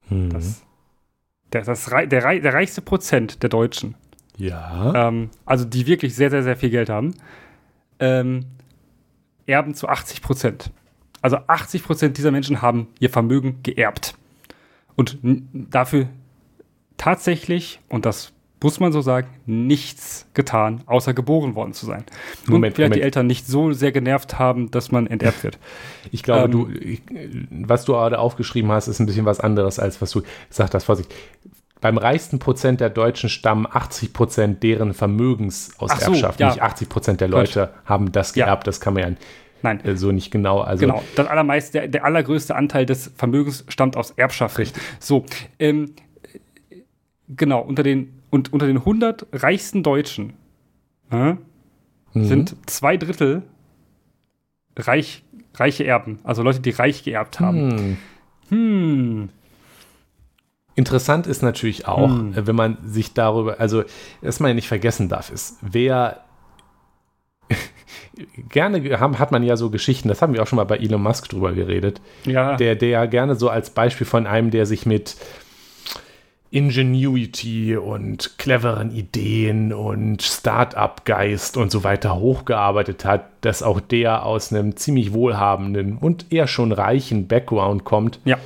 Mhm. 0.09 0.31
Das, 0.31 0.63
der, 1.53 1.63
das, 1.63 1.87
der, 1.87 2.07
der, 2.07 2.55
reichste 2.55 2.83
Prozent 2.83 3.43
der 3.43 3.51
Deutschen, 3.51 3.95
ja. 4.37 5.09
Ähm, 5.09 5.31
also 5.45 5.65
die 5.65 5.87
wirklich 5.87 6.15
sehr, 6.15 6.31
sehr, 6.31 6.43
sehr 6.43 6.57
viel 6.57 6.71
Geld 6.71 6.89
haben, 6.89 7.15
ähm, 7.99 8.45
erben 9.47 9.75
zu 9.75 9.89
80 9.89 10.23
Prozent. 10.23 10.71
Also 11.23 11.39
80 11.47 11.83
Prozent 11.85 12.19
dieser 12.19 12.31
Menschen 12.31 12.63
haben 12.63 12.89
ihr 13.01 13.11
Vermögen 13.11 13.63
geerbt. 13.63 14.15
Und 14.95 15.19
dafür 15.53 16.09
tatsächlich, 16.97 17.81
und 17.89 18.07
das 18.07 18.33
muss 18.63 18.81
man 18.81 18.93
so 18.93 19.01
sagen, 19.01 19.29
nichts 19.45 20.27
getan, 20.35 20.83
außer 20.87 21.15
geboren 21.15 21.55
worden 21.55 21.73
zu 21.73 21.87
sein. 21.87 22.05
Moment, 22.47 22.73
und 22.73 22.77
vielleicht 22.77 22.77
Moment. 22.77 22.95
die 22.97 23.03
Eltern 23.03 23.27
nicht 23.27 23.47
so 23.47 23.73
sehr 23.73 23.93
genervt 23.93 24.39
haben, 24.39 24.71
dass 24.71 24.91
man 24.91 25.07
enterbt 25.07 25.45
wird. 25.45 25.59
Ich 26.13 26.23
glaube, 26.23 26.45
ähm, 26.45 26.51
du, 26.53 26.69
ich, 26.71 27.03
was 27.51 27.85
du 27.85 27.93
gerade 27.93 28.21
aufgeschrieben 28.21 28.71
hast, 28.71 28.87
ist 28.87 29.01
ein 29.01 29.07
bisschen 29.07 29.25
was 29.25 29.41
anderes, 29.41 29.81
als 29.81 30.01
was 30.01 30.13
du 30.13 30.23
gesagt 30.49 30.73
hast. 30.73 30.85
Vorsicht. 30.85 31.13
Beim 31.81 31.99
reichsten 31.99 32.39
Prozent 32.39 32.81
der 32.81 32.91
Deutschen 32.91 33.29
stammen 33.29 33.67
80 33.69 34.13
Prozent 34.13 34.63
deren 34.63 34.95
Vermögens 34.95 35.73
aus 35.79 35.91
so, 35.91 36.13
Erbschaft. 36.13 36.39
Ja. 36.39 36.51
Nicht 36.51 36.63
80 36.63 36.89
Prozent 36.89 37.21
der 37.21 37.27
Leute 37.29 37.73
Gott. 37.73 37.87
haben 37.87 38.13
das 38.13 38.35
geerbt. 38.35 38.63
Ja. 38.63 38.67
Das 38.67 38.81
kann 38.81 38.95
man 38.95 39.03
ja 39.03 39.17
Nein. 39.63 39.85
Äh, 39.85 39.97
so 39.97 40.13
nicht 40.13 40.31
genau. 40.31 40.61
Also 40.61 40.81
genau, 40.81 41.03
das 41.17 41.27
allermeiste, 41.27 41.73
der, 41.73 41.89
der 41.89 42.05
allergrößte 42.05 42.55
Anteil 42.55 42.87
des 42.87 43.13
Vermögens 43.17 43.65
stammt 43.69 43.97
aus 43.97 44.13
Erbschaft. 44.13 44.59
Richtig. 44.59 44.83
So, 45.01 45.25
ähm, 45.59 45.95
genau, 47.29 47.63
unter 47.63 47.83
den, 47.83 48.16
und 48.31 48.53
unter 48.53 48.67
den 48.67 48.79
100 48.79 49.27
reichsten 49.33 49.83
Deutschen 49.83 50.35
äh, 51.11 51.35
mhm. 52.15 52.25
sind 52.25 52.57
zwei 52.67 52.97
Drittel 52.97 53.43
reich, 54.77 55.23
reiche 55.55 55.85
Erben, 55.85 56.19
also 56.25 56.43
Leute, 56.43 56.61
die 56.61 56.71
reich 56.71 57.05
geerbt 57.05 57.41
haben. 57.41 57.71
Hm. 57.71 57.97
hm. 58.49 59.29
Interessant 60.75 61.27
ist 61.27 61.43
natürlich 61.43 61.89
auch, 61.89 62.11
hm. 62.11 62.35
wenn 62.37 62.57
man 62.57 62.77
sich 62.85 63.15
darüber, 63.15 63.59
also 63.59 63.85
was 64.21 64.41
man 64.41 64.51
ja 64.51 64.55
nicht 64.55 64.69
vergessen 64.69 65.09
darf, 65.09 65.31
ist, 65.31 65.57
wer 65.63 66.21
gerne 68.51 69.01
haben, 69.01 69.19
hat 69.19 69.33
man 69.33 69.43
ja 69.43 69.57
so 69.57 69.71
Geschichten, 69.71 70.09
das 70.09 70.21
haben 70.21 70.35
wir 70.35 70.43
auch 70.43 70.47
schon 70.47 70.57
mal 70.57 70.65
bei 70.65 70.77
Elon 70.77 71.03
Musk 71.03 71.29
drüber 71.31 71.53
geredet, 71.53 72.03
ja. 72.25 72.57
der, 72.57 72.75
der 72.75 72.89
ja 72.89 73.07
gerne 73.07 73.37
so 73.37 73.49
als 73.49 73.71
Beispiel 73.71 74.07
von 74.07 74.27
einem, 74.27 74.51
der 74.51 74.67
sich 74.67 74.85
mit 74.85 75.17
Ingenuity 76.57 77.77
und 77.77 78.39
cleveren 78.39 78.91
Ideen 78.91 79.75
und 79.75 80.23
Start-up-Geist 80.23 81.59
und 81.59 81.71
so 81.71 81.85
weiter 81.85 82.19
hochgearbeitet 82.19 83.05
hat, 83.05 83.27
dass 83.43 83.63
auch 83.63 83.79
der 83.79 84.25
aus 84.25 84.55
einem 84.55 84.75
ziemlich 84.75 85.13
wohlhabenden 85.13 85.99
und 85.99 86.33
eher 86.33 86.47
schon 86.47 86.73
reichen 86.73 87.29
Background 87.29 87.85
kommt. 87.85 88.21
Ja. 88.25 88.39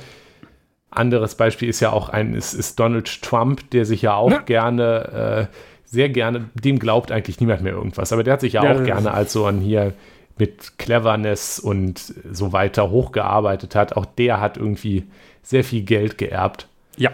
Anderes 0.89 1.35
Beispiel 1.35 1.69
ist 1.69 1.79
ja 1.79 1.93
auch 1.93 2.09
ein, 2.09 2.33
ist, 2.33 2.53
ist 2.53 2.77
Donald 2.81 3.21
Trump, 3.21 3.69
der 3.69 3.85
sich 3.85 4.01
ja 4.01 4.15
auch 4.15 4.29
ja. 4.29 4.39
gerne 4.39 5.47
äh, 5.49 5.55
sehr 5.85 6.09
gerne, 6.09 6.49
dem 6.53 6.79
glaubt 6.79 7.13
eigentlich 7.13 7.39
niemand 7.39 7.61
mehr 7.61 7.71
irgendwas, 7.71 8.11
aber 8.11 8.23
der 8.23 8.33
hat 8.33 8.41
sich 8.41 8.51
ja, 8.51 8.65
ja 8.65 8.75
auch 8.75 8.83
gerne 8.83 9.13
als 9.13 9.31
so 9.31 9.45
ein 9.45 9.61
hier 9.61 9.93
mit 10.37 10.77
Cleverness 10.77 11.59
und 11.59 12.13
so 12.29 12.51
weiter 12.51 12.89
hochgearbeitet 12.89 13.73
hat. 13.73 13.95
Auch 13.95 14.05
der 14.05 14.41
hat 14.41 14.57
irgendwie 14.57 15.05
sehr 15.43 15.63
viel 15.63 15.83
Geld 15.83 16.17
geerbt. 16.17 16.67
Ja. 16.97 17.11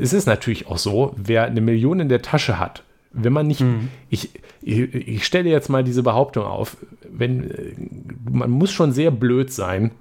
Es 0.00 0.12
ist 0.12 0.26
natürlich 0.26 0.66
auch 0.66 0.78
so, 0.78 1.14
wer 1.16 1.44
eine 1.44 1.60
Million 1.60 2.00
in 2.00 2.08
der 2.08 2.22
Tasche 2.22 2.58
hat, 2.58 2.82
wenn 3.12 3.32
man 3.32 3.46
nicht, 3.46 3.60
mhm. 3.60 3.88
ich, 4.10 4.30
ich, 4.60 4.94
ich, 4.94 5.24
stelle 5.24 5.48
jetzt 5.48 5.68
mal 5.68 5.84
diese 5.84 6.02
Behauptung 6.02 6.44
auf, 6.44 6.76
wenn, 7.08 7.52
man 8.30 8.50
muss 8.50 8.72
schon 8.72 8.92
sehr 8.92 9.10
blöd 9.10 9.52
sein, 9.52 9.92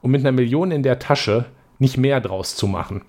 um 0.00 0.10
mit 0.10 0.20
einer 0.20 0.32
Million 0.32 0.70
in 0.70 0.82
der 0.82 0.98
Tasche 0.98 1.46
nicht 1.78 1.96
mehr 1.98 2.20
draus 2.20 2.56
zu 2.56 2.66
machen. 2.66 3.02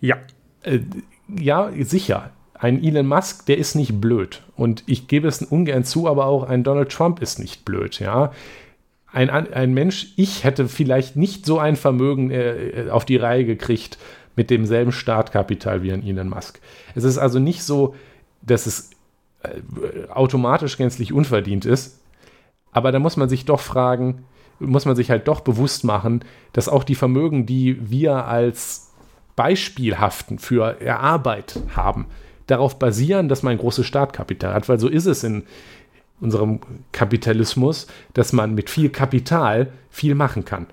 Ja. 0.00 0.16
Äh, 0.62 0.80
ja, 1.28 1.70
sicher 1.80 2.30
ein 2.62 2.82
Elon 2.82 3.08
Musk, 3.08 3.46
der 3.46 3.58
ist 3.58 3.74
nicht 3.74 4.00
blöd. 4.00 4.42
Und 4.56 4.84
ich 4.86 5.08
gebe 5.08 5.26
es 5.26 5.42
ungern 5.42 5.82
zu, 5.82 6.08
aber 6.08 6.26
auch 6.26 6.44
ein 6.44 6.62
Donald 6.62 6.92
Trump 6.92 7.20
ist 7.20 7.40
nicht 7.40 7.64
blöd, 7.64 7.98
ja. 7.98 8.30
Ein, 9.12 9.28
ein 9.30 9.74
Mensch, 9.74 10.12
ich 10.16 10.44
hätte 10.44 10.68
vielleicht 10.68 11.16
nicht 11.16 11.44
so 11.44 11.58
ein 11.58 11.76
Vermögen 11.76 12.30
äh, 12.30 12.86
auf 12.90 13.04
die 13.04 13.16
Reihe 13.16 13.44
gekriegt 13.44 13.98
mit 14.36 14.50
demselben 14.50 14.92
Startkapital 14.92 15.82
wie 15.82 15.92
ein 15.92 16.06
Elon 16.06 16.28
Musk. 16.28 16.60
Es 16.94 17.04
ist 17.04 17.18
also 17.18 17.38
nicht 17.38 17.62
so, 17.62 17.94
dass 18.40 18.66
es 18.66 18.90
äh, 19.42 20.08
automatisch 20.08 20.76
gänzlich 20.76 21.12
unverdient 21.12 21.64
ist, 21.64 22.00
aber 22.72 22.92
da 22.92 22.98
muss 22.98 23.16
man 23.16 23.28
sich 23.28 23.44
doch 23.44 23.60
fragen, 23.60 24.24
muss 24.58 24.86
man 24.86 24.96
sich 24.96 25.10
halt 25.10 25.28
doch 25.28 25.40
bewusst 25.40 25.84
machen, 25.84 26.24
dass 26.52 26.68
auch 26.68 26.84
die 26.84 26.94
Vermögen, 26.94 27.46
die 27.46 27.90
wir 27.90 28.26
als 28.26 28.90
beispielhaften 29.36 30.38
für 30.38 30.76
Arbeit 30.88 31.60
haben, 31.74 32.06
darauf 32.46 32.78
basieren, 32.78 33.28
dass 33.28 33.42
man 33.42 33.52
ein 33.52 33.58
großes 33.58 33.86
Startkapital 33.86 34.54
hat, 34.54 34.68
weil 34.68 34.78
so 34.78 34.88
ist 34.88 35.06
es 35.06 35.24
in 35.24 35.44
unserem 36.20 36.60
Kapitalismus, 36.92 37.86
dass 38.14 38.32
man 38.32 38.54
mit 38.54 38.70
viel 38.70 38.90
Kapital 38.90 39.72
viel 39.90 40.14
machen 40.14 40.44
kann. 40.44 40.66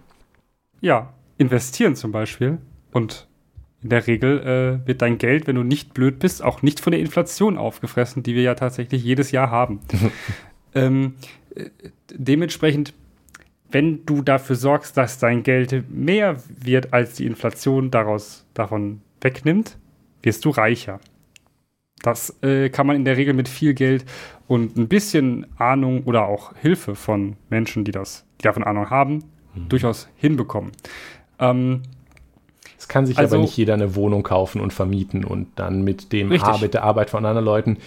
Ja, 0.82 1.14
investieren 1.38 1.96
zum 1.96 2.12
Beispiel 2.12 2.60
und 2.92 3.28
in 3.82 3.90
der 3.90 4.08
Regel 4.08 4.82
äh, 4.84 4.88
wird 4.88 5.02
dein 5.02 5.18
Geld, 5.18 5.48
wenn 5.48 5.56
du 5.56 5.64
nicht 5.64 5.94
blöd 5.94 6.20
bist, 6.20 6.44
auch 6.44 6.62
nicht 6.62 6.80
von 6.80 6.92
der 6.92 7.00
Inflation 7.00 7.58
aufgefressen, 7.58 8.24
die 8.24 8.36
wir 8.36 8.44
ja 8.44 8.56
tatsächlich 8.56 9.04
jedes 9.04 9.32
Jahr 9.32 9.52
haben. 9.52 9.80
ähm, 10.76 11.16
äh, 11.56 11.70
dementsprechend, 12.12 12.94
wenn 13.72 14.06
du 14.06 14.22
dafür 14.22 14.56
sorgst, 14.56 14.98
dass 14.98 15.20
dein 15.20 15.44
Geld 15.44 15.90
mehr 15.90 16.38
wird, 16.48 16.94
als 16.94 17.16
die 17.16 17.26
Inflation 17.26 17.92
daraus 17.92 18.46
davon 18.54 19.02
wegnimmt, 19.22 19.78
wirst 20.24 20.44
du 20.44 20.50
reicher. 20.50 21.00
Das 22.02 22.36
äh, 22.42 22.70
kann 22.70 22.88
man 22.88 22.96
in 22.96 23.06
der 23.06 23.18
Regel 23.18 23.34
mit 23.34 23.48
viel 23.48 23.74
Geld 23.74 24.06
und 24.48 24.78
ein 24.78 24.88
bisschen 24.88 25.46
Ahnung 25.58 26.04
oder 26.04 26.28
auch 26.28 26.56
Hilfe 26.58 26.96
von 26.96 27.36
Menschen, 27.50 27.84
die 27.84 27.92
das, 27.92 28.26
die 28.40 28.44
davon 28.44 28.64
Ahnung 28.64 28.90
haben, 28.90 29.24
mhm. 29.54 29.70
durchaus 29.70 30.10
hinbekommen. 30.16 30.72
Ähm, 31.40 31.84
kann 32.90 33.06
sich 33.06 33.18
also, 33.18 33.36
aber 33.36 33.44
nicht 33.44 33.56
jeder 33.56 33.76
eine 33.76 33.96
Wohnung 33.96 34.24
kaufen 34.24 34.60
und 34.60 34.74
vermieten 34.74 35.24
und 35.24 35.48
dann 35.56 35.84
mit 35.84 36.12
dem 36.12 36.32
Ar 36.42 36.60
mit 36.60 36.74
der 36.74 36.84
Arbeit 36.84 37.10
von 37.10 37.26
anderen 37.26 37.46
Leuten 37.46 37.78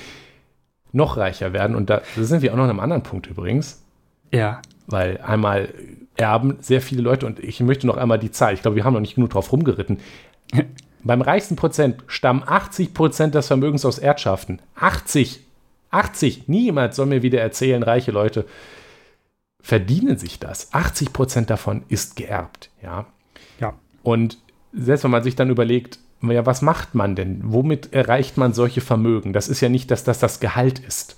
noch 0.92 1.16
reicher 1.16 1.52
werden. 1.52 1.76
Und 1.76 1.90
da, 1.90 2.02
da 2.16 2.22
sind 2.22 2.42
wir 2.42 2.52
auch 2.52 2.56
noch 2.56 2.64
an 2.64 2.70
einem 2.70 2.80
anderen 2.80 3.02
Punkt 3.02 3.26
übrigens. 3.26 3.82
Ja. 4.32 4.62
Weil 4.86 5.18
einmal 5.18 5.68
erben 6.16 6.56
sehr 6.60 6.80
viele 6.80 7.02
Leute 7.02 7.26
und 7.26 7.40
ich 7.40 7.60
möchte 7.60 7.86
noch 7.86 7.96
einmal 7.96 8.18
die 8.18 8.30
Zahl, 8.30 8.54
ich 8.54 8.62
glaube, 8.62 8.76
wir 8.76 8.84
haben 8.84 8.94
noch 8.94 9.00
nicht 9.00 9.14
genug 9.14 9.30
drauf 9.30 9.52
rumgeritten. 9.52 9.98
Beim 11.04 11.20
reichsten 11.20 11.56
Prozent 11.56 12.02
stammen 12.06 12.44
80 12.46 12.94
Prozent 12.94 13.34
des 13.34 13.48
Vermögens 13.48 13.84
aus 13.84 13.98
Erdschaften. 13.98 14.60
80! 14.76 15.40
80! 15.90 16.48
Niemand 16.48 16.94
soll 16.94 17.06
mir 17.06 17.22
wieder 17.22 17.40
erzählen, 17.40 17.82
reiche 17.82 18.12
Leute 18.12 18.46
verdienen 19.60 20.18
sich 20.18 20.38
das. 20.38 20.72
80 20.74 21.12
Prozent 21.12 21.50
davon 21.50 21.84
ist 21.88 22.16
geerbt, 22.16 22.70
ja. 22.82 23.06
Ja. 23.60 23.74
Und 24.02 24.38
selbst 24.72 25.04
wenn 25.04 25.10
man 25.10 25.22
sich 25.22 25.36
dann 25.36 25.50
überlegt, 25.50 25.98
ja, 26.22 26.46
was 26.46 26.62
macht 26.62 26.94
man 26.94 27.16
denn? 27.16 27.40
Womit 27.44 27.92
erreicht 27.92 28.36
man 28.36 28.52
solche 28.52 28.80
Vermögen? 28.80 29.32
Das 29.32 29.48
ist 29.48 29.60
ja 29.60 29.68
nicht, 29.68 29.90
dass 29.90 30.04
das 30.04 30.18
das 30.18 30.40
Gehalt 30.40 30.78
ist. 30.78 31.16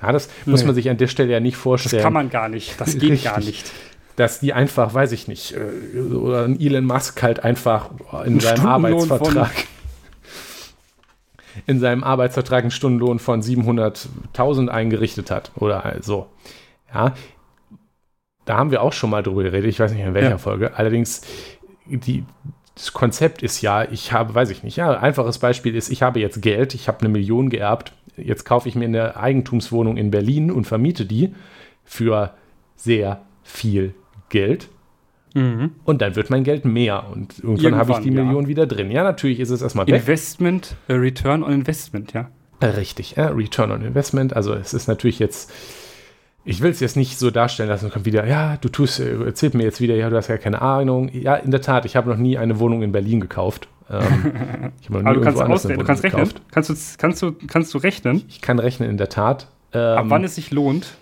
Ja, 0.00 0.12
das 0.12 0.28
nee. 0.44 0.52
muss 0.52 0.64
man 0.64 0.74
sich 0.74 0.88
an 0.90 0.96
der 0.96 1.08
Stelle 1.08 1.32
ja 1.32 1.40
nicht 1.40 1.56
vorstellen. 1.56 1.98
Das 1.98 2.04
kann 2.04 2.12
man 2.12 2.30
gar 2.30 2.48
nicht. 2.48 2.80
Das 2.80 2.92
geht 2.92 3.10
Richtig. 3.10 3.24
gar 3.24 3.40
nicht. 3.40 3.72
Dass 4.16 4.38
die 4.38 4.52
einfach, 4.52 4.94
weiß 4.94 5.10
ich 5.12 5.26
nicht, 5.26 5.54
äh, 5.54 5.98
oder 5.98 6.44
ein 6.44 6.60
Elon 6.60 6.84
Musk 6.84 7.20
halt 7.22 7.42
einfach 7.42 7.90
in 8.24 8.34
ein 8.34 8.40
seinem 8.40 8.66
Arbeitsvertrag 8.66 9.50
in 11.66 11.80
seinem 11.80 12.04
Arbeitsvertrag 12.04 12.62
einen 12.62 12.70
Stundenlohn 12.70 13.18
von 13.18 13.42
700.000 13.42 14.68
eingerichtet 14.68 15.30
hat 15.30 15.52
oder 15.56 15.96
so. 16.00 16.26
Ja, 16.92 17.14
da 18.44 18.56
haben 18.56 18.70
wir 18.70 18.82
auch 18.82 18.92
schon 18.92 19.10
mal 19.10 19.22
drüber 19.22 19.42
geredet. 19.42 19.68
Ich 19.70 19.80
weiß 19.80 19.92
nicht 19.92 20.04
in 20.04 20.14
welcher 20.14 20.30
ja. 20.30 20.38
Folge. 20.38 20.76
Allerdings 20.76 21.22
die, 21.86 22.24
das 22.74 22.92
Konzept 22.92 23.42
ist 23.42 23.60
ja, 23.62 23.84
ich 23.90 24.12
habe, 24.12 24.34
weiß 24.34 24.50
ich 24.50 24.62
nicht, 24.62 24.76
ja, 24.76 24.98
einfaches 24.98 25.38
Beispiel 25.38 25.74
ist, 25.74 25.90
ich 25.90 26.02
habe 26.02 26.20
jetzt 26.20 26.42
Geld, 26.42 26.74
ich 26.74 26.88
habe 26.88 27.00
eine 27.00 27.08
Million 27.08 27.48
geerbt, 27.48 27.92
jetzt 28.16 28.44
kaufe 28.44 28.68
ich 28.68 28.74
mir 28.74 28.86
eine 28.86 29.16
Eigentumswohnung 29.16 29.96
in 29.96 30.10
Berlin 30.10 30.50
und 30.50 30.66
vermiete 30.66 31.06
die 31.06 31.34
für 31.84 32.34
sehr 32.76 33.22
viel 33.42 33.94
Geld. 34.28 34.68
Mhm. 35.34 35.72
Und 35.84 36.00
dann 36.00 36.16
wird 36.16 36.30
mein 36.30 36.44
Geld 36.44 36.64
mehr 36.64 37.06
und 37.12 37.38
irgendwann, 37.40 37.76
habe 37.76 37.92
ich 37.92 37.98
die 37.98 38.10
ja. 38.10 38.22
Million 38.22 38.46
wieder 38.46 38.66
drin. 38.66 38.90
Ja, 38.90 39.02
natürlich 39.02 39.40
ist 39.40 39.50
es 39.50 39.62
erstmal 39.62 39.86
weg. 39.86 39.94
Investment, 39.94 40.76
uh, 40.88 40.94
Return 40.94 41.42
on 41.42 41.52
Investment, 41.52 42.12
ja. 42.12 42.30
Richtig, 42.62 43.16
ja, 43.16 43.28
Return 43.28 43.72
on 43.72 43.82
Investment. 43.82 44.34
Also 44.34 44.54
es 44.54 44.74
ist 44.74 44.86
natürlich 44.86 45.18
jetzt 45.18 45.52
ich 46.44 46.60
will 46.60 46.70
es 46.70 46.80
jetzt 46.80 46.96
nicht 46.96 47.18
so 47.18 47.30
darstellen 47.30 47.68
lassen, 47.68 47.90
kommt 47.90 48.04
wieder, 48.04 48.26
ja, 48.26 48.56
du 48.58 48.68
tust, 48.68 49.00
erzählt 49.00 49.54
mir 49.54 49.62
jetzt 49.62 49.80
wieder, 49.80 49.94
ja, 49.94 50.10
du 50.10 50.16
hast 50.16 50.28
ja 50.28 50.36
keine 50.36 50.60
Ahnung. 50.60 51.08
Ja, 51.12 51.36
in 51.36 51.50
der 51.50 51.62
Tat, 51.62 51.84
ich 51.86 51.96
habe 51.96 52.10
noch 52.10 52.18
nie 52.18 52.36
eine 52.36 52.58
Wohnung 52.58 52.82
in 52.82 52.92
Berlin 52.92 53.20
gekauft. 53.20 53.68
Ähm, 53.90 54.72
ich 54.80 54.90
nie 54.90 54.96
Aber 54.96 55.14
du 55.14 55.20
kannst, 55.20 55.40
ausrechnen, 55.40 55.78
du 55.78 55.84
kannst 55.84 56.02
rechnen. 56.02 56.30
Kannst 56.50 56.70
du, 56.70 56.74
kannst, 56.98 57.22
du, 57.22 57.32
kannst 57.46 57.74
du 57.74 57.78
rechnen? 57.78 58.16
Ich, 58.16 58.36
ich 58.36 58.40
kann 58.42 58.58
rechnen, 58.58 58.90
in 58.90 58.98
der 58.98 59.08
Tat. 59.08 59.48
Ähm, 59.72 59.98
Ab 59.98 60.04
wann 60.08 60.24
es 60.24 60.34
sich 60.34 60.50
lohnt? 60.50 60.94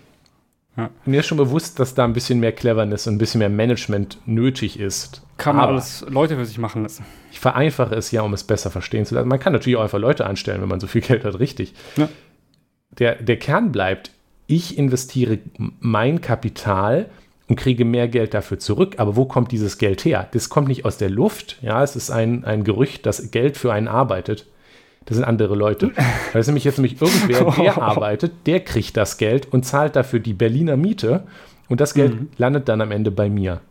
Ja. 0.75 0.89
Mir 1.05 1.19
ist 1.19 1.27
schon 1.27 1.37
bewusst, 1.37 1.79
dass 1.79 1.93
da 1.93 2.03
ein 2.03 2.13
bisschen 2.13 2.39
mehr 2.39 2.51
Cleverness 2.51 3.05
und 3.05 3.15
ein 3.15 3.17
bisschen 3.19 3.39
mehr 3.39 3.49
Management 3.49 4.17
nötig 4.25 4.79
ist. 4.79 5.21
Kann 5.37 5.55
man 5.55 5.67
alles 5.67 6.03
Leute 6.09 6.35
für 6.35 6.45
sich 6.45 6.57
machen 6.57 6.81
lassen. 6.81 7.05
Ich 7.31 7.39
vereinfache 7.39 7.93
es 7.93 8.11
ja, 8.11 8.23
um 8.23 8.33
es 8.33 8.43
besser 8.43 8.71
verstehen 8.71 9.05
zu 9.05 9.13
lassen. 9.13 9.27
Man 9.27 9.39
kann 9.39 9.53
natürlich 9.53 9.77
auch 9.77 9.83
einfach 9.83 9.99
Leute 9.99 10.25
anstellen, 10.25 10.61
wenn 10.61 10.69
man 10.69 10.79
so 10.79 10.87
viel 10.87 11.01
Geld 11.01 11.25
hat, 11.25 11.37
richtig. 11.37 11.73
Ja. 11.95 12.09
Der, 12.97 13.15
der 13.15 13.37
Kern 13.37 13.71
bleibt, 13.71 14.11
ich 14.47 14.77
investiere 14.77 15.39
mein 15.79 16.21
Kapital 16.21 17.09
und 17.47 17.55
kriege 17.55 17.85
mehr 17.85 18.07
Geld 18.07 18.33
dafür 18.33 18.59
zurück. 18.59 18.95
Aber 18.97 19.15
wo 19.15 19.25
kommt 19.25 19.51
dieses 19.51 19.77
Geld 19.77 20.05
her? 20.05 20.27
Das 20.31 20.49
kommt 20.49 20.67
nicht 20.67 20.85
aus 20.85 20.97
der 20.97 21.09
Luft. 21.09 21.57
Ja, 21.61 21.83
es 21.83 21.95
ist 21.95 22.11
ein, 22.11 22.45
ein 22.45 22.63
Gerücht, 22.63 23.05
dass 23.05 23.31
Geld 23.31 23.57
für 23.57 23.73
einen 23.73 23.87
arbeitet. 23.87 24.47
Das 25.05 25.17
sind 25.17 25.25
andere 25.25 25.55
Leute. 25.55 25.91
Da 26.31 26.39
ist 26.39 26.47
nämlich 26.47 26.63
jetzt 26.63 26.77
nämlich 26.77 27.01
irgendwer, 27.01 27.51
der 27.57 27.81
arbeitet, 27.81 28.31
der 28.45 28.61
kriegt 28.61 28.95
das 28.95 29.17
Geld 29.17 29.51
und 29.51 29.65
zahlt 29.65 29.95
dafür 29.95 30.19
die 30.19 30.33
Berliner 30.33 30.77
Miete. 30.77 31.23
Und 31.69 31.81
das 31.81 31.93
Geld 31.93 32.13
mhm. 32.13 32.29
landet 32.37 32.69
dann 32.69 32.81
am 32.81 32.91
Ende 32.91 33.11
bei 33.11 33.29
mir. 33.29 33.61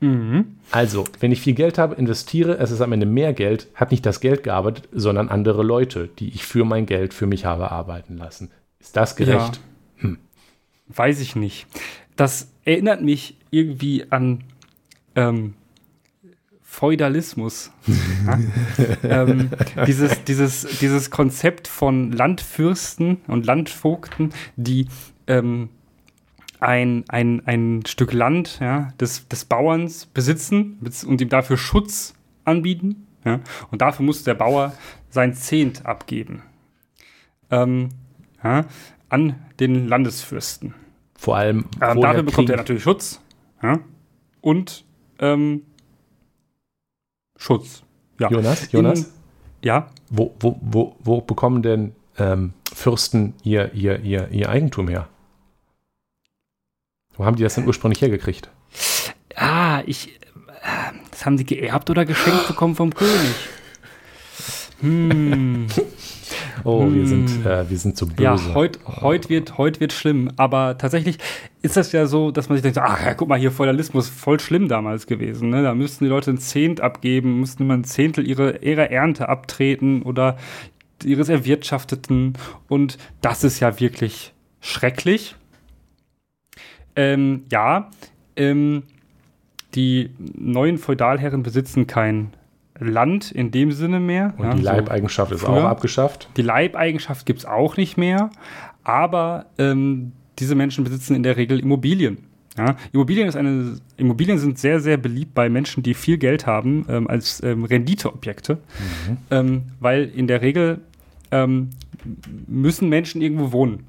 Mhm. 0.00 0.56
Also, 0.72 1.04
wenn 1.20 1.30
ich 1.30 1.40
viel 1.40 1.54
Geld 1.54 1.78
habe, 1.78 1.94
investiere, 1.94 2.58
es 2.58 2.72
ist 2.72 2.80
am 2.80 2.92
Ende 2.92 3.06
mehr 3.06 3.32
Geld, 3.32 3.68
hat 3.74 3.92
nicht 3.92 4.04
das 4.04 4.20
Geld 4.20 4.42
gearbeitet, 4.42 4.88
sondern 4.92 5.28
andere 5.28 5.62
Leute, 5.62 6.08
die 6.18 6.28
ich 6.30 6.44
für 6.44 6.64
mein 6.64 6.86
Geld 6.86 7.14
für 7.14 7.26
mich 7.26 7.44
habe 7.44 7.70
arbeiten 7.70 8.16
lassen. 8.16 8.50
Ist 8.80 8.96
das 8.96 9.14
gerecht? 9.14 9.56
Ja. 9.56 9.71
Weiß 10.94 11.20
ich 11.20 11.36
nicht. 11.36 11.66
Das 12.16 12.52
erinnert 12.64 13.02
mich 13.02 13.36
irgendwie 13.50 14.10
an 14.10 14.44
ähm, 15.14 15.54
Feudalismus. 16.62 17.70
ähm, 19.02 19.50
dieses, 19.86 20.24
dieses, 20.24 20.78
dieses 20.78 21.10
Konzept 21.10 21.68
von 21.68 22.12
Landfürsten 22.12 23.18
und 23.26 23.44
Landvogten, 23.44 24.32
die 24.56 24.86
ähm, 25.26 25.68
ein, 26.60 27.04
ein, 27.08 27.46
ein 27.46 27.82
Stück 27.86 28.12
Land 28.12 28.58
ja, 28.60 28.92
des, 29.00 29.28
des 29.28 29.44
Bauerns 29.44 30.06
besitzen 30.06 30.78
und 31.06 31.20
ihm 31.20 31.28
dafür 31.28 31.58
Schutz 31.58 32.14
anbieten. 32.44 33.06
Ja, 33.24 33.40
und 33.70 33.82
dafür 33.82 34.04
muss 34.04 34.24
der 34.24 34.34
Bauer 34.34 34.72
sein 35.10 35.34
Zehnt 35.34 35.86
abgeben. 35.86 36.42
Ähm, 37.50 37.90
ja, 38.42 38.64
an 39.08 39.36
den 39.60 39.86
Landesfürsten. 39.88 40.74
Vor 41.22 41.36
allem. 41.36 41.66
Ähm, 41.80 42.00
dafür 42.00 42.24
bekommt 42.24 42.50
er 42.50 42.56
natürlich 42.56 42.82
Schutz. 42.82 43.20
Ja? 43.62 43.78
Und 44.40 44.84
ähm, 45.20 45.62
Schutz. 47.36 47.84
Ja. 48.18 48.28
Jonas, 48.28 48.72
Jonas? 48.72 48.98
In, 48.98 49.06
ja. 49.62 49.86
Wo, 50.10 50.34
wo, 50.40 50.58
wo, 50.60 50.96
wo 50.98 51.20
bekommen 51.20 51.62
denn 51.62 51.94
ähm, 52.18 52.54
Fürsten 52.74 53.34
ihr, 53.44 53.72
ihr, 53.72 54.00
ihr, 54.00 54.30
ihr 54.32 54.48
Eigentum 54.48 54.88
her? 54.88 55.08
Wo 57.16 57.24
haben 57.24 57.36
die 57.36 57.44
das 57.44 57.54
denn 57.54 57.68
ursprünglich 57.68 58.02
hergekriegt? 58.02 58.50
Ah, 59.36 59.82
ich. 59.86 60.08
Äh, 60.08 60.92
das 61.12 61.24
haben 61.24 61.38
sie 61.38 61.44
geerbt 61.46 61.88
oder 61.88 62.04
geschenkt 62.04 62.48
bekommen 62.48 62.74
vom 62.74 62.92
König. 62.92 63.36
Hm. 64.80 65.68
Oh, 66.64 66.82
hm. 66.82 66.94
wir, 66.94 67.06
sind, 67.06 67.28
hm. 67.28 67.46
äh, 67.46 67.70
wir 67.70 67.78
sind 67.78 67.96
so 67.96 68.06
böse. 68.06 68.22
Ja, 68.22 68.54
heute 68.54 68.78
heut 68.86 69.28
wird, 69.28 69.58
heut 69.58 69.80
wird 69.80 69.92
schlimm. 69.92 70.30
Aber 70.36 70.78
tatsächlich 70.78 71.18
ist 71.62 71.76
das 71.76 71.92
ja 71.92 72.06
so, 72.06 72.30
dass 72.30 72.48
man 72.48 72.56
sich 72.56 72.62
denkt, 72.62 72.78
ach 72.78 73.04
ja, 73.04 73.14
guck 73.14 73.28
mal, 73.28 73.38
hier 73.38 73.50
Feudalismus, 73.50 74.08
voll 74.08 74.40
schlimm 74.40 74.68
damals 74.68 75.06
gewesen. 75.06 75.50
Ne? 75.50 75.62
Da 75.62 75.74
müssten 75.74 76.04
die 76.04 76.10
Leute 76.10 76.30
ein 76.30 76.38
Zehnt 76.38 76.80
abgeben, 76.80 77.40
müssten 77.40 77.62
immer 77.62 77.74
ein 77.74 77.84
Zehntel 77.84 78.26
ihrer, 78.26 78.62
ihrer 78.62 78.90
Ernte 78.90 79.28
abtreten 79.28 80.02
oder 80.02 80.36
ihres 81.04 81.28
Erwirtschafteten. 81.28 82.34
Und 82.68 82.98
das 83.20 83.44
ist 83.44 83.60
ja 83.60 83.80
wirklich 83.80 84.32
schrecklich. 84.60 85.36
Ähm, 86.94 87.44
ja, 87.50 87.90
ähm, 88.36 88.84
die 89.74 90.10
neuen 90.18 90.78
Feudalherren 90.78 91.42
besitzen 91.42 91.86
kein 91.86 92.32
Land 92.82 93.30
in 93.30 93.50
dem 93.50 93.72
Sinne 93.72 94.00
mehr. 94.00 94.34
Und 94.36 94.44
ja, 94.44 94.54
die 94.54 94.62
Leibeigenschaft 94.62 95.30
so 95.30 95.36
ist 95.36 95.42
früher. 95.42 95.64
auch 95.64 95.68
abgeschafft. 95.68 96.28
Die 96.36 96.42
Leibeigenschaft 96.42 97.26
gibt 97.26 97.40
es 97.40 97.44
auch 97.46 97.76
nicht 97.76 97.96
mehr, 97.96 98.30
aber 98.84 99.46
ähm, 99.58 100.12
diese 100.38 100.54
Menschen 100.54 100.84
besitzen 100.84 101.14
in 101.14 101.22
der 101.22 101.36
Regel 101.36 101.60
Immobilien. 101.60 102.18
Ja, 102.56 102.76
Immobilien, 102.92 103.28
ist 103.28 103.36
eine, 103.36 103.80
Immobilien 103.96 104.38
sind 104.38 104.58
sehr, 104.58 104.80
sehr 104.80 104.98
beliebt 104.98 105.34
bei 105.34 105.48
Menschen, 105.48 105.82
die 105.82 105.94
viel 105.94 106.18
Geld 106.18 106.46
haben, 106.46 106.84
ähm, 106.88 107.08
als 107.08 107.42
ähm, 107.42 107.64
Renditeobjekte, 107.64 108.56
mhm. 108.56 109.16
ähm, 109.30 109.62
weil 109.80 110.04
in 110.04 110.26
der 110.26 110.42
Regel 110.42 110.82
ähm, 111.30 111.70
müssen 112.46 112.90
Menschen 112.90 113.22
irgendwo 113.22 113.52
wohnen. 113.52 113.84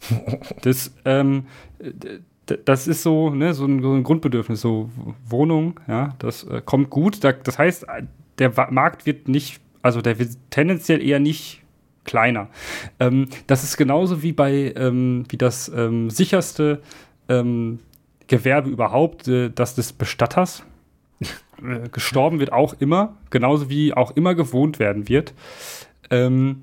das, 0.62 0.92
ähm, 1.04 1.44
das 2.64 2.88
ist 2.88 3.02
so, 3.02 3.30
ne, 3.30 3.52
so, 3.52 3.66
ein, 3.66 3.82
so 3.82 3.92
ein 3.92 4.02
Grundbedürfnis, 4.02 4.62
so 4.62 4.88
Wohnung, 5.28 5.78
ja, 5.86 6.14
das 6.18 6.44
äh, 6.44 6.62
kommt 6.64 6.88
gut. 6.90 7.22
Da, 7.22 7.32
das 7.32 7.58
heißt, 7.58 7.86
der 8.40 8.52
Markt 8.70 9.06
wird 9.06 9.28
nicht, 9.28 9.60
also 9.82 10.00
der 10.00 10.18
wird 10.18 10.30
tendenziell 10.50 11.00
eher 11.02 11.20
nicht 11.20 11.62
kleiner. 12.04 12.48
Ähm, 12.98 13.28
das 13.46 13.62
ist 13.62 13.76
genauso 13.76 14.22
wie 14.22 14.32
bei, 14.32 14.72
ähm, 14.76 15.24
wie 15.28 15.36
das 15.36 15.70
ähm, 15.74 16.10
sicherste 16.10 16.80
ähm, 17.28 17.78
Gewerbe 18.26 18.70
überhaupt, 18.70 19.28
äh, 19.28 19.50
das 19.50 19.74
des 19.74 19.92
Bestatters. 19.92 20.64
äh, 21.20 21.88
gestorben 21.90 22.40
wird 22.40 22.52
auch 22.52 22.74
immer, 22.80 23.16
genauso 23.28 23.68
wie 23.68 23.92
auch 23.92 24.12
immer 24.16 24.34
gewohnt 24.34 24.78
werden 24.78 25.08
wird. 25.08 25.34
Ähm, 26.10 26.62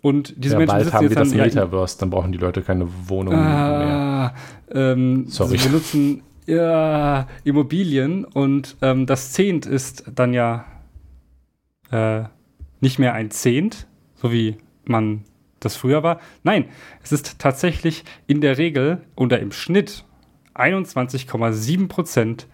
und 0.00 0.34
diese 0.36 0.54
ja, 0.54 0.58
Menschen 0.58 0.76
bald 0.76 0.92
haben 0.92 1.08
wir 1.08 1.16
das 1.16 1.34
Metaverse, 1.34 1.98
dann 1.98 2.10
brauchen 2.10 2.32
die 2.32 2.38
Leute 2.38 2.62
keine 2.62 2.86
Wohnung 3.06 3.34
ah, 3.34 4.32
mehr. 4.72 4.92
Ähm, 4.92 5.26
Sorry. 5.28 5.56
Sie 5.56 5.68
benutzen 5.68 6.22
ja, 6.46 7.26
Immobilien 7.44 8.26
und 8.26 8.76
das 8.80 9.32
Zehnt 9.32 9.64
ist 9.64 10.04
dann 10.14 10.34
ja 10.34 10.66
äh, 11.94 12.24
nicht 12.80 12.98
mehr 12.98 13.14
ein 13.14 13.30
Zehnt, 13.30 13.86
so 14.16 14.32
wie 14.32 14.56
man 14.84 15.24
das 15.60 15.76
früher 15.76 16.02
war. 16.02 16.20
Nein, 16.42 16.66
es 17.02 17.12
ist 17.12 17.38
tatsächlich 17.38 18.04
in 18.26 18.40
der 18.40 18.58
Regel 18.58 19.02
oder 19.16 19.38
im 19.38 19.52
Schnitt 19.52 20.04
21,7 20.54 21.88
Prozent 21.88 22.46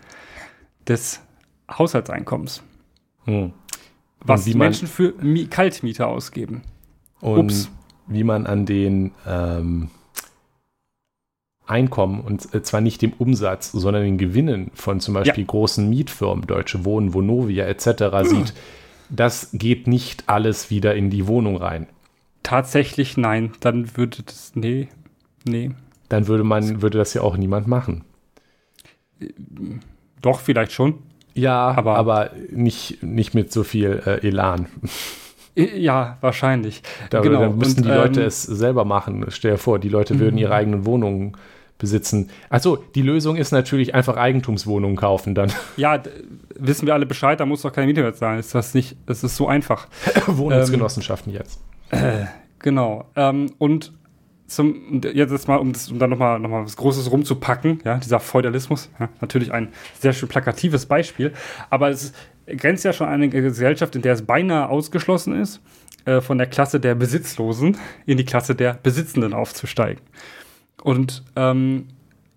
des 0.86 1.20
Haushaltseinkommens. 1.70 2.62
Hm. 3.24 3.52
Was 4.20 4.44
die 4.44 4.54
Menschen 4.54 4.86
für 4.86 5.14
Mi 5.20 5.46
Kaltmiete 5.46 6.06
ausgeben. 6.06 6.62
Und 7.20 7.38
Ups. 7.38 7.70
wie 8.06 8.24
man 8.24 8.46
an 8.46 8.66
den 8.66 9.12
ähm, 9.26 9.90
Einkommen 11.66 12.20
und 12.20 12.52
äh, 12.54 12.62
zwar 12.62 12.80
nicht 12.80 13.00
dem 13.00 13.12
Umsatz, 13.14 13.72
sondern 13.72 14.02
den 14.02 14.18
Gewinnen 14.18 14.70
von 14.74 15.00
zum 15.00 15.14
Beispiel 15.14 15.44
ja. 15.44 15.48
großen 15.48 15.88
Mietfirmen, 15.88 16.46
Deutsche 16.46 16.84
Wohnen, 16.84 17.14
Vonovia 17.14 17.66
etc. 17.66 18.28
sieht, 18.28 18.54
das 19.10 19.50
geht 19.52 19.86
nicht 19.86 20.24
alles 20.28 20.70
wieder 20.70 20.94
in 20.94 21.10
die 21.10 21.26
Wohnung 21.26 21.56
rein. 21.56 21.86
Tatsächlich 22.42 23.16
nein, 23.16 23.52
dann 23.60 23.96
würde 23.96 24.22
das, 24.22 24.52
nee, 24.54 24.88
nee. 25.44 25.72
Dann 26.08 26.26
würde 26.26 26.44
man, 26.44 26.82
würde 26.82 26.98
das 26.98 27.14
ja 27.14 27.22
auch 27.22 27.36
niemand 27.36 27.66
machen. 27.66 28.04
Doch, 30.22 30.40
vielleicht 30.40 30.72
schon. 30.72 30.98
Ja, 31.34 31.70
aber, 31.72 31.96
aber 31.96 32.30
nicht, 32.50 33.02
nicht 33.02 33.34
mit 33.34 33.52
so 33.52 33.62
viel 33.62 34.02
äh, 34.04 34.26
Elan. 34.26 34.66
Ja, 35.54 36.16
wahrscheinlich. 36.20 36.82
Da, 37.10 37.20
genau. 37.20 37.40
Dann 37.40 37.58
müssten 37.58 37.82
die 37.82 37.88
Leute 37.88 38.20
ähm, 38.20 38.26
es 38.26 38.42
selber 38.42 38.84
machen. 38.84 39.26
Stell 39.28 39.52
dir 39.52 39.58
vor, 39.58 39.78
die 39.78 39.88
Leute 39.88 40.18
würden 40.18 40.38
ihre 40.38 40.50
mhm. 40.50 40.56
eigenen 40.56 40.86
Wohnungen 40.86 41.36
besitzen. 41.80 42.30
Achso, 42.48 42.76
die 42.94 43.02
Lösung 43.02 43.36
ist 43.36 43.50
natürlich 43.50 43.94
einfach 43.94 44.16
Eigentumswohnungen 44.16 44.96
kaufen 44.96 45.34
dann. 45.34 45.52
Ja, 45.76 46.00
wissen 46.58 46.86
wir 46.86 46.94
alle 46.94 47.06
Bescheid, 47.06 47.40
da 47.40 47.46
muss 47.46 47.62
doch 47.62 47.72
keine 47.72 47.86
Miete 47.86 48.02
mehr 48.02 48.14
zahlen. 48.14 48.38
Ist 48.38 48.54
das 48.54 48.74
nicht, 48.74 48.96
das 49.06 49.24
ist 49.24 49.34
so 49.34 49.48
einfach. 49.48 49.88
Wohnungsgenossenschaften 50.26 51.32
ähm, 51.32 51.38
jetzt. 51.38 51.60
Äh, 51.90 52.26
genau. 52.58 53.06
Ähm, 53.16 53.52
und 53.58 53.92
zum, 54.46 55.00
jetzt 55.02 55.48
mal, 55.48 55.56
um, 55.56 55.72
das, 55.72 55.90
um 55.90 55.98
dann 55.98 56.10
nochmal 56.10 56.38
noch 56.38 56.50
mal 56.50 56.64
was 56.64 56.76
Großes 56.76 57.10
rumzupacken, 57.10 57.80
ja, 57.84 57.98
dieser 57.98 58.20
Feudalismus, 58.20 58.90
ja, 58.98 59.08
natürlich 59.20 59.52
ein 59.52 59.68
sehr 59.98 60.12
schön 60.12 60.28
plakatives 60.28 60.86
Beispiel, 60.86 61.32
aber 61.70 61.88
es 61.88 62.12
grenzt 62.46 62.84
ja 62.84 62.92
schon 62.92 63.06
an 63.06 63.14
eine 63.14 63.28
Gesellschaft, 63.28 63.94
in 63.94 64.02
der 64.02 64.14
es 64.14 64.22
beinahe 64.22 64.68
ausgeschlossen 64.68 65.40
ist, 65.40 65.60
äh, 66.04 66.20
von 66.20 66.36
der 66.36 66.48
Klasse 66.48 66.80
der 66.80 66.94
Besitzlosen 66.94 67.76
in 68.06 68.16
die 68.16 68.24
Klasse 68.24 68.54
der 68.54 68.74
Besitzenden 68.74 69.34
aufzusteigen. 69.34 70.02
Und 70.82 71.24
ähm, 71.36 71.88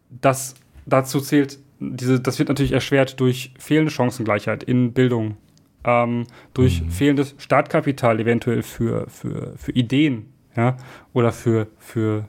das 0.10 0.56
dazu 0.86 1.20
zählt, 1.20 1.60
diese, 1.80 2.20
das 2.20 2.40
wird 2.40 2.50
natürlich 2.50 2.72
erschwert 2.72 3.20
durch 3.20 3.54
fehlende 3.58 3.92
Chancengleichheit 3.92 4.64
in 4.64 4.94
Bildung, 4.94 5.38
ähm, 5.84 6.26
durch 6.54 6.82
mhm. 6.82 6.92
fehlendes 6.92 7.36
Startkapital 7.38 8.20
eventuell 8.20 8.64
für, 8.64 9.08
für, 9.10 9.54
für 9.58 9.72
Ideen, 9.72 10.28
ja, 10.56 10.78
oder 11.14 11.32
für, 11.32 11.68
für 11.78 12.28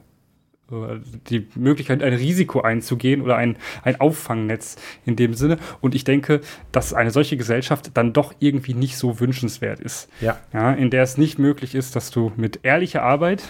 äh, 0.71 0.99
die 1.29 1.47
Möglichkeit, 1.55 2.01
ein 2.01 2.13
Risiko 2.13 2.61
einzugehen 2.61 3.21
oder 3.21 3.37
ein, 3.37 3.57
ein 3.83 4.01
Auffangnetz 4.01 4.77
in 5.05 5.15
dem 5.15 5.33
Sinne. 5.33 5.57
Und 5.79 5.95
ich 5.95 6.03
denke, 6.03 6.41
dass 6.71 6.93
eine 6.93 7.11
solche 7.11 7.37
Gesellschaft 7.37 7.91
dann 7.93 8.13
doch 8.13 8.33
irgendwie 8.39 8.73
nicht 8.73 8.97
so 8.97 9.19
wünschenswert 9.19 9.79
ist. 9.79 10.09
Ja. 10.21 10.37
ja 10.53 10.73
in 10.73 10.89
der 10.89 11.03
es 11.03 11.17
nicht 11.17 11.39
möglich 11.39 11.75
ist, 11.75 11.95
dass 11.95 12.11
du 12.11 12.31
mit 12.35 12.61
ehrlicher 12.63 13.03
Arbeit 13.03 13.43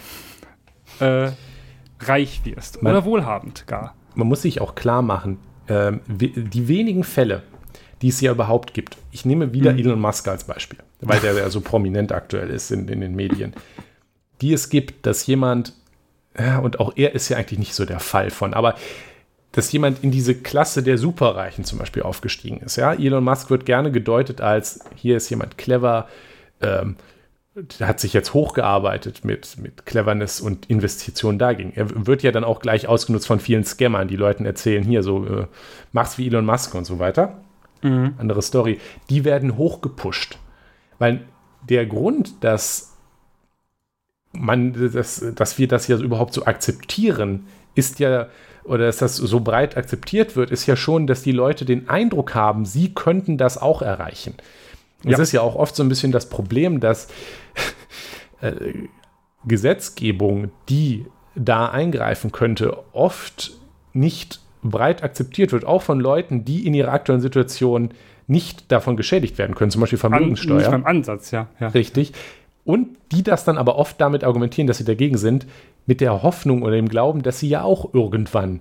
äh, 0.99 1.31
reich 1.99 2.41
wirst 2.45 2.81
man, 2.81 2.93
oder 2.93 3.05
wohlhabend 3.05 3.67
gar. 3.67 3.95
Man 4.15 4.27
muss 4.27 4.41
sich 4.41 4.61
auch 4.61 4.75
klar 4.75 5.01
machen, 5.01 5.39
äh, 5.67 5.93
die 6.07 6.67
wenigen 6.67 7.03
Fälle, 7.03 7.43
die 8.01 8.09
es 8.09 8.21
ja 8.21 8.31
überhaupt 8.31 8.73
gibt. 8.73 8.97
Ich 9.11 9.25
nehme 9.25 9.53
wieder 9.53 9.73
mhm. 9.73 9.79
Elon 9.79 9.99
Musk 9.99 10.27
als 10.27 10.43
Beispiel, 10.43 10.79
weil 11.01 11.19
der 11.19 11.33
ja 11.33 11.49
so 11.49 11.61
prominent 11.61 12.11
aktuell 12.11 12.49
ist 12.49 12.71
in, 12.71 12.87
in 12.87 13.01
den 13.01 13.15
Medien. 13.15 13.53
Die 14.41 14.53
es 14.53 14.69
gibt, 14.69 15.05
dass 15.05 15.25
jemand, 15.27 15.73
ja, 16.37 16.59
und 16.59 16.79
auch 16.79 16.93
er 16.95 17.15
ist 17.15 17.29
ja 17.29 17.37
eigentlich 17.37 17.59
nicht 17.59 17.73
so 17.73 17.85
der 17.85 17.99
Fall 17.99 18.29
von, 18.29 18.53
aber 18.53 18.75
dass 19.55 19.71
jemand 19.71 20.03
in 20.03 20.11
diese 20.11 20.35
Klasse 20.35 20.83
der 20.83 20.97
Superreichen 20.97 21.63
zum 21.63 21.79
Beispiel 21.79 22.03
aufgestiegen 22.03 22.57
ist. 22.57 22.75
Ja? 22.75 22.93
Elon 22.93 23.23
Musk 23.23 23.49
wird 23.49 23.65
gerne 23.65 23.89
gedeutet 23.89 24.41
als, 24.41 24.81
hier 24.95 25.15
ist 25.15 25.29
jemand 25.29 25.57
clever, 25.57 26.09
ähm, 26.61 26.97
hat 27.79 27.99
sich 27.99 28.13
jetzt 28.13 28.33
hochgearbeitet 28.33 29.23
mit, 29.23 29.57
mit 29.57 29.85
Cleverness 29.85 30.41
und 30.41 30.69
Investitionen 30.69 31.39
dagegen. 31.39 31.71
Er 31.73 32.05
wird 32.05 32.21
ja 32.21 32.31
dann 32.31 32.43
auch 32.43 32.59
gleich 32.59 32.87
ausgenutzt 32.87 33.27
von 33.27 33.39
vielen 33.39 33.63
Scammern, 33.63 34.07
die 34.07 34.17
Leuten 34.17 34.45
erzählen, 34.45 34.83
hier 34.83 35.03
so, 35.03 35.25
äh, 35.25 35.47
mach's 35.93 36.17
wie 36.17 36.27
Elon 36.27 36.45
Musk 36.45 36.75
und 36.75 36.85
so 36.85 36.99
weiter. 36.99 37.41
Mhm. 37.81 38.15
Andere 38.17 38.41
Story. 38.41 38.79
Die 39.09 39.23
werden 39.23 39.57
hochgepusht. 39.57 40.37
Weil 40.99 41.21
der 41.69 41.85
Grund, 41.85 42.43
dass 42.43 42.93
man, 44.33 44.91
dass, 44.93 45.25
dass 45.33 45.57
wir 45.57 45.67
das 45.67 45.87
ja 45.87 45.97
überhaupt 45.97 46.33
so 46.33 46.45
akzeptieren, 46.45 47.47
ist 47.73 47.99
ja, 47.99 48.27
oder 48.63 48.85
dass 48.85 48.97
das 48.97 49.15
so 49.15 49.39
breit 49.39 49.77
akzeptiert 49.77 50.35
wird, 50.35 50.51
ist 50.51 50.65
ja 50.65 50.75
schon, 50.75 51.07
dass 51.07 51.21
die 51.21 51.31
Leute 51.31 51.63
den 51.63 51.87
Eindruck 51.87 52.35
haben, 52.35 52.65
sie 52.65 52.93
könnten 52.93 53.37
das 53.37 53.57
auch 53.57 53.81
erreichen. 53.81 54.35
Ja. 55.03 55.11
Es 55.11 55.19
ist 55.19 55.31
ja 55.33 55.41
auch 55.41 55.55
oft 55.55 55.75
so 55.75 55.83
ein 55.83 55.89
bisschen 55.89 56.11
das 56.11 56.29
Problem, 56.29 56.79
dass 56.79 57.07
äh, 58.41 58.51
Gesetzgebung, 59.45 60.51
die 60.69 61.05
da 61.35 61.69
eingreifen 61.69 62.31
könnte, 62.31 62.77
oft 62.93 63.51
nicht 63.93 64.39
breit 64.63 65.03
akzeptiert 65.03 65.51
wird, 65.51 65.65
auch 65.65 65.81
von 65.81 65.99
Leuten, 65.99 66.45
die 66.45 66.65
in 66.65 66.73
ihrer 66.73 66.91
aktuellen 66.91 67.21
Situation 67.21 67.89
nicht 68.27 68.71
davon 68.71 68.97
geschädigt 68.97 69.37
werden 69.37 69.55
können, 69.55 69.71
zum 69.71 69.81
Beispiel 69.81 69.99
Vermögenssteuer. 69.99 70.55
An, 70.55 70.61
nicht 70.61 70.71
beim 70.71 70.85
Ansatz, 70.85 71.31
ja, 71.31 71.47
ja. 71.59 71.67
Richtig. 71.69 72.13
Und 72.63 72.97
die 73.11 73.21
das 73.21 73.45
dann 73.45 73.59
aber 73.59 73.75
oft 73.77 74.01
damit 74.01 74.23
argumentieren, 74.23 74.67
dass 74.67 74.79
sie 74.79 74.85
dagegen 74.85 75.17
sind, 75.17 75.45
mit 75.85 76.01
der 76.01 76.23
Hoffnung 76.23 76.63
oder 76.63 76.75
dem 76.75 76.89
Glauben, 76.89 77.21
dass 77.21 77.39
sie 77.39 77.47
ja 77.47 77.61
auch 77.61 77.93
irgendwann 77.93 78.59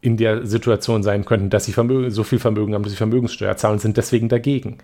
in 0.00 0.16
der 0.16 0.44
Situation 0.44 1.02
sein 1.04 1.24
könnten, 1.24 1.50
dass 1.50 1.64
sie 1.64 1.72
Vermögen, 1.72 2.10
so 2.10 2.24
viel 2.24 2.40
Vermögen 2.40 2.74
haben, 2.74 2.82
dass 2.82 2.92
sie 2.92 2.98
Vermögenssteuer 2.98 3.56
zahlen, 3.56 3.78
sind 3.78 3.96
deswegen 3.96 4.28
dagegen. 4.28 4.78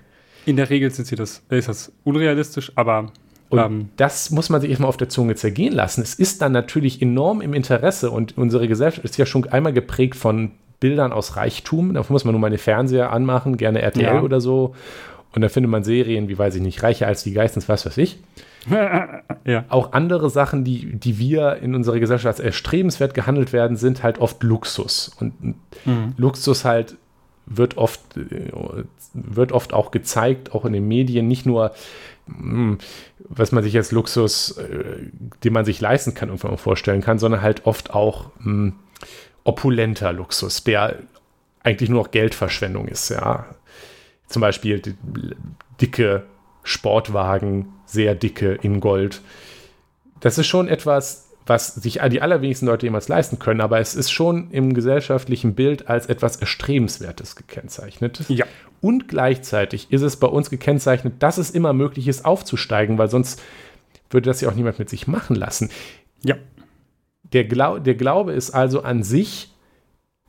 In 0.45 0.57
der 0.57 0.70
Regel 0.70 0.90
sind 0.90 1.07
sie 1.07 1.16
das, 1.16 1.43
ist 1.49 1.68
das 1.68 1.93
unrealistisch, 2.05 2.72
aber 2.74 3.12
und 3.53 3.59
ähm, 3.59 3.88
das 3.97 4.30
muss 4.30 4.49
man 4.49 4.62
sich 4.62 4.70
erstmal 4.70 4.88
auf 4.88 4.97
der 4.97 5.11
Zunge 5.11 5.34
zergehen 5.34 5.74
lassen. 5.74 6.01
Es 6.01 6.14
ist 6.14 6.40
dann 6.40 6.53
natürlich 6.53 7.03
enorm 7.03 7.43
im 7.43 7.53
Interesse 7.53 8.11
und 8.11 8.38
unsere 8.38 8.66
Gesellschaft 8.66 9.05
ist 9.05 9.18
ja 9.18 9.26
schon 9.26 9.47
einmal 9.47 9.74
geprägt 9.74 10.16
von 10.16 10.53
Bildern 10.80 11.12
aus 11.12 11.36
Reichtum. 11.36 11.93
Da 11.93 12.03
muss 12.09 12.24
man 12.24 12.32
nur 12.32 12.40
mal 12.40 12.49
den 12.49 12.59
Fernseher 12.59 13.12
anmachen, 13.12 13.59
gerne 13.59 13.82
RTL 13.82 14.05
ja. 14.05 14.22
oder 14.22 14.40
so. 14.40 14.74
Und 15.34 15.43
da 15.43 15.51
findet 15.51 15.70
man 15.70 15.84
Serien 15.84 16.28
wie, 16.28 16.38
weiß 16.38 16.55
ich 16.55 16.62
nicht, 16.62 16.82
Reicher 16.82 17.07
als 17.07 17.24
die 17.24 17.32
Geistens, 17.32 17.68
was 17.68 17.84
weiß 17.84 17.99
ich. 17.99 18.18
ja. 19.45 19.64
Auch 19.68 19.93
andere 19.93 20.30
Sachen, 20.30 20.64
die, 20.64 20.97
die 20.97 21.18
wir 21.18 21.57
in 21.57 21.74
unserer 21.74 21.99
Gesellschaft 21.99 22.38
als 22.38 22.40
erstrebenswert 22.40 23.12
gehandelt 23.12 23.53
werden, 23.53 23.76
sind 23.76 24.03
halt 24.03 24.18
oft 24.18 24.43
Luxus. 24.43 25.14
Und 25.20 25.45
mhm. 25.84 26.14
Luxus 26.16 26.64
halt 26.64 26.97
wird 27.47 27.76
oft, 27.76 28.01
wird 29.14 29.53
oft 29.53 29.72
auch 29.72 29.90
gezeigt, 29.90 30.55
auch 30.55 30.64
in 30.64 30.72
den 30.72 30.86
Medien, 30.86 31.28
nicht 31.28 31.47
nur, 31.47 31.72
hm, 32.26 32.78
was 33.18 33.53
man 33.53 33.62
sich 33.62 33.76
als 33.76 33.93
Luxus, 33.93 34.59
äh, 34.59 35.11
den 35.45 35.53
man 35.53 35.64
sich 35.64 35.80
leisten 35.80 36.14
kann, 36.14 36.28
irgendwann 36.28 36.59
vorstellen 36.59 37.01
kann, 37.01 37.18
sondern 37.18 37.43
halt 37.43 37.66
oft 37.66 37.93
auch 37.93 38.30
hm, 38.43 38.74
opulenter 39.45 40.12
Luxus, 40.12 40.64
der 40.64 40.99
eigentlich 41.62 41.90
nur 41.90 42.03
noch 42.03 42.11
Geldverschwendung 42.11 42.88
ist, 42.88 43.09
ja. 43.09 43.47
Zum 44.26 44.40
Beispiel 44.40 44.80
dicke 45.80 46.24
Sportwagen, 46.62 47.72
sehr 47.86 48.14
dicke 48.14 48.55
in 48.55 48.80
Gold. 48.80 49.20
Das 50.20 50.38
ist 50.38 50.47
schon 50.47 50.68
etwas, 50.68 51.32
was 51.47 51.74
sich 51.74 52.01
die 52.11 52.22
allerwenigsten 52.22 52.66
Leute 52.66 52.86
jemals 52.86 53.09
leisten 53.09 53.38
können, 53.38 53.61
aber 53.61 53.80
es 53.80 53.95
ist 53.95 54.11
schon 54.11 54.51
im 54.51 54.74
gesellschaftlichen 54.74 55.55
Bild 55.55 55.88
als 55.88 56.07
etwas 56.07 56.36
Erstrebenswertes 56.36 57.36
gekennzeichnet. 57.36 58.24
Ja. 58.28 58.47
Und 58.80 59.09
gleichzeitig 59.09 59.90
ist 59.90 60.03
es 60.03 60.16
bei 60.16 60.26
uns 60.26 60.51
gekennzeichnet, 60.51 61.14
dass 61.20 61.38
es 61.38 61.51
immer 61.51 61.72
möglich 61.72 62.09
ist, 62.09 62.24
aufzusteigen, 62.24 62.99
weil 62.99 63.09
sonst 63.09 63.40
würde 64.11 64.28
das 64.28 64.40
ja 64.40 64.49
auch 64.49 64.55
niemand 64.55 64.78
mit 64.78 64.90
sich 64.90 65.07
machen 65.07 65.36
lassen. 65.36 65.70
Ja. 66.22 66.36
Der, 67.32 67.45
Glau 67.45 67.78
der 67.78 67.95
Glaube 67.95 68.32
ist 68.32 68.51
also 68.51 68.82
an 68.82 69.03
sich 69.03 69.49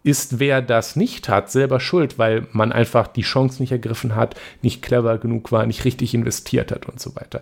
ist, 0.03 0.39
wer 0.39 0.61
das 0.61 0.95
nicht 0.95 1.29
hat, 1.29 1.49
selber 1.49 1.79
schuld, 1.79 2.19
weil 2.19 2.47
man 2.51 2.71
einfach 2.71 3.07
die 3.07 3.21
Chance 3.21 3.61
nicht 3.61 3.71
ergriffen 3.71 4.15
hat, 4.15 4.35
nicht 4.61 4.81
clever 4.81 5.17
genug 5.17 5.51
war, 5.51 5.65
nicht 5.65 5.85
richtig 5.85 6.13
investiert 6.13 6.71
hat 6.71 6.87
und 6.87 6.99
so 6.99 7.15
weiter. 7.15 7.41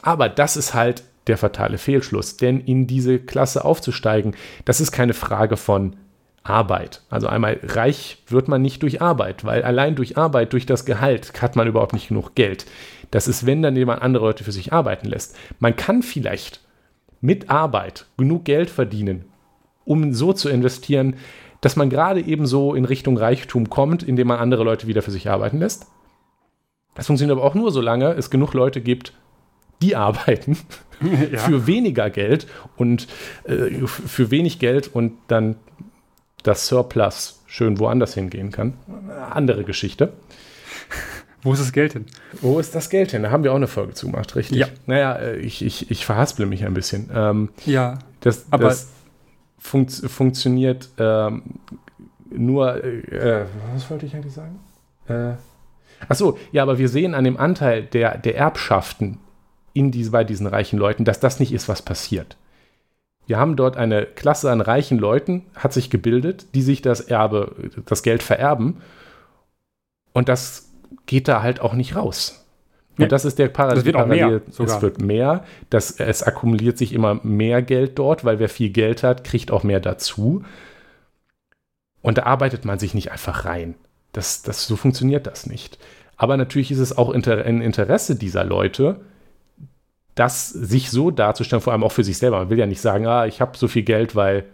Aber 0.00 0.28
das 0.28 0.56
ist 0.56 0.72
halt 0.72 1.02
der 1.30 1.38
fatale 1.38 1.78
Fehlschluss, 1.78 2.36
denn 2.36 2.60
in 2.60 2.86
diese 2.86 3.18
Klasse 3.18 3.64
aufzusteigen, 3.64 4.34
das 4.64 4.80
ist 4.80 4.92
keine 4.92 5.14
Frage 5.14 5.56
von 5.56 5.96
Arbeit. 6.42 7.02
Also 7.08 7.28
einmal 7.28 7.60
reich 7.62 8.22
wird 8.26 8.48
man 8.48 8.62
nicht 8.62 8.82
durch 8.82 9.00
Arbeit, 9.00 9.44
weil 9.44 9.62
allein 9.62 9.94
durch 9.94 10.18
Arbeit, 10.18 10.52
durch 10.52 10.66
das 10.66 10.84
Gehalt 10.84 11.40
hat 11.40 11.54
man 11.54 11.68
überhaupt 11.68 11.92
nicht 11.92 12.08
genug 12.08 12.34
Geld. 12.34 12.66
Das 13.10 13.28
ist, 13.28 13.46
wenn 13.46 13.62
dann 13.62 13.76
jemand 13.76 14.02
andere 14.02 14.26
Leute 14.26 14.44
für 14.44 14.52
sich 14.52 14.72
arbeiten 14.72 15.08
lässt. 15.08 15.36
Man 15.58 15.76
kann 15.76 16.02
vielleicht 16.02 16.60
mit 17.20 17.50
Arbeit 17.50 18.06
genug 18.16 18.44
Geld 18.44 18.70
verdienen, 18.70 19.26
um 19.84 20.12
so 20.12 20.32
zu 20.32 20.48
investieren, 20.48 21.16
dass 21.60 21.76
man 21.76 21.90
gerade 21.90 22.20
eben 22.20 22.46
so 22.46 22.74
in 22.74 22.86
Richtung 22.86 23.18
Reichtum 23.18 23.70
kommt, 23.70 24.02
indem 24.02 24.28
man 24.28 24.38
andere 24.38 24.64
Leute 24.64 24.86
wieder 24.86 25.02
für 25.02 25.10
sich 25.10 25.28
arbeiten 25.28 25.58
lässt. 25.58 25.86
Das 26.94 27.06
funktioniert 27.06 27.38
aber 27.38 27.46
auch 27.46 27.54
nur, 27.54 27.70
solange 27.70 28.12
es 28.14 28.30
genug 28.30 28.54
Leute 28.54 28.80
gibt, 28.80 29.12
die 29.82 29.96
arbeiten 29.96 30.58
ja. 31.32 31.38
für 31.38 31.66
weniger 31.66 32.10
Geld 32.10 32.46
und 32.76 33.08
äh, 33.44 33.86
für 33.86 34.30
wenig 34.30 34.58
Geld 34.58 34.88
und 34.88 35.12
dann 35.28 35.56
das 36.42 36.66
Surplus 36.66 37.42
schön 37.46 37.78
woanders 37.78 38.14
hingehen 38.14 38.50
kann. 38.50 38.74
Andere 39.30 39.64
Geschichte. 39.64 40.12
Wo 41.42 41.52
ist 41.52 41.60
das 41.60 41.72
Geld 41.72 41.94
hin? 41.94 42.06
Wo 42.42 42.58
ist 42.58 42.74
das 42.74 42.90
Geld 42.90 43.12
hin? 43.12 43.22
Da 43.22 43.30
haben 43.30 43.44
wir 43.44 43.52
auch 43.52 43.56
eine 43.56 43.66
Folge 43.66 43.94
zugemacht, 43.94 44.36
richtig? 44.36 44.58
Ja. 44.58 44.66
Naja, 44.86 45.14
äh, 45.14 45.36
ich, 45.38 45.64
ich, 45.64 45.90
ich 45.90 46.04
verhasple 46.04 46.44
mich 46.44 46.64
ein 46.66 46.74
bisschen. 46.74 47.10
Ähm, 47.14 47.48
ja. 47.64 47.98
Das, 48.20 48.46
aber 48.50 48.64
das 48.64 48.90
funkt, 49.58 49.92
funktioniert 49.92 50.90
ähm, 50.98 51.42
nur. 52.30 52.84
Äh, 52.84 53.46
was 53.74 53.90
wollte 53.90 54.04
ich 54.04 54.14
eigentlich 54.14 54.34
sagen? 54.34 54.58
Äh, 55.08 55.32
achso, 56.08 56.38
ja, 56.52 56.62
aber 56.62 56.78
wir 56.78 56.90
sehen 56.90 57.14
an 57.14 57.24
dem 57.24 57.38
Anteil 57.38 57.84
der, 57.84 58.18
der 58.18 58.36
Erbschaften 58.36 59.18
in 59.72 59.90
diese, 59.90 60.10
bei 60.10 60.24
diesen 60.24 60.46
reichen 60.46 60.78
Leuten, 60.78 61.04
dass 61.04 61.20
das 61.20 61.40
nicht 61.40 61.52
ist, 61.52 61.68
was 61.68 61.82
passiert. 61.82 62.36
Wir 63.26 63.38
haben 63.38 63.56
dort 63.56 63.76
eine 63.76 64.06
Klasse 64.06 64.50
an 64.50 64.60
reichen 64.60 64.98
Leuten, 64.98 65.46
hat 65.54 65.72
sich 65.72 65.90
gebildet, 65.90 66.46
die 66.54 66.62
sich 66.62 66.82
das 66.82 67.00
Erbe, 67.00 67.54
das 67.86 68.02
Geld 68.02 68.22
vererben. 68.22 68.78
Und 70.12 70.28
das 70.28 70.68
geht 71.06 71.28
da 71.28 71.42
halt 71.42 71.60
auch 71.60 71.74
nicht 71.74 71.94
raus. 71.94 72.44
Und 72.98 73.12
das 73.12 73.24
ist 73.24 73.38
der 73.38 73.48
Parallel. 73.48 73.76
Das 73.76 73.84
wird 73.84 73.96
auch 73.96 74.06
mehr, 74.06 74.42
sogar. 74.50 74.76
Es 74.76 74.82
wird 74.82 75.00
mehr. 75.00 75.44
Das, 75.70 75.92
es 75.92 76.22
akkumuliert 76.22 76.76
sich 76.76 76.92
immer 76.92 77.20
mehr 77.22 77.62
Geld 77.62 77.98
dort, 77.98 78.24
weil 78.24 78.38
wer 78.38 78.48
viel 78.48 78.70
Geld 78.70 79.02
hat, 79.02 79.24
kriegt 79.24 79.50
auch 79.50 79.62
mehr 79.62 79.80
dazu. 79.80 80.44
Und 82.02 82.18
da 82.18 82.24
arbeitet 82.24 82.64
man 82.64 82.78
sich 82.78 82.94
nicht 82.94 83.12
einfach 83.12 83.44
rein. 83.44 83.74
Das, 84.12 84.42
das, 84.42 84.66
so 84.66 84.76
funktioniert 84.76 85.26
das 85.26 85.46
nicht. 85.46 85.78
Aber 86.16 86.36
natürlich 86.36 86.70
ist 86.70 86.78
es 86.78 86.96
auch 86.96 87.10
ein 87.10 87.62
Interesse 87.62 88.16
dieser 88.16 88.44
Leute, 88.44 89.00
das 90.14 90.48
sich 90.48 90.90
so 90.90 91.10
darzustellen, 91.10 91.62
vor 91.62 91.72
allem 91.72 91.84
auch 91.84 91.92
für 91.92 92.04
sich 92.04 92.18
selber. 92.18 92.38
Man 92.38 92.50
will 92.50 92.58
ja 92.58 92.66
nicht 92.66 92.80
sagen, 92.80 93.06
ah, 93.06 93.26
ich 93.26 93.40
habe 93.40 93.56
so 93.56 93.68
viel 93.68 93.82
Geld, 93.82 94.16
weil 94.16 94.44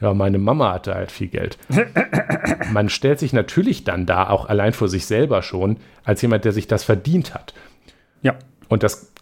ja, 0.00 0.14
meine 0.14 0.38
Mama 0.38 0.72
hatte 0.72 0.94
halt 0.94 1.12
viel 1.12 1.28
Geld. 1.28 1.58
Man 2.72 2.88
stellt 2.88 3.18
sich 3.18 3.32
natürlich 3.32 3.84
dann 3.84 4.06
da 4.06 4.30
auch 4.30 4.48
allein 4.48 4.72
vor 4.72 4.88
sich 4.88 5.04
selber 5.04 5.42
schon 5.42 5.76
als 6.04 6.22
jemand, 6.22 6.46
der 6.46 6.52
sich 6.52 6.66
das 6.66 6.84
verdient 6.84 7.34
hat. 7.34 7.52
Ja. 8.22 8.36
Und 8.68 8.82
das 8.82 9.12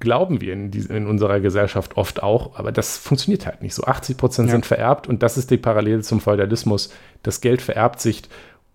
glauben 0.00 0.40
wir 0.40 0.52
in, 0.54 0.70
die, 0.70 0.80
in 0.80 1.06
unserer 1.06 1.38
Gesellschaft 1.40 1.96
oft 1.96 2.22
auch, 2.22 2.58
aber 2.58 2.72
das 2.72 2.96
funktioniert 2.96 3.46
halt 3.46 3.62
nicht 3.62 3.74
so. 3.74 3.84
80 3.84 4.16
Prozent 4.16 4.48
ja. 4.48 4.52
sind 4.52 4.66
vererbt 4.66 5.06
und 5.06 5.22
das 5.22 5.36
ist 5.36 5.50
die 5.50 5.58
Parallele 5.58 6.00
zum 6.00 6.20
Feudalismus. 6.20 6.90
Das 7.22 7.40
Geld 7.40 7.62
vererbt 7.62 8.00
sich 8.00 8.22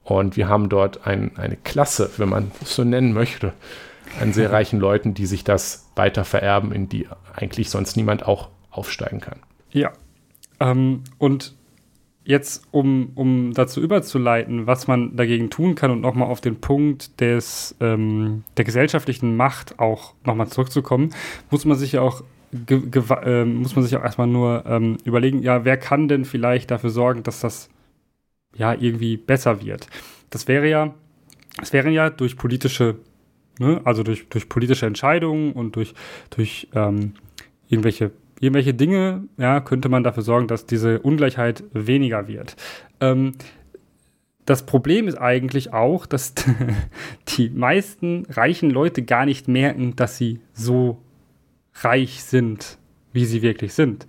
und 0.03 0.37
wir 0.37 0.47
haben 0.47 0.69
dort 0.69 1.05
ein, 1.05 1.31
eine 1.37 1.57
Klasse, 1.57 2.11
wenn 2.17 2.29
man 2.29 2.51
es 2.61 2.75
so 2.75 2.83
nennen 2.83 3.13
möchte, 3.13 3.53
an 4.19 4.33
sehr 4.33 4.51
reichen 4.51 4.79
Leuten, 4.79 5.13
die 5.13 5.25
sich 5.25 5.43
das 5.43 5.89
weiter 5.95 6.25
vererben, 6.25 6.71
in 6.71 6.89
die 6.89 7.07
eigentlich 7.33 7.69
sonst 7.69 7.95
niemand 7.95 8.25
auch 8.25 8.49
aufsteigen 8.69 9.19
kann. 9.19 9.39
Ja, 9.71 9.91
ähm, 10.59 11.03
und 11.17 11.55
jetzt, 12.23 12.67
um, 12.71 13.11
um 13.15 13.53
dazu 13.53 13.81
überzuleiten, 13.81 14.67
was 14.67 14.87
man 14.87 15.15
dagegen 15.15 15.49
tun 15.49 15.75
kann 15.75 15.91
und 15.91 16.01
nochmal 16.01 16.29
auf 16.29 16.41
den 16.41 16.61
Punkt 16.61 17.19
des, 17.19 17.75
ähm, 17.79 18.43
der 18.57 18.65
gesellschaftlichen 18.65 19.35
Macht 19.35 19.79
auch 19.79 20.13
nochmal 20.25 20.47
zurückzukommen, 20.47 21.13
muss 21.49 21.65
man 21.65 21.77
sich 21.77 21.93
ja 21.93 22.01
auch 22.01 22.23
äh, 22.69 23.45
muss 23.45 23.75
man 23.75 23.85
sich 23.85 23.95
auch 23.95 24.03
erstmal 24.03 24.27
nur 24.27 24.65
ähm, 24.65 24.97
überlegen, 25.05 25.41
ja, 25.41 25.63
wer 25.63 25.77
kann 25.77 26.09
denn 26.09 26.25
vielleicht 26.25 26.69
dafür 26.69 26.89
sorgen, 26.89 27.23
dass 27.23 27.39
das 27.39 27.69
ja 28.53 28.73
irgendwie 28.73 29.15
besser 29.15 29.63
wird? 29.63 29.87
Das 30.29 30.47
wäre 30.49 30.69
ja, 30.69 30.93
es 31.61 31.71
wären 31.71 31.93
ja 31.93 32.09
durch 32.09 32.35
politische, 32.35 32.97
ne, 33.59 33.81
also 33.83 34.03
durch, 34.03 34.27
durch 34.29 34.49
politische 34.49 34.85
Entscheidungen 34.85 35.53
und 35.53 35.75
durch, 35.75 35.93
durch 36.29 36.67
ähm, 36.73 37.13
irgendwelche 37.67 38.11
irgendwelche 38.41 38.73
Dinge, 38.73 39.23
ja, 39.37 39.61
könnte 39.61 39.87
man 39.87 40.03
dafür 40.03 40.23
sorgen, 40.23 40.47
dass 40.47 40.65
diese 40.65 40.99
Ungleichheit 40.99 41.63
weniger 41.73 42.27
wird. 42.27 42.55
Ähm, 42.99 43.33
das 44.45 44.65
Problem 44.65 45.07
ist 45.07 45.15
eigentlich 45.15 45.71
auch, 45.71 46.07
dass 46.07 46.33
die 47.37 47.49
meisten 47.49 48.25
reichen 48.29 48.71
Leute 48.71 49.03
gar 49.03 49.25
nicht 49.25 49.47
merken, 49.47 49.95
dass 49.95 50.17
sie 50.17 50.39
so 50.53 51.01
reich 51.75 52.23
sind, 52.23 52.79
wie 53.13 53.25
sie 53.25 53.43
wirklich 53.43 53.73
sind. 53.73 54.07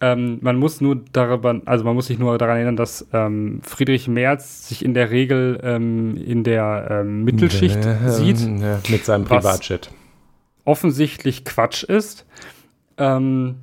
Ähm, 0.00 0.38
man 0.42 0.56
muss 0.56 0.80
nur 0.80 1.02
darüber, 1.12 1.60
also 1.64 1.84
man 1.84 1.94
muss 1.94 2.06
sich 2.06 2.18
nur 2.18 2.36
daran 2.38 2.56
erinnern, 2.56 2.76
dass 2.76 3.06
ähm, 3.12 3.60
Friedrich 3.62 4.08
Merz 4.08 4.68
sich 4.68 4.84
in 4.84 4.94
der 4.94 5.10
Regel 5.10 5.58
ähm, 5.62 6.16
in 6.16 6.44
der 6.44 6.88
ähm, 6.90 7.24
Mittelschicht 7.24 7.82
sieht. 8.06 8.46
mit 8.90 9.04
seinem 9.04 9.24
Privatjet. 9.24 9.90
Offensichtlich 10.64 11.44
Quatsch 11.44 11.82
ist. 11.84 12.26
Ähm, 12.98 13.56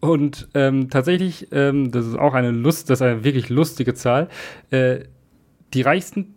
und 0.00 0.48
ähm, 0.54 0.90
tatsächlich, 0.90 1.48
ähm, 1.52 1.92
das 1.92 2.06
ist 2.06 2.18
auch 2.18 2.34
eine 2.34 2.50
Lust, 2.50 2.90
das 2.90 2.98
ist 2.98 3.02
eine 3.02 3.24
wirklich 3.24 3.48
lustige 3.48 3.94
Zahl. 3.94 4.28
Äh, 4.70 5.04
die 5.74 5.82
reichsten, 5.82 6.34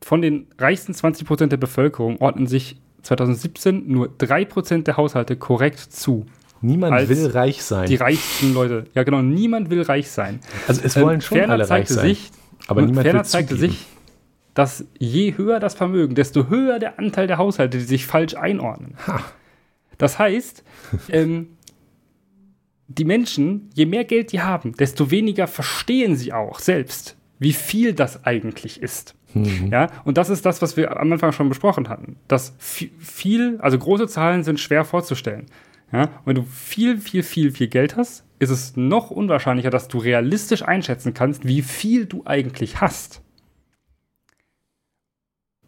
von 0.00 0.22
den 0.22 0.46
reichsten 0.58 0.94
20 0.94 1.26
Prozent 1.26 1.52
der 1.52 1.56
Bevölkerung 1.56 2.20
ordnen 2.20 2.46
sich 2.46 2.80
2017 3.02 3.90
nur 3.90 4.08
3 4.16 4.44
Prozent 4.44 4.86
der 4.86 4.96
Haushalte 4.96 5.36
korrekt 5.36 5.78
zu. 5.78 6.26
Niemand 6.60 7.08
will 7.08 7.26
reich 7.26 7.62
sein. 7.62 7.88
Die 7.88 7.96
reichsten 7.96 8.52
Leute. 8.52 8.86
Ja, 8.94 9.02
genau, 9.02 9.22
niemand 9.22 9.70
will 9.70 9.82
reich 9.82 10.10
sein. 10.10 10.40
Also 10.68 10.82
es 10.84 10.96
wollen 10.96 11.16
ähm, 11.16 11.20
schon 11.20 11.38
Ferner 11.38 11.54
alle 11.54 11.70
reich 11.70 11.88
sein. 11.88 12.06
Sich, 12.06 12.30
aber 12.66 12.82
niemand 12.82 13.02
Ferner 13.02 13.20
will 13.20 13.26
zeigte 13.26 13.54
zugeben. 13.54 13.72
sich, 13.72 13.86
dass 14.54 14.84
je 14.98 15.36
höher 15.36 15.60
das 15.60 15.74
Vermögen, 15.74 16.14
desto 16.14 16.48
höher 16.48 16.78
der 16.78 16.98
Anteil 16.98 17.26
der 17.26 17.38
Haushalte, 17.38 17.78
die 17.78 17.84
sich 17.84 18.06
falsch 18.06 18.34
einordnen. 18.34 18.94
Ha. 19.06 19.22
Das 19.96 20.18
heißt, 20.18 20.64
ähm, 21.10 21.56
die 22.88 23.04
Menschen, 23.04 23.70
je 23.74 23.86
mehr 23.86 24.04
Geld 24.04 24.32
die 24.32 24.40
haben, 24.40 24.74
desto 24.74 25.10
weniger 25.10 25.46
verstehen 25.46 26.16
sie 26.16 26.32
auch 26.32 26.58
selbst, 26.58 27.16
wie 27.38 27.52
viel 27.52 27.94
das 27.94 28.24
eigentlich 28.24 28.82
ist. 28.82 29.14
Mhm. 29.34 29.68
Ja, 29.70 29.88
und 30.04 30.18
das 30.18 30.28
ist 30.28 30.44
das, 30.44 30.60
was 30.60 30.76
wir 30.76 30.98
am 30.98 31.12
Anfang 31.12 31.32
schon 31.32 31.48
besprochen 31.48 31.88
hatten. 31.88 32.16
Dass 32.26 32.54
viel, 32.58 33.58
also 33.60 33.78
große 33.78 34.08
Zahlen 34.08 34.42
sind 34.42 34.58
schwer 34.58 34.84
vorzustellen. 34.84 35.46
Ja, 35.92 36.02
und 36.02 36.26
wenn 36.26 36.34
du 36.36 36.42
viel, 36.42 36.98
viel, 36.98 37.22
viel, 37.22 37.50
viel 37.50 37.68
Geld 37.68 37.96
hast, 37.96 38.24
ist 38.38 38.50
es 38.50 38.76
noch 38.76 39.10
unwahrscheinlicher, 39.10 39.70
dass 39.70 39.88
du 39.88 39.98
realistisch 39.98 40.62
einschätzen 40.62 41.14
kannst, 41.14 41.46
wie 41.46 41.62
viel 41.62 42.06
du 42.06 42.22
eigentlich 42.24 42.80
hast. 42.80 43.22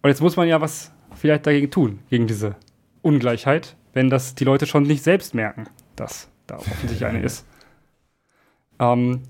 Und 0.02 0.08
jetzt 0.08 0.20
muss 0.20 0.36
man 0.36 0.48
ja 0.48 0.60
was 0.60 0.92
vielleicht 1.14 1.46
dagegen 1.46 1.70
tun, 1.70 2.00
gegen 2.08 2.26
diese 2.26 2.56
Ungleichheit, 3.02 3.76
wenn 3.92 4.10
das 4.10 4.34
die 4.34 4.44
Leute 4.44 4.66
schon 4.66 4.84
nicht 4.84 5.02
selbst 5.02 5.34
merken, 5.34 5.64
dass 5.96 6.30
da 6.46 6.56
offensichtlich 6.56 7.04
eine 7.04 7.22
ist. 7.22 7.46
Ähm, 8.78 9.22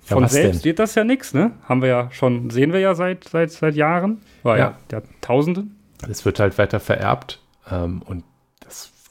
von 0.00 0.22
ja, 0.22 0.28
selbst 0.28 0.60
denn? 0.60 0.64
wird 0.64 0.78
das 0.78 0.94
ja 0.94 1.04
nichts, 1.04 1.32
ne? 1.32 1.52
Haben 1.62 1.80
wir 1.80 1.88
ja 1.88 2.10
schon, 2.10 2.50
sehen 2.50 2.72
wir 2.72 2.80
ja 2.80 2.94
seit, 2.94 3.24
seit, 3.24 3.50
seit 3.50 3.74
Jahren. 3.74 4.20
War 4.42 4.58
ja, 4.58 4.78
ja 4.92 5.02
Tausende. 5.20 5.64
Es 6.08 6.24
wird 6.24 6.38
halt 6.38 6.58
weiter 6.58 6.78
vererbt 6.80 7.40
ähm, 7.70 8.02
und 8.02 8.24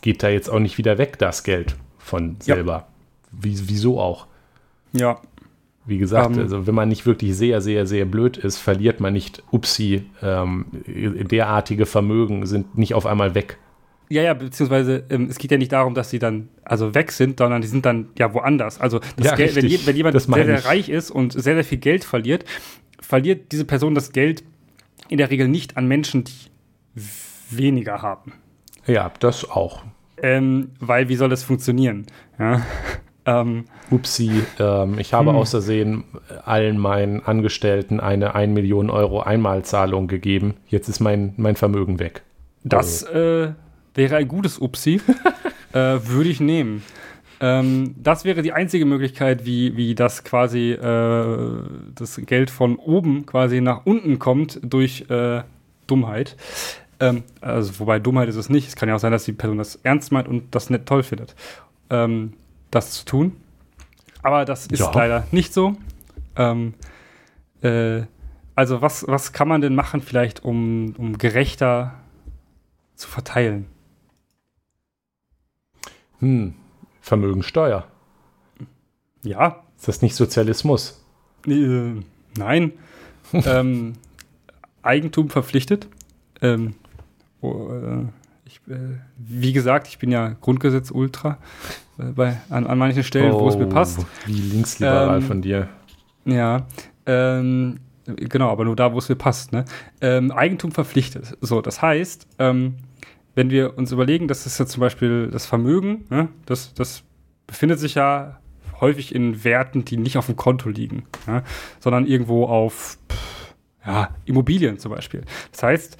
geht 0.03 0.21
da 0.21 0.29
jetzt 0.29 0.49
auch 0.49 0.59
nicht 0.59 0.77
wieder 0.77 0.99
weg, 0.99 1.17
das 1.17 1.43
Geld 1.43 1.75
von 1.97 2.35
selber. 2.39 2.73
Ja. 2.73 2.87
Wie, 3.31 3.57
wieso 3.67 3.99
auch? 3.99 4.27
Ja. 4.91 5.19
Wie 5.85 5.97
gesagt, 5.97 6.27
um, 6.27 6.33
ähm. 6.33 6.39
also 6.41 6.67
wenn 6.67 6.75
man 6.75 6.89
nicht 6.89 7.05
wirklich 7.05 7.35
sehr, 7.35 7.61
sehr, 7.61 7.87
sehr 7.87 8.05
blöd 8.05 8.37
ist, 8.37 8.57
verliert 8.57 8.99
man 8.99 9.13
nicht, 9.13 9.41
upsi, 9.51 10.05
ähm, 10.21 10.65
derartige 10.85 11.85
Vermögen 11.85 12.45
sind 12.45 12.77
nicht 12.77 12.93
auf 12.93 13.05
einmal 13.05 13.33
weg. 13.33 13.57
Ja, 14.09 14.21
ja, 14.21 14.33
beziehungsweise 14.33 15.05
ähm, 15.09 15.27
es 15.29 15.37
geht 15.37 15.51
ja 15.51 15.57
nicht 15.57 15.71
darum, 15.71 15.95
dass 15.95 16.09
sie 16.09 16.19
dann 16.19 16.49
also 16.63 16.93
weg 16.93 17.11
sind, 17.11 17.39
sondern 17.39 17.61
die 17.61 17.67
sind 17.67 17.85
dann 17.85 18.09
ja 18.19 18.33
woanders. 18.33 18.79
Also 18.79 18.99
ja, 19.21 19.35
Geld, 19.35 19.55
wenn, 19.55 19.63
wenn, 19.63 19.95
jemand 19.95 20.21
sehr, 20.21 20.45
sehr 20.45 20.65
reich 20.65 20.89
ist 20.89 21.11
und 21.11 21.31
sehr, 21.31 21.55
sehr 21.55 21.63
viel 21.63 21.79
Geld 21.79 22.03
verliert, 22.03 22.45
verliert 22.99 23.51
diese 23.53 23.65
Person 23.65 23.95
das 23.95 24.11
Geld 24.11 24.43
in 25.07 25.17
der 25.17 25.31
Regel 25.31 25.47
nicht 25.47 25.77
an 25.77 25.87
Menschen, 25.87 26.25
die 26.25 26.33
weniger 27.49 28.01
haben. 28.01 28.33
Ja, 28.85 29.11
das 29.19 29.49
auch. 29.49 29.83
Ähm, 30.23 30.71
weil 30.79 31.09
wie 31.09 31.15
soll 31.15 31.29
das 31.29 31.43
funktionieren? 31.43 32.07
Ja. 32.39 32.61
Ähm, 33.25 33.63
Upsi, 33.89 34.43
ähm, 34.59 34.99
ich 34.99 35.13
habe 35.13 35.29
hm. 35.29 35.37
außersehen 35.37 36.03
allen 36.43 36.77
meinen 36.77 37.25
Angestellten 37.25 38.01
eine 38.01 38.35
1 38.35 38.53
Million 38.53 38.89
Euro 38.89 39.21
Einmalzahlung 39.21 40.07
gegeben. 40.07 40.55
Jetzt 40.67 40.89
ist 40.89 40.99
mein, 40.99 41.33
mein 41.37 41.55
Vermögen 41.55 41.99
weg. 41.99 42.23
Das 42.65 43.03
äh, 43.03 43.53
wäre 43.95 44.15
ein 44.17 44.27
gutes 44.27 44.59
Upsi. 44.59 44.99
äh, 45.71 45.77
Würde 45.77 46.29
ich 46.29 46.41
nehmen. 46.41 46.83
Ähm, 47.39 47.95
das 47.97 48.25
wäre 48.25 48.41
die 48.41 48.51
einzige 48.51 48.85
Möglichkeit, 48.85 49.45
wie, 49.45 49.77
wie 49.77 49.95
das 49.95 50.25
quasi 50.25 50.71
äh, 50.71 51.47
das 51.95 52.21
Geld 52.25 52.49
von 52.49 52.75
oben 52.75 53.25
quasi 53.25 53.61
nach 53.61 53.85
unten 53.85 54.19
kommt 54.19 54.59
durch 54.63 55.09
äh, 55.09 55.43
Dummheit. 55.87 56.35
Ähm, 57.03 57.23
also, 57.41 57.79
wobei 57.79 57.99
Dummheit 57.99 58.29
ist 58.29 58.37
es 58.37 58.49
nicht. 58.49 58.69
Es 58.69 58.77
kann 58.77 58.87
ja 58.87 58.95
auch 58.95 58.99
sein, 58.99 59.11
dass 59.11 59.25
die 59.25 59.33
Person 59.33 59.57
das 59.57 59.75
ernst 59.83 60.13
meint 60.13 60.29
und 60.29 60.55
das 60.55 60.69
nicht 60.69 60.85
toll 60.85 61.03
findet, 61.03 61.35
ähm, 61.89 62.33
das 62.71 62.91
zu 62.91 63.03
tun. 63.03 63.35
Aber 64.21 64.45
das 64.45 64.67
ist 64.67 64.79
ja. 64.79 64.89
leider 64.93 65.27
nicht 65.31 65.53
so. 65.53 65.75
Ähm, 66.37 66.75
äh, 67.61 68.03
also, 68.55 68.81
was, 68.81 69.05
was 69.05 69.33
kann 69.33 69.49
man 69.49 69.59
denn 69.59 69.75
machen, 69.75 70.01
vielleicht, 70.01 70.45
um, 70.45 70.95
um 70.97 71.17
gerechter 71.17 71.95
zu 72.95 73.09
verteilen? 73.09 73.65
Hm, 76.19 76.53
Vermögensteuer. 77.01 77.85
Ja. 79.23 79.61
Ist 79.77 79.89
das 79.89 80.01
nicht 80.01 80.15
Sozialismus? 80.15 81.03
Äh, 81.47 81.95
nein. 82.37 82.71
ähm, 83.33 83.93
Eigentum 84.83 85.29
verpflichtet. 85.29 85.89
Ähm, 86.41 86.75
oh, 87.43 87.71
äh, 87.71 88.05
ich, 88.45 88.59
äh, 88.69 88.97
wie 89.17 89.53
gesagt, 89.53 89.87
ich 89.87 89.99
bin 89.99 90.11
ja 90.11 90.35
Grundgesetz 90.41 90.91
Ultra 90.91 91.37
äh, 91.97 92.03
bei, 92.03 92.37
an, 92.49 92.67
an 92.67 92.77
manchen 92.77 93.03
Stellen, 93.03 93.33
oh, 93.33 93.41
wo 93.41 93.49
es 93.49 93.57
mir 93.57 93.67
oh, 93.67 93.69
passt. 93.69 94.05
Wie 94.25 94.33
linksliberal 94.33 95.17
ähm, 95.17 95.23
von 95.23 95.41
dir. 95.41 95.69
Ja. 96.25 96.65
Ähm, 97.05 97.79
genau, 98.05 98.49
aber 98.49 98.65
nur 98.65 98.75
da, 98.75 98.93
wo 98.93 98.97
es 98.97 99.09
mir 99.09 99.15
passt. 99.15 99.51
Ne? 99.51 99.65
Ähm, 100.01 100.31
Eigentum 100.31 100.71
verpflichtet. 100.71 101.37
So, 101.41 101.61
das 101.61 101.81
heißt, 101.81 102.27
ähm, 102.39 102.75
wenn 103.35 103.49
wir 103.49 103.77
uns 103.77 103.91
überlegen, 103.91 104.27
dass 104.27 104.45
es 104.45 104.57
ja 104.57 104.65
zum 104.65 104.81
Beispiel 104.81 105.29
das 105.31 105.45
Vermögen, 105.45 106.05
ne, 106.09 106.29
das, 106.45 106.73
das 106.73 107.03
befindet 107.47 107.79
sich 107.79 107.95
ja 107.95 108.39
häufig 108.79 109.13
in 109.13 109.43
Werten, 109.43 109.85
die 109.85 109.97
nicht 109.97 110.17
auf 110.17 110.27
dem 110.27 110.35
Konto 110.35 110.69
liegen, 110.69 111.03
ne, 111.25 111.43
sondern 111.79 112.05
irgendwo 112.05 112.45
auf 112.45 112.97
pff, 113.11 113.55
ja, 113.85 114.09
Immobilien 114.25 114.77
zum 114.77 114.91
Beispiel. 114.91 115.23
Das 115.51 115.63
heißt, 115.63 115.97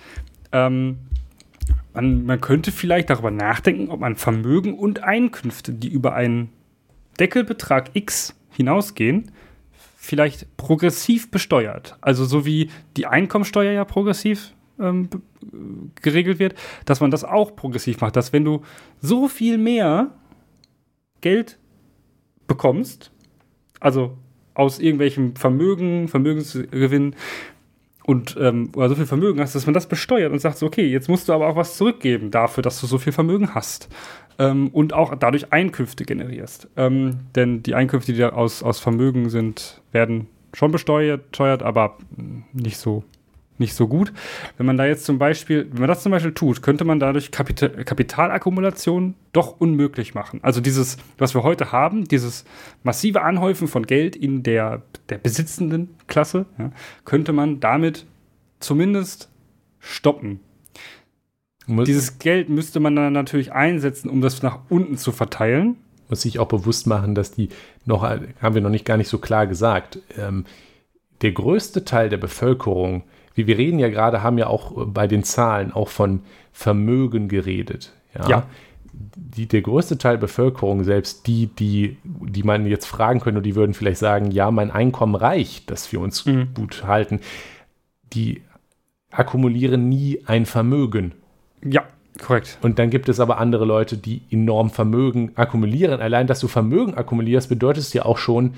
ähm, 0.52 1.00
man, 1.94 2.26
man 2.26 2.41
könnte 2.41 2.72
vielleicht 2.72 3.10
darüber 3.10 3.32
nachdenken, 3.32 3.89
ob 3.89 4.00
man 4.00 4.16
Vermögen 4.16 4.74
und 4.74 5.04
Einkünfte, 5.04 5.74
die 5.74 5.89
über 5.89 6.14
einen 6.14 6.50
Deckelbetrag 7.20 7.91
X 7.94 8.36
hinausgehen, 8.52 9.32
vielleicht 9.96 10.58
progressiv 10.58 11.32
besteuert. 11.32 11.98
Also 12.02 12.26
so 12.26 12.46
wie 12.46 12.70
die 12.98 13.06
Einkommensteuer 13.06 13.72
ja 13.72 13.86
progressiv 13.86 14.54
ähm, 14.80 15.10
geregelt 16.02 16.39
wird, 16.39 16.56
dass 16.86 17.00
man 17.00 17.12
das 17.12 17.24
auch 17.24 17.56
progressiv 17.56 18.02
macht. 18.02 18.16
Dass 18.16 18.34
wenn 18.34 18.44
du 18.44 18.64
so 19.00 19.28
viel 19.28 19.58
mehr 19.58 20.12
Geld 21.22 21.58
bekommst, 22.48 23.12
also 23.80 24.18
aus 24.56 24.80
irgendwelchem 24.80 25.36
Vermögen, 25.36 26.08
Vermögensgewinn 26.08 27.16
und 28.06 28.38
ähm, 28.39 28.70
oder 28.76 28.89
so 28.89 28.95
viel 28.95 29.06
Vermögen 29.06 29.39
hast, 29.39 29.56
dass 29.56 29.66
man 29.66 29.74
das 29.74 29.88
besteuert 29.88 30.32
und 30.32 30.39
sagt, 30.39 30.58
so, 30.58 30.66
okay, 30.66 30.86
jetzt 30.86 31.10
musst 31.10 31.30
du 31.30 31.34
aber 31.34 31.47
auch 31.47 31.56
was 31.56 31.78
zurückgeben 31.78 32.32
dafür, 32.32 32.62
dass 32.62 32.80
du 32.82 32.88
so 32.88 32.97
viel 32.97 33.14
Vermögen 33.14 33.56
hast. 33.56 33.89
Ähm, 34.39 34.70
und 34.70 34.93
auch 34.93 35.16
dadurch 35.16 35.54
Einkünfte 35.54 36.06
generierst. 36.06 36.68
Ähm, 36.76 37.18
denn 37.36 37.64
die 37.64 37.76
Einkünfte, 37.76 38.14
die 38.14 38.24
aus, 38.24 38.64
aus 38.64 38.80
Vermögen 38.80 39.30
sind, 39.30 39.82
werden 39.91 40.28
schon 40.54 40.72
besteuert, 40.72 41.32
besteuert 41.32 41.64
aber 41.64 41.97
nicht 42.51 42.78
so 42.78 43.04
nicht 43.60 43.76
so 43.76 43.88
gut. 43.88 44.12
Wenn 44.58 44.66
man 44.66 44.78
da 44.78 44.86
jetzt 44.86 45.06
zum 45.06 45.20
Beispiel, 45.20 45.68
wenn 45.72 45.82
man 45.82 45.88
das 45.88 46.04
zum 46.04 46.12
Beispiel 46.12 46.34
tut, 46.34 46.62
könnte 46.62 46.86
man 46.86 46.99
dadurch 46.99 47.32
Kapital 47.32 47.70
Kapitalakkumulation 47.70 49.16
doch 49.32 49.60
unmöglich 49.60 50.14
machen. 50.14 50.39
Also 50.43 50.60
dieses, 50.60 50.97
was 51.18 51.36
wir 51.36 51.43
heute 51.43 51.72
haben, 51.72 52.06
dieses 52.06 52.45
massive 52.84 53.22
Anhäufen 53.22 53.68
von 53.68 53.86
Geld 53.86 54.16
in 54.16 54.43
der, 54.43 54.82
der 55.10 55.18
besitzenden 55.18 55.95
Klasse, 56.08 56.45
ja, 56.58 56.72
könnte 57.06 57.34
man 57.34 57.60
damit 57.60 58.06
zumindest 58.60 59.30
stoppen. 59.80 60.39
Muss 61.66 61.86
dieses 61.86 62.20
Geld 62.20 62.49
müsste 62.49 62.80
man 62.80 62.95
dann 62.95 63.14
natürlich 63.14 63.54
einsetzen, 63.54 64.10
um 64.10 64.22
das 64.22 64.41
nach 64.41 64.60
unten 64.70 64.97
zu 64.97 65.12
verteilen. 65.12 65.78
Muss 66.10 66.22
sich 66.22 66.39
auch 66.39 66.47
bewusst 66.47 66.88
machen, 66.88 67.16
dass 67.16 67.32
die 67.32 67.49
noch, 67.86 68.04
haben 68.04 68.56
wir 68.56 68.62
noch 68.62 68.70
nicht 68.70 68.86
gar 68.86 68.97
nicht 68.97 69.08
so 69.08 69.18
klar 69.18 69.47
gesagt, 69.47 69.99
ähm, 70.18 70.45
der 71.22 71.32
größte 71.32 71.86
Teil 71.86 72.10
der 72.10 72.18
Bevölkerung 72.18 73.04
wie 73.36 73.47
wir 73.47 73.58
reden 73.58 73.80
ja 73.80 73.89
gerade, 73.89 74.24
haben 74.24 74.38
ja 74.38 74.47
auch 74.47 74.78
äh, 74.78 74.86
bei 74.86 75.08
den 75.08 75.24
Zahlen 75.24 75.72
auch 75.72 75.89
von 75.89 76.22
Vermögen 76.51 77.28
geredet. 77.28 77.93
Ja. 78.16 78.30
ja. 78.30 78.47
Die, 78.96 79.48
der 79.48 79.62
größte 79.62 79.98
Teil 79.98 80.14
der 80.14 80.22
Bevölkerung, 80.22 80.84
selbst 80.84 81.26
die, 81.26 81.48
die, 81.48 81.98
die 82.04 82.44
man 82.44 82.68
jetzt 82.68 82.86
fragen 82.86 83.20
könnte, 83.20 83.41
die 83.41 83.56
würden 83.56 83.74
vielleicht 83.74 83.98
sagen, 83.98 84.30
ja, 84.32 84.52
mein 84.52 84.70
Einkommen 84.70 85.16
reicht, 85.16 85.72
dass 85.72 85.91
wir 85.91 86.00
uns 86.00 86.26
mhm. 86.26 86.54
gut 86.54 86.84
halten, 86.86 87.20
die 88.14 88.44
akkumulieren 89.12 89.89
nie 89.89 90.22
ein 90.26 90.46
Vermögen. 90.46 91.14
Ja, 91.64 91.84
korrekt. 92.22 92.58
Und 92.62 92.80
dann 92.80 92.89
gibt 92.89 93.10
es 93.10 93.20
aber 93.20 93.39
andere 93.39 93.66
Leute, 93.66 93.98
die 93.98 94.22
enorm 94.30 94.70
Vermögen 94.70 95.32
akkumulieren. 95.36 96.02
Allein, 96.02 96.28
dass 96.28 96.39
du 96.39 96.48
Vermögen 96.48 96.94
akkumulierst, 96.96 97.50
bedeutet 97.50 97.84
es 97.84 97.94
ja 97.94 98.06
auch 98.06 98.18
schon, 98.18 98.54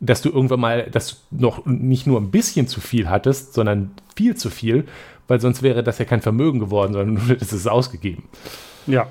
dass 0.00 0.22
du 0.22 0.30
irgendwann 0.30 0.60
mal, 0.60 0.90
dass 0.90 1.22
du 1.30 1.42
noch 1.42 1.64
nicht 1.64 2.06
nur 2.06 2.20
ein 2.20 2.30
bisschen 2.30 2.68
zu 2.68 2.80
viel 2.80 3.08
hattest, 3.08 3.54
sondern 3.54 3.92
viel 4.14 4.36
zu 4.36 4.50
viel, 4.50 4.84
weil 5.28 5.40
sonst 5.40 5.62
wäre 5.62 5.82
das 5.82 5.98
ja 5.98 6.04
kein 6.04 6.20
Vermögen 6.20 6.58
geworden, 6.58 6.92
sondern 6.92 7.16
du 7.16 7.32
hättest 7.32 7.52
es 7.52 7.66
ausgegeben. 7.66 8.24
Ja. 8.86 9.06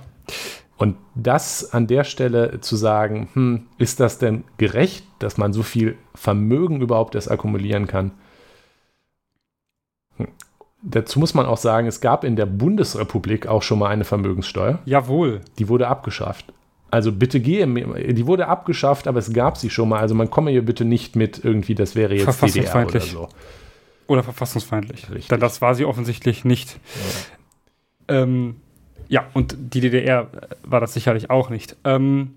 Und 0.77 0.97
das 1.15 1.73
an 1.73 1.87
der 1.87 2.03
Stelle 2.03 2.59
zu 2.59 2.75
sagen, 2.75 3.29
hm, 3.33 3.67
ist 3.77 3.99
das 3.99 4.17
denn 4.17 4.43
gerecht, 4.57 5.05
dass 5.19 5.37
man 5.37 5.53
so 5.53 5.63
viel 5.63 5.97
Vermögen 6.13 6.81
überhaupt 6.81 7.15
erst 7.15 7.31
akkumulieren 7.31 7.87
kann? 7.87 8.11
Hm. 10.17 10.27
Dazu 10.81 11.19
muss 11.19 11.33
man 11.33 11.45
auch 11.45 11.57
sagen, 11.57 11.87
es 11.87 12.01
gab 12.01 12.23
in 12.23 12.35
der 12.35 12.45
Bundesrepublik 12.45 13.47
auch 13.47 13.63
schon 13.63 13.79
mal 13.79 13.89
eine 13.89 14.03
Vermögenssteuer. 14.03 14.79
Jawohl. 14.85 15.41
Die 15.57 15.69
wurde 15.69 15.87
abgeschafft. 15.87 16.53
Also 16.91 17.11
bitte 17.11 17.39
gehe, 17.39 17.65
die 17.67 18.27
wurde 18.27 18.47
abgeschafft, 18.47 19.07
aber 19.07 19.19
es 19.19 19.33
gab 19.33 19.57
sie 19.57 19.69
schon 19.69 19.89
mal. 19.89 19.99
Also 19.99 20.13
man 20.13 20.29
komme 20.29 20.51
hier 20.51 20.63
bitte 20.63 20.85
nicht 20.85 21.15
mit 21.15 21.43
irgendwie, 21.43 21.75
das 21.75 21.95
wäre 21.95 22.15
jetzt 22.15 22.41
DDR 22.41 22.85
oder 22.85 22.99
so. 22.99 23.29
Oder 24.07 24.23
verfassungsfeindlich. 24.23 25.09
Richtig. 25.09 25.27
Denn 25.29 25.39
das 25.39 25.61
war 25.61 25.73
sie 25.73 25.85
offensichtlich 25.85 26.45
nicht. 26.45 26.79
Ja, 28.09 28.21
ähm, 28.21 28.57
ja 29.07 29.25
und 29.33 29.55
die 29.59 29.81
DDR 29.81 30.27
war 30.63 30.79
das 30.79 30.93
sicherlich 30.93 31.29
auch 31.29 31.49
nicht. 31.49 31.75
Ähm, 31.83 32.33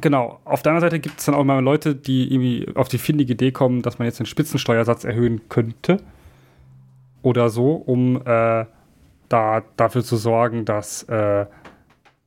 genau, 0.00 0.40
auf 0.44 0.62
der 0.62 0.72
anderen 0.72 0.90
Seite 0.90 1.00
gibt 1.00 1.20
es 1.20 1.26
dann 1.26 1.34
auch 1.34 1.44
mal 1.44 1.60
Leute, 1.60 1.94
die 1.94 2.32
irgendwie 2.32 2.66
auf 2.74 2.88
die 2.88 2.98
findige 2.98 3.34
Idee 3.34 3.52
kommen, 3.52 3.82
dass 3.82 3.98
man 3.98 4.06
jetzt 4.06 4.18
den 4.18 4.26
Spitzensteuersatz 4.26 5.04
erhöhen 5.04 5.48
könnte. 5.48 5.98
Oder 7.22 7.50
so, 7.50 7.72
um 7.72 8.16
äh, 8.24 8.64
da 9.28 9.62
dafür 9.76 10.02
zu 10.02 10.16
sorgen, 10.16 10.64
dass 10.64 11.02
äh, 11.04 11.46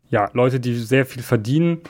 ja, 0.09 0.29
Leute, 0.33 0.59
die 0.59 0.75
sehr 0.75 1.07
viel 1.07 1.23
verdienen, 1.23 1.81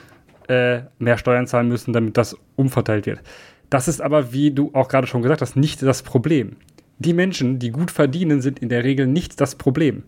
äh, 0.48 0.82
mehr 1.00 1.18
Steuern 1.18 1.48
zahlen 1.48 1.68
müssen, 1.68 1.92
damit 1.92 2.18
das 2.18 2.38
umverteilt 2.56 3.06
wird. 3.06 3.22
Das 3.70 3.88
ist 3.88 4.02
aber, 4.02 4.32
wie 4.32 4.52
du 4.52 4.72
auch 4.74 4.88
gerade 4.88 5.08
schon 5.08 5.22
gesagt 5.22 5.42
hast, 5.42 5.56
nicht 5.56 5.82
das 5.82 6.04
Problem. 6.04 6.58
Die 7.00 7.14
Menschen, 7.14 7.60
die 7.60 7.72
gut 7.72 7.92
verdienen, 7.92 8.42
sind 8.42 8.60
in 8.60 8.70
der 8.70 8.84
Regel 8.84 9.08
nicht 9.08 9.42
das 9.42 9.56
Problem. 9.56 10.04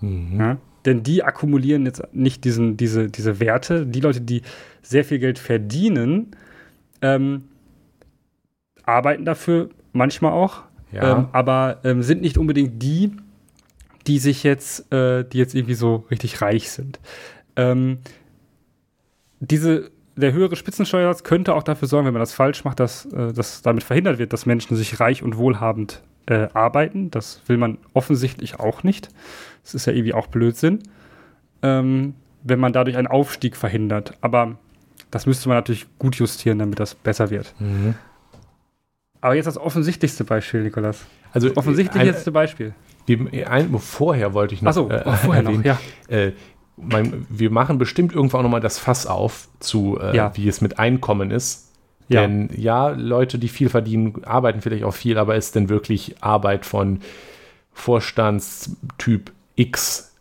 Mhm. 0.00 0.38
Ja? 0.38 0.56
Denn 0.86 1.02
die 1.02 1.24
akkumulieren 1.24 1.84
jetzt 1.84 2.02
nicht 2.12 2.44
diesen, 2.44 2.76
diese, 2.76 3.08
diese 3.08 3.40
Werte. 3.40 3.86
Die 3.86 4.00
Leute, 4.00 4.20
die 4.20 4.42
sehr 4.82 5.04
viel 5.04 5.18
Geld 5.18 5.38
verdienen, 5.38 6.30
ähm, 7.02 7.44
arbeiten 8.84 9.24
dafür 9.24 9.68
manchmal 9.92 10.32
auch, 10.32 10.62
ja. 10.92 11.18
ähm, 11.18 11.28
aber 11.32 11.80
ähm, 11.84 12.02
sind 12.02 12.22
nicht 12.22 12.38
unbedingt 12.38 12.82
die, 12.82 13.10
die 14.06 14.18
sich 14.18 14.44
jetzt, 14.44 14.92
äh, 14.92 15.24
die 15.24 15.38
jetzt 15.38 15.54
irgendwie 15.54 15.74
so 15.74 16.06
richtig 16.10 16.40
reich 16.40 16.70
sind. 16.70 17.00
Ähm, 17.56 17.98
diese, 19.40 19.90
der 20.14 20.32
höhere 20.32 20.56
Spitzensteuersatz 20.56 21.24
könnte 21.24 21.54
auch 21.54 21.64
dafür 21.64 21.88
sorgen, 21.88 22.06
wenn 22.06 22.14
man 22.14 22.20
das 22.20 22.32
falsch 22.32 22.64
macht, 22.64 22.78
dass, 22.78 23.06
äh, 23.06 23.32
dass 23.32 23.62
damit 23.62 23.82
verhindert 23.82 24.18
wird, 24.18 24.32
dass 24.32 24.46
Menschen 24.46 24.76
sich 24.76 25.00
reich 25.00 25.22
und 25.22 25.36
wohlhabend 25.36 26.02
äh, 26.26 26.48
arbeiten. 26.52 27.10
Das 27.10 27.42
will 27.46 27.56
man 27.56 27.78
offensichtlich 27.94 28.58
auch 28.58 28.82
nicht. 28.82 29.08
Das 29.62 29.74
ist 29.74 29.86
ja 29.86 29.92
irgendwie 29.92 30.14
auch 30.14 30.26
Blödsinn, 30.26 30.82
ähm, 31.62 32.14
wenn 32.42 32.58
man 32.58 32.72
dadurch 32.72 32.96
einen 32.96 33.08
Aufstieg 33.08 33.56
verhindert. 33.56 34.14
Aber 34.20 34.56
das 35.10 35.26
müsste 35.26 35.48
man 35.48 35.58
natürlich 35.58 35.86
gut 35.98 36.16
justieren, 36.16 36.58
damit 36.58 36.80
das 36.80 36.94
besser 36.94 37.30
wird. 37.30 37.54
Mhm. 37.58 37.94
Aber 39.20 39.34
jetzt 39.34 39.46
das 39.46 39.58
offensichtlichste 39.58 40.24
Beispiel, 40.24 40.62
Nikolas. 40.62 41.06
Also 41.32 41.54
offensichtlichste 41.56 42.30
Beispiel. 42.30 42.74
Ein, 43.48 43.76
vorher 43.78 44.34
wollte 44.34 44.54
ich 44.54 44.62
noch, 44.62 44.72
so, 44.72 44.90
äh, 44.90 45.02
vorher 45.16 45.44
erwähnen, 45.44 45.58
noch 45.58 45.64
ja. 45.64 45.78
Äh, 46.08 46.32
mein, 46.76 47.26
wir 47.28 47.50
machen 47.50 47.78
bestimmt 47.78 48.14
irgendwann 48.14 48.42
nochmal 48.42 48.60
das 48.60 48.78
Fass 48.78 49.06
auf, 49.06 49.48
zu 49.60 49.98
äh, 50.00 50.14
ja. 50.14 50.36
wie 50.36 50.48
es 50.48 50.60
mit 50.60 50.78
Einkommen 50.78 51.30
ist. 51.30 51.65
Ja. 52.08 52.20
Denn 52.22 52.50
ja, 52.56 52.88
Leute, 52.90 53.38
die 53.38 53.48
viel 53.48 53.68
verdienen, 53.68 54.24
arbeiten 54.24 54.60
vielleicht 54.60 54.84
auch 54.84 54.94
viel, 54.94 55.18
aber 55.18 55.36
ist 55.36 55.54
denn 55.54 55.68
wirklich 55.68 56.22
Arbeit 56.22 56.64
von 56.64 57.00
Vorstandstyp 57.72 59.32
X 59.56 60.12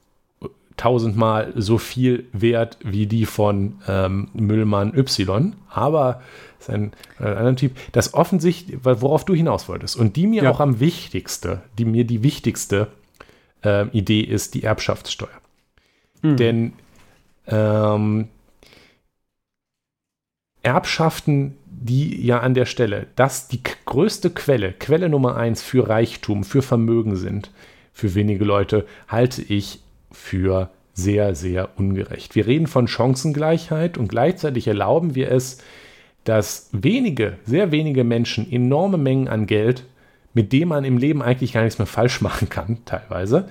tausendmal 0.77 1.53
so 1.55 1.77
viel 1.77 2.25
wert 2.33 2.77
wie 2.83 3.07
die 3.07 3.25
von 3.25 3.75
ähm, 3.87 4.29
Müllmann 4.33 4.93
Y? 4.97 5.55
Aber 5.69 6.21
ist 6.59 6.69
ein, 6.69 6.91
ein 7.19 7.27
anderer 7.27 7.55
Typ, 7.55 7.77
das 7.91 8.13
offensichtlich, 8.13 8.79
worauf 8.83 9.23
du 9.25 9.33
hinaus 9.33 9.69
wolltest 9.69 9.95
und 9.95 10.15
die 10.15 10.27
mir 10.27 10.43
ja. 10.43 10.51
auch 10.51 10.59
am 10.59 10.79
wichtigste, 10.79 11.61
die 11.77 11.85
mir 11.85 12.05
die 12.05 12.23
wichtigste 12.23 12.87
äh, 13.63 13.87
Idee 13.89 14.21
ist, 14.21 14.53
die 14.53 14.63
Erbschaftssteuer. 14.63 15.29
Mhm. 16.21 16.37
Denn 16.37 16.73
ähm, 17.47 18.27
Erbschaften, 20.63 21.57
die 21.81 22.25
ja 22.25 22.39
an 22.39 22.53
der 22.53 22.65
Stelle, 22.65 23.07
dass 23.15 23.47
die 23.47 23.61
größte 23.85 24.29
Quelle, 24.29 24.73
Quelle 24.73 25.09
Nummer 25.09 25.35
eins 25.35 25.61
für 25.61 25.87
Reichtum, 25.87 26.43
für 26.43 26.61
Vermögen 26.61 27.15
sind, 27.15 27.51
für 27.93 28.15
wenige 28.15 28.45
Leute, 28.45 28.85
halte 29.07 29.41
ich 29.41 29.81
für 30.11 30.69
sehr, 30.93 31.35
sehr 31.35 31.77
ungerecht. 31.77 32.35
Wir 32.35 32.47
reden 32.47 32.67
von 32.67 32.87
Chancengleichheit 32.87 33.97
und 33.97 34.07
gleichzeitig 34.07 34.67
erlauben 34.67 35.15
wir 35.15 35.31
es, 35.31 35.61
dass 36.23 36.69
wenige, 36.71 37.37
sehr 37.45 37.71
wenige 37.71 38.03
Menschen 38.03 38.51
enorme 38.51 38.97
Mengen 38.97 39.27
an 39.27 39.45
Geld, 39.45 39.85
mit 40.33 40.53
dem 40.53 40.69
man 40.69 40.83
im 40.83 40.97
Leben 40.97 41.21
eigentlich 41.21 41.53
gar 41.53 41.63
nichts 41.63 41.77
mehr 41.79 41.85
falsch 41.85 42.21
machen 42.21 42.49
kann, 42.49 42.79
teilweise, 42.85 43.49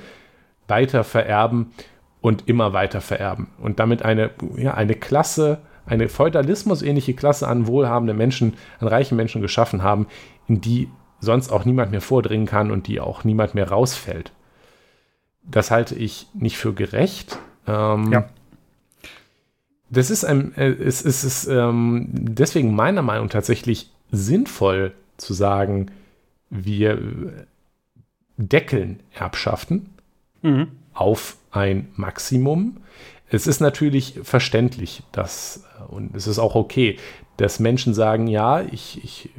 weiter 0.66 1.04
vererben 1.04 1.72
und 2.20 2.48
immer 2.48 2.72
weiter 2.72 3.00
vererben. 3.00 3.48
Und 3.58 3.78
damit 3.78 4.02
eine, 4.02 4.30
ja, 4.56 4.74
eine 4.74 4.94
Klasse, 4.94 5.58
eine 5.86 6.08
Feudalismus-ähnliche 6.08 7.14
Klasse 7.14 7.48
an 7.48 7.66
wohlhabenden 7.66 8.16
Menschen, 8.16 8.54
an 8.80 8.88
reichen 8.88 9.16
Menschen 9.16 9.42
geschaffen 9.42 9.82
haben, 9.82 10.06
in 10.48 10.60
die 10.60 10.88
sonst 11.20 11.50
auch 11.50 11.64
niemand 11.64 11.90
mehr 11.90 12.00
vordringen 12.00 12.46
kann 12.46 12.70
und 12.70 12.86
die 12.86 13.00
auch 13.00 13.24
niemand 13.24 13.54
mehr 13.54 13.68
rausfällt. 13.68 14.32
Das 15.42 15.70
halte 15.70 15.94
ich 15.94 16.26
nicht 16.34 16.56
für 16.56 16.72
gerecht. 16.72 17.38
Ähm, 17.66 18.12
ja. 18.12 18.28
Das 19.90 20.10
ist 20.10 20.24
ein, 20.24 20.54
äh, 20.56 20.70
es, 20.70 21.04
es 21.04 21.24
ist 21.24 21.46
ähm, 21.46 22.08
deswegen 22.10 22.74
meiner 22.74 23.02
Meinung 23.02 23.26
nach 23.26 23.32
tatsächlich 23.32 23.90
sinnvoll 24.10 24.92
zu 25.16 25.34
sagen, 25.34 25.90
wir 26.50 27.46
deckeln 28.36 29.00
Erbschaften 29.12 29.90
mhm. 30.42 30.68
auf 30.92 31.36
ein 31.50 31.88
Maximum. 31.96 32.78
Es 33.28 33.46
ist 33.46 33.60
natürlich 33.60 34.20
verständlich, 34.22 35.02
dass, 35.12 35.64
und 35.88 36.14
es 36.14 36.26
ist 36.26 36.38
auch 36.38 36.54
okay, 36.54 36.98
dass 37.36 37.58
Menschen 37.58 37.94
sagen, 37.94 38.26
ja, 38.26 38.60
ich, 38.60 39.02
ich 39.02 39.30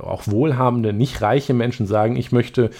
auch 0.00 0.22
wohlhabende, 0.26 0.92
nicht 0.92 1.20
reiche 1.20 1.52
Menschen 1.52 1.86
sagen, 1.86 2.16
ich 2.16 2.32
möchte 2.32 2.70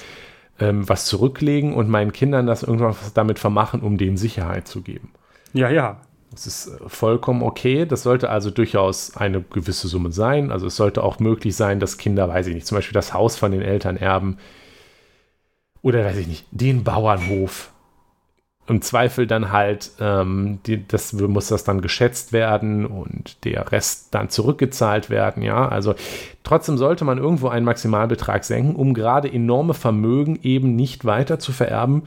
ähm, 0.59 0.89
was 0.89 1.07
zurücklegen 1.07 1.75
und 1.75 1.89
meinen 1.89 2.13
Kindern 2.13 2.47
das 2.47 2.63
irgendwann 2.63 2.95
damit 3.15 3.39
vermachen, 3.39 3.81
um 3.81 3.99
denen 3.99 4.17
Sicherheit 4.17 4.69
zu 4.69 4.83
geben. 4.83 5.13
Ja, 5.53 5.69
ja. 5.69 6.01
Das 6.31 6.47
ist 6.47 6.69
äh, 6.69 6.89
vollkommen 6.89 7.43
okay. 7.43 7.85
Das 7.85 8.03
sollte 8.03 8.31
also 8.31 8.51
durchaus 8.51 9.17
eine 9.17 9.43
gewisse 9.43 9.89
Summe 9.89 10.13
sein. 10.13 10.51
Also 10.51 10.67
es 10.67 10.77
sollte 10.77 11.03
auch 11.03 11.19
möglich 11.19 11.57
sein, 11.57 11.81
dass 11.81 11.99
Kinder, 11.99 12.29
weiß 12.29 12.47
ich 12.47 12.55
nicht, 12.55 12.67
zum 12.67 12.77
Beispiel 12.77 12.95
das 12.95 13.13
Haus 13.13 13.37
von 13.37 13.53
den 13.53 13.63
Eltern 13.63 13.97
erben. 13.97 14.39
Oder 15.83 16.05
weiß 16.05 16.17
ich 16.17 16.29
nicht, 16.29 16.47
den 16.51 16.85
Bauernhof 16.85 17.72
im 18.69 18.81
Zweifel 18.81 19.27
dann 19.27 19.51
halt, 19.51 19.91
ähm, 20.01 20.61
die, 20.67 20.87
das 20.87 21.13
muss 21.13 21.49
das 21.49 21.65
dann 21.65 21.81
geschätzt 21.81 22.33
werden 22.33 22.87
und 22.87 23.45
der 23.45 23.73
Rest 23.73 24.15
dann 24.15 24.29
zurückgezahlt 24.29 25.11
werden, 25.11 25.43
ja. 25.43 25.69
Also 25.69 25.95
trotzdem 26.45 26.79
sollte 26.79 27.05
man 27.05 27.19
irgendwo 27.19 27.49
einen 27.49 27.67
Maximalbetrag 27.67 28.45
senken, 28.45 28.77
um 28.77 28.95
gerade 28.95 29.33
enorme 29.33 29.75
Vermögen 29.75 30.39
eben 30.43 30.77
nicht 30.77 31.05
weiter 31.05 31.41
zu 31.41 31.53
vererben, 31.53 32.03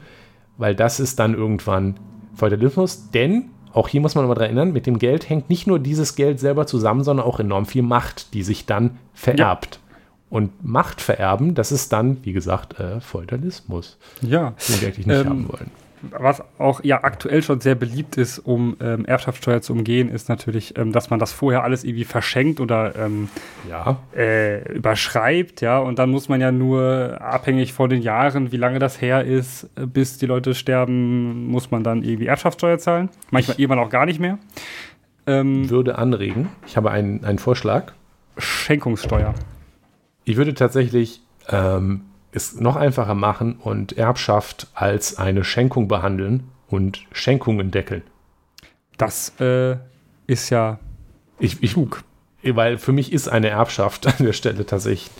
weil 0.56 0.74
das 0.74 0.98
ist 0.98 1.18
dann 1.18 1.34
irgendwann 1.34 1.96
Feudalismus, 2.34 3.10
denn 3.10 3.50
auch 3.72 3.88
hier 3.88 4.00
muss 4.00 4.14
man 4.14 4.26
mal 4.26 4.34
daran 4.34 4.46
erinnern, 4.46 4.72
mit 4.72 4.86
dem 4.86 4.98
Geld 4.98 5.28
hängt 5.28 5.50
nicht 5.50 5.66
nur 5.66 5.78
dieses 5.78 6.16
Geld 6.16 6.40
selber 6.40 6.66
zusammen, 6.66 7.04
sondern 7.04 7.26
auch 7.26 7.38
enorm 7.38 7.66
viel 7.66 7.82
Macht, 7.82 8.32
die 8.32 8.42
sich 8.42 8.64
dann 8.64 8.96
vererbt. 9.12 9.74
Ja. 9.74 9.96
Und 10.30 10.64
Macht 10.64 11.02
vererben, 11.02 11.54
das 11.54 11.72
ist 11.72 11.92
dann, 11.92 12.24
wie 12.24 12.32
gesagt, 12.32 12.80
äh, 12.80 13.00
Feudalismus. 13.00 13.98
Ja. 14.22 14.54
Den 14.66 14.80
wir 14.80 14.88
eigentlich 14.88 15.06
nicht 15.06 15.20
ähm, 15.20 15.28
haben 15.28 15.48
wollen 15.50 15.70
was 16.10 16.42
auch 16.58 16.82
ja 16.84 17.04
aktuell 17.04 17.42
schon 17.42 17.60
sehr 17.60 17.74
beliebt 17.74 18.16
ist, 18.16 18.38
um 18.38 18.76
ähm, 18.80 19.04
Erbschaftssteuer 19.04 19.60
zu 19.62 19.72
umgehen, 19.72 20.08
ist 20.08 20.28
natürlich, 20.28 20.76
ähm, 20.78 20.92
dass 20.92 21.10
man 21.10 21.18
das 21.18 21.32
vorher 21.32 21.64
alles 21.64 21.84
irgendwie 21.84 22.04
verschenkt 22.04 22.60
oder 22.60 22.94
ähm, 22.96 23.28
ja. 23.68 23.98
äh, 24.16 24.72
überschreibt, 24.72 25.60
ja, 25.60 25.78
und 25.78 25.98
dann 25.98 26.10
muss 26.10 26.28
man 26.28 26.40
ja 26.40 26.52
nur 26.52 27.18
abhängig 27.20 27.72
von 27.72 27.90
den 27.90 28.02
Jahren, 28.02 28.52
wie 28.52 28.56
lange 28.56 28.78
das 28.78 29.00
her 29.00 29.24
ist, 29.24 29.68
bis 29.76 30.18
die 30.18 30.26
Leute 30.26 30.54
sterben, 30.54 31.46
muss 31.46 31.70
man 31.70 31.82
dann 31.82 32.02
irgendwie 32.02 32.26
Erbschaftssteuer 32.26 32.78
zahlen. 32.78 33.08
Manchmal 33.30 33.58
irgendwann 33.58 33.84
auch 33.84 33.90
gar 33.90 34.06
nicht 34.06 34.20
mehr. 34.20 34.38
Ähm, 35.26 35.68
würde 35.70 35.98
anregen, 35.98 36.48
ich 36.66 36.76
habe 36.76 36.90
einen, 36.90 37.24
einen 37.24 37.38
Vorschlag. 37.38 37.92
Schenkungssteuer. 38.38 39.34
Ich 40.24 40.36
würde 40.36 40.54
tatsächlich 40.54 41.22
ähm, 41.48 42.02
es 42.36 42.60
noch 42.60 42.76
einfacher 42.76 43.14
machen 43.14 43.56
und 43.56 43.96
Erbschaft 43.96 44.68
als 44.74 45.18
eine 45.18 45.42
Schenkung 45.42 45.88
behandeln 45.88 46.44
und 46.68 47.04
Schenkungen 47.12 47.70
deckeln. 47.70 48.02
Das 48.98 49.32
äh, 49.40 49.76
ist 50.26 50.50
ja 50.50 50.78
ich, 51.38 51.62
ich, 51.62 51.72
klug. 51.72 52.02
Weil 52.42 52.78
für 52.78 52.92
mich 52.92 53.12
ist 53.12 53.28
eine 53.28 53.48
Erbschaft 53.48 54.06
an 54.18 54.24
der 54.24 54.32
Stelle 54.32 54.66
tatsächlich 54.66 55.10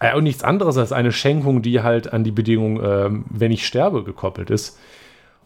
äh, 0.00 0.14
und 0.14 0.24
nichts 0.24 0.42
anderes 0.42 0.76
als 0.76 0.92
eine 0.92 1.12
Schenkung, 1.12 1.62
die 1.62 1.82
halt 1.82 2.12
an 2.12 2.24
die 2.24 2.32
Bedingung, 2.32 2.82
äh, 2.82 3.10
wenn 3.30 3.52
ich 3.52 3.66
sterbe, 3.66 4.04
gekoppelt 4.04 4.50
ist. 4.50 4.78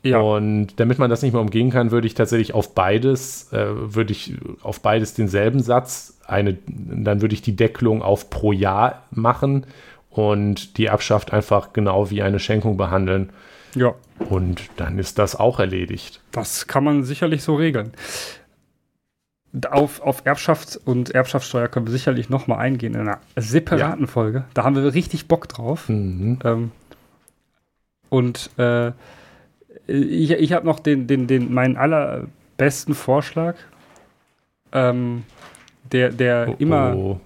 Ja. 0.02 0.18
Und 0.18 0.80
damit 0.80 0.98
man 0.98 1.10
das 1.10 1.22
nicht 1.22 1.32
mehr 1.32 1.40
umgehen 1.40 1.70
kann, 1.70 1.92
würde 1.92 2.08
ich 2.08 2.14
tatsächlich 2.14 2.54
auf 2.54 2.74
beides, 2.74 3.52
äh, 3.52 3.66
würde 3.94 4.12
ich 4.12 4.34
auf 4.62 4.80
beides 4.80 5.14
denselben 5.14 5.62
Satz, 5.62 6.18
eine, 6.26 6.58
dann 6.66 7.20
würde 7.20 7.34
ich 7.34 7.42
die 7.42 7.54
Deckelung 7.54 8.02
auf 8.02 8.28
pro 8.28 8.52
Jahr 8.52 9.04
machen 9.10 9.66
und 10.12 10.76
die 10.76 10.86
Erbschaft 10.86 11.32
einfach 11.32 11.72
genau 11.72 12.10
wie 12.10 12.22
eine 12.22 12.38
Schenkung 12.38 12.76
behandeln. 12.76 13.30
Ja. 13.74 13.94
Und 14.18 14.62
dann 14.76 14.98
ist 14.98 15.18
das 15.18 15.34
auch 15.36 15.58
erledigt. 15.58 16.20
Das 16.32 16.66
kann 16.66 16.84
man 16.84 17.02
sicherlich 17.04 17.42
so 17.42 17.54
regeln. 17.54 17.92
Auf, 19.70 20.00
auf 20.00 20.22
Erbschaft 20.24 20.80
und 20.84 21.10
Erbschaftssteuer 21.10 21.68
können 21.68 21.86
wir 21.86 21.92
sicherlich 21.92 22.30
nochmal 22.30 22.58
eingehen 22.58 22.94
in 22.94 23.00
einer 23.00 23.18
separaten 23.36 24.04
ja. 24.04 24.06
Folge. 24.06 24.44
Da 24.54 24.64
haben 24.64 24.76
wir 24.76 24.94
richtig 24.94 25.28
Bock 25.28 25.48
drauf. 25.48 25.88
Mhm. 25.88 26.38
Ähm, 26.44 26.70
und 28.08 28.50
äh, 28.58 28.92
ich, 29.86 30.30
ich 30.30 30.52
habe 30.52 30.66
noch 30.66 30.80
den, 30.80 31.06
den, 31.06 31.26
den, 31.26 31.52
meinen 31.52 31.76
allerbesten 31.76 32.94
Vorschlag, 32.94 33.56
ähm, 34.72 35.24
der, 35.90 36.10
der 36.10 36.48
oh, 36.50 36.56
immer 36.58 36.94
oh. 36.94 37.20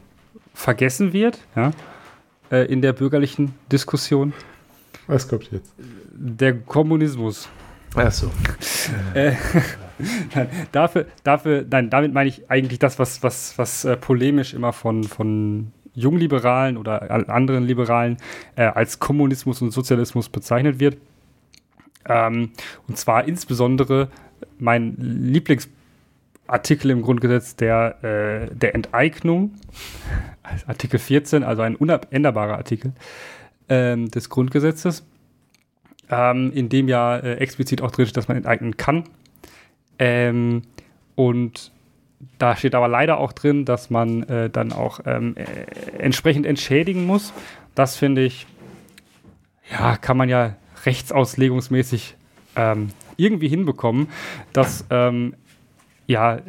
vergessen 0.55 1.13
wird. 1.13 1.39
Ja? 1.55 1.73
Äh, 2.51 2.67
in 2.73 2.83
der 2.83 2.93
bürgerlichen 2.93 3.55
Diskussion. 3.71 4.33
Was 5.07 5.29
kommt 5.29 5.51
jetzt? 5.53 5.73
Der 6.13 6.55
Kommunismus. 6.55 7.49
Ach 7.95 8.11
so. 8.11 8.31
äh, 9.15 9.33
nein, 10.35 10.49
dafür, 10.73 11.07
dafür, 11.23 11.65
nein, 11.69 11.91
damit 11.91 12.13
meine 12.13 12.29
ich 12.29 12.51
eigentlich 12.51 12.79
das, 12.79 12.99
was, 12.99 13.23
was, 13.23 13.57
was 13.59 13.85
äh, 13.85 13.97
polemisch 13.97 14.55
immer 14.55 14.73
von, 14.73 15.05
von 15.05 15.73
Jungliberalen 15.95 16.77
oder 16.77 17.11
anderen 17.31 17.65
Liberalen 17.65 18.19
äh, 18.55 18.65
als 18.65 18.99
Kommunismus 18.99 19.63
und 19.63 19.71
Sozialismus 19.71 20.29
bezeichnet 20.29 20.79
wird. 20.79 20.99
Ähm, 22.09 22.51
und 22.87 22.99
zwar 22.99 23.27
insbesondere 23.27 24.09
mein 24.59 24.95
Lieblingsartikel 26.47 26.91
im 26.91 27.03
Grundgesetz 27.03 27.57
der, 27.57 28.03
äh, 28.51 28.55
der 28.55 28.75
Enteignung 28.75 29.53
Artikel 30.67 30.99
14, 30.99 31.43
also 31.43 31.63
ein 31.63 31.75
unabänderbarer 31.75 32.57
Artikel 32.57 32.93
ähm, 33.69 34.11
des 34.11 34.31
Grundgesetzes, 34.31 35.05
ähm, 36.09 36.53
in 36.53 36.69
dem 36.69 36.89
ja 36.89 37.17
äh, 37.17 37.35
explizit 37.35 37.83
auch 37.83 37.91
drin 37.91 38.07
steht, 38.07 38.17
dass 38.17 38.29
man 38.29 38.37
enteignen 38.37 38.77
kann. 38.77 39.05
Ähm, 39.99 40.63
und 41.17 41.73
da 42.39 42.57
steht 42.57 42.75
aber 42.75 42.89
leider 42.89 43.19
auch 43.19 43.33
drin, 43.33 43.65
dass 43.65 43.91
man 43.91 44.23
äh, 44.25 44.51
dann 44.51 44.73
auch 44.73 45.01
ähm, 45.05 45.35
äh, 45.37 45.45
entsprechend 45.99 46.47
entschädigen 46.47 47.07
muss. 47.07 47.33
Das 47.75 47.97
finde 47.97 48.23
ich, 48.23 48.47
ja, 49.71 49.97
kann 49.97 50.17
man 50.17 50.29
ja 50.29 50.55
rechtsauslegungsmäßig 50.85 52.15
ähm, 52.55 52.91
irgendwie 53.17 53.49
hinbekommen, 53.49 54.09
dass 54.53 54.85
ähm, 54.91 55.35
ja, 56.07 56.41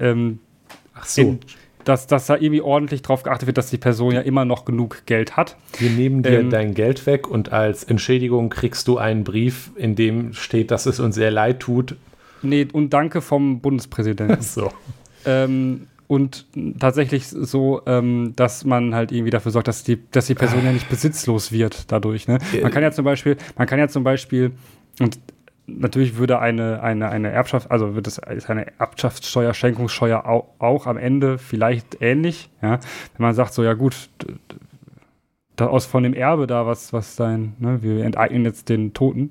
Ach 0.99 1.05
so. 1.05 1.21
In, 1.21 1.39
dass, 1.87 2.05
dass 2.05 2.25
da 2.25 2.35
irgendwie 2.35 2.61
ordentlich 2.61 3.01
drauf 3.01 3.23
geachtet 3.23 3.47
wird, 3.47 3.57
dass 3.57 3.69
die 3.69 3.77
Person 3.77 4.13
ja 4.13 4.21
immer 4.21 4.43
noch 4.43 4.65
genug 4.65 5.05
Geld 5.05 5.37
hat. 5.37 5.55
Wir 5.77 5.89
nehmen 5.89 6.21
dir 6.21 6.39
ähm, 6.39 6.49
dein 6.49 6.73
Geld 6.73 7.05
weg 7.05 7.29
und 7.29 7.53
als 7.53 7.85
Entschädigung 7.85 8.49
kriegst 8.49 8.89
du 8.89 8.97
einen 8.97 9.23
Brief, 9.23 9.71
in 9.75 9.95
dem 9.95 10.33
steht, 10.33 10.71
dass 10.71 10.85
es 10.85 10.99
uns 10.99 11.15
sehr 11.15 11.31
leid 11.31 11.61
tut. 11.61 11.95
Nee, 12.41 12.67
und 12.73 12.91
danke 12.91 13.21
vom 13.21 13.61
Bundespräsidenten. 13.61 14.41
so. 14.41 14.71
Ähm, 15.25 15.87
und 16.07 16.45
tatsächlich 16.79 17.27
so, 17.27 17.81
ähm, 17.85 18.33
dass 18.35 18.63
man 18.65 18.93
halt 18.93 19.11
irgendwie 19.11 19.31
dafür 19.31 19.51
sorgt, 19.51 19.67
dass 19.67 19.83
die, 19.83 19.99
dass 20.11 20.27
die 20.27 20.35
Person 20.35 20.63
ja 20.63 20.71
nicht 20.71 20.89
besitzlos 20.89 21.51
wird 21.51 21.91
dadurch. 21.91 22.27
Ne? 22.27 22.37
Man 22.61 22.71
kann 22.71 22.83
ja 22.83 22.91
zum 22.91 23.05
Beispiel, 23.05 23.37
man 23.57 23.67
kann 23.67 23.79
ja 23.79 23.87
zum 23.87 24.03
Beispiel, 24.03 24.51
und 24.99 25.19
natürlich 25.67 26.17
würde 26.17 26.39
eine, 26.39 26.81
eine, 26.81 27.09
eine 27.09 27.29
Erbschaft, 27.29 27.69
also 27.69 27.93
wird 27.95 28.07
es 28.07 28.17
ist 28.17 28.49
eine 28.49 28.79
Erbschaftssteuer, 28.79 29.53
Schenkungssteuer 29.53 30.25
auch, 30.25 30.47
auch, 30.59 30.87
am 30.87 30.97
Ende 30.97 31.37
vielleicht 31.37 32.01
ähnlich, 32.01 32.49
ja. 32.61 32.79
Wenn 33.15 33.25
man 33.25 33.35
sagt, 33.35 33.53
so, 33.53 33.63
ja 33.63 33.73
gut, 33.73 34.09
da 35.55 35.67
aus 35.67 35.85
von 35.85 36.03
dem 36.03 36.13
Erbe 36.13 36.47
da, 36.47 36.65
was, 36.65 36.93
was 36.93 37.15
dein, 37.15 37.53
ne, 37.59 37.83
wir 37.83 38.05
enteignen 38.05 38.45
jetzt 38.45 38.69
den 38.69 38.93
Toten 38.93 39.29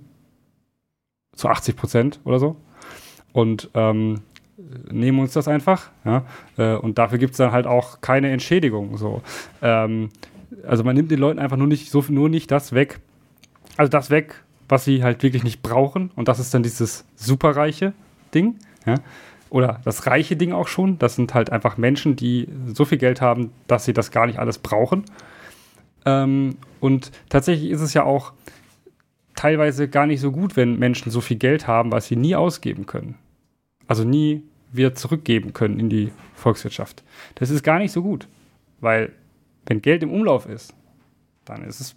zu 1.34 1.48
80 1.48 1.76
Prozent 1.76 2.20
oder 2.24 2.38
so 2.38 2.56
und 3.32 3.70
ähm, 3.74 4.20
nehmen 4.90 5.18
uns 5.18 5.32
das 5.32 5.48
einfach, 5.48 5.90
ja. 6.04 6.24
Äh, 6.58 6.76
und 6.76 6.98
dafür 6.98 7.18
gibt 7.18 7.32
es 7.32 7.38
dann 7.38 7.52
halt 7.52 7.66
auch 7.66 8.00
keine 8.02 8.30
Entschädigung, 8.30 8.98
so. 8.98 9.22
Ähm, 9.62 10.10
also 10.66 10.84
man 10.84 10.94
nimmt 10.94 11.10
den 11.10 11.18
Leuten 11.18 11.38
einfach 11.38 11.56
nur 11.56 11.66
nicht, 11.66 11.90
so, 11.90 12.04
nur 12.08 12.28
nicht 12.28 12.50
das 12.50 12.72
weg, 12.72 13.00
also 13.76 13.90
das 13.90 14.10
weg, 14.10 14.42
was 14.68 14.84
sie 14.84 15.02
halt 15.02 15.22
wirklich 15.22 15.44
nicht 15.44 15.62
brauchen. 15.62 16.10
Und 16.16 16.28
das 16.28 16.38
ist 16.38 16.52
dann 16.54 16.62
dieses 16.62 17.04
superreiche 17.14 17.92
Ding. 18.34 18.56
Ja? 18.84 18.96
Oder 19.50 19.80
das 19.84 20.06
reiche 20.06 20.36
Ding 20.36 20.52
auch 20.52 20.68
schon. 20.68 20.98
Das 20.98 21.16
sind 21.16 21.34
halt 21.34 21.50
einfach 21.50 21.76
Menschen, 21.76 22.16
die 22.16 22.48
so 22.66 22.84
viel 22.84 22.98
Geld 22.98 23.20
haben, 23.20 23.50
dass 23.66 23.84
sie 23.84 23.92
das 23.92 24.10
gar 24.10 24.26
nicht 24.26 24.38
alles 24.38 24.58
brauchen. 24.58 25.04
Ähm, 26.04 26.56
und 26.80 27.12
tatsächlich 27.28 27.70
ist 27.70 27.80
es 27.80 27.94
ja 27.94 28.04
auch 28.04 28.32
teilweise 29.34 29.88
gar 29.88 30.06
nicht 30.06 30.20
so 30.20 30.32
gut, 30.32 30.56
wenn 30.56 30.78
Menschen 30.78 31.10
so 31.12 31.20
viel 31.20 31.36
Geld 31.36 31.66
haben, 31.66 31.92
was 31.92 32.06
sie 32.06 32.16
nie 32.16 32.34
ausgeben 32.34 32.86
können. 32.86 33.16
Also 33.86 34.04
nie 34.04 34.42
wieder 34.72 34.94
zurückgeben 34.94 35.52
können 35.52 35.78
in 35.78 35.88
die 35.88 36.12
Volkswirtschaft. 36.34 37.04
Das 37.36 37.50
ist 37.50 37.62
gar 37.62 37.78
nicht 37.78 37.92
so 37.92 38.02
gut, 38.02 38.26
weil 38.80 39.12
wenn 39.66 39.82
Geld 39.82 40.02
im 40.02 40.12
Umlauf 40.12 40.46
ist, 40.48 40.74
dann 41.44 41.62
ist 41.62 41.80
es 41.80 41.96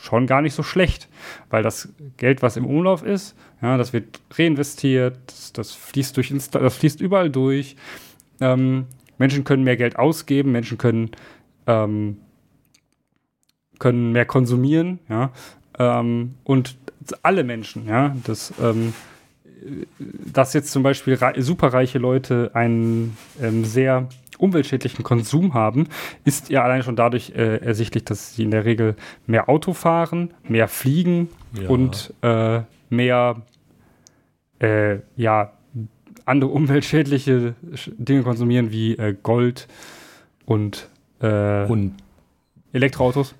schon 0.00 0.26
gar 0.26 0.42
nicht 0.42 0.54
so 0.54 0.62
schlecht, 0.62 1.08
weil 1.50 1.62
das 1.62 1.88
Geld, 2.16 2.42
was 2.42 2.56
im 2.56 2.66
Umlauf 2.66 3.02
ist, 3.02 3.36
ja, 3.60 3.76
das 3.76 3.92
wird 3.92 4.20
reinvestiert, 4.32 5.18
das, 5.26 5.52
das 5.52 5.72
fließt 5.72 6.16
durch 6.16 6.30
Insta 6.30 6.60
das 6.60 6.76
fließt 6.76 7.00
überall 7.00 7.30
durch. 7.30 7.76
Ähm, 8.40 8.86
Menschen 9.18 9.44
können 9.44 9.64
mehr 9.64 9.76
Geld 9.76 9.98
ausgeben, 9.98 10.52
Menschen 10.52 10.78
können 10.78 11.10
ähm, 11.66 12.18
können 13.78 14.12
mehr 14.12 14.26
konsumieren, 14.26 14.98
ja, 15.08 15.32
ähm, 15.78 16.34
und 16.44 16.76
alle 17.22 17.44
Menschen, 17.44 17.86
ja, 17.86 18.16
das 18.24 18.52
ähm, 18.60 18.92
dass 20.00 20.52
jetzt 20.52 20.70
zum 20.70 20.82
Beispiel 20.82 21.18
superreiche 21.38 21.98
Leute 21.98 22.52
einen 22.54 23.16
ähm, 23.42 23.64
sehr 23.64 24.08
umweltschädlichen 24.38 25.04
Konsum 25.04 25.54
haben, 25.54 25.88
ist 26.24 26.50
ja 26.50 26.62
allein 26.62 26.82
schon 26.82 26.96
dadurch 26.96 27.32
äh, 27.34 27.58
ersichtlich, 27.58 28.04
dass 28.04 28.34
sie 28.34 28.44
in 28.44 28.50
der 28.50 28.64
Regel 28.64 28.96
mehr 29.26 29.48
Auto 29.48 29.72
fahren, 29.72 30.32
mehr 30.48 30.68
fliegen 30.68 31.28
ja. 31.60 31.68
und 31.68 32.14
äh, 32.22 32.62
mehr 32.90 33.42
äh, 34.60 34.98
ja, 35.16 35.52
andere 36.24 36.50
umweltschädliche 36.50 37.54
Dinge 37.96 38.22
konsumieren 38.22 38.70
wie 38.70 38.92
äh, 38.96 39.14
Gold 39.22 39.66
und, 40.44 40.88
äh, 41.20 41.64
und 41.64 41.94
Elektroautos. 42.72 43.34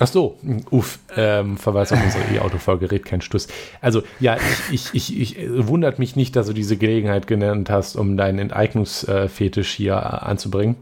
Ach 0.00 0.08
so, 0.08 0.38
uff, 0.70 0.98
ähm, 1.16 1.56
Verweis 1.56 1.92
auf 1.92 2.02
unsere 2.02 2.24
E-Auto-Folge, 2.34 2.90
red 2.90 3.04
kein 3.04 3.20
Stuss. 3.20 3.46
Also, 3.80 4.02
ja, 4.18 4.36
ich, 4.72 4.92
ich, 4.92 4.94
ich, 5.20 5.38
ich 5.38 5.66
wundert 5.68 6.00
mich 6.00 6.16
nicht, 6.16 6.34
dass 6.34 6.48
du 6.48 6.52
diese 6.52 6.76
Gelegenheit 6.76 7.28
genannt 7.28 7.70
hast, 7.70 7.94
um 7.94 8.16
deinen 8.16 8.40
Enteignungsfetisch 8.40 9.72
hier 9.72 9.92
äh, 9.92 9.96
anzubringen. 9.96 10.76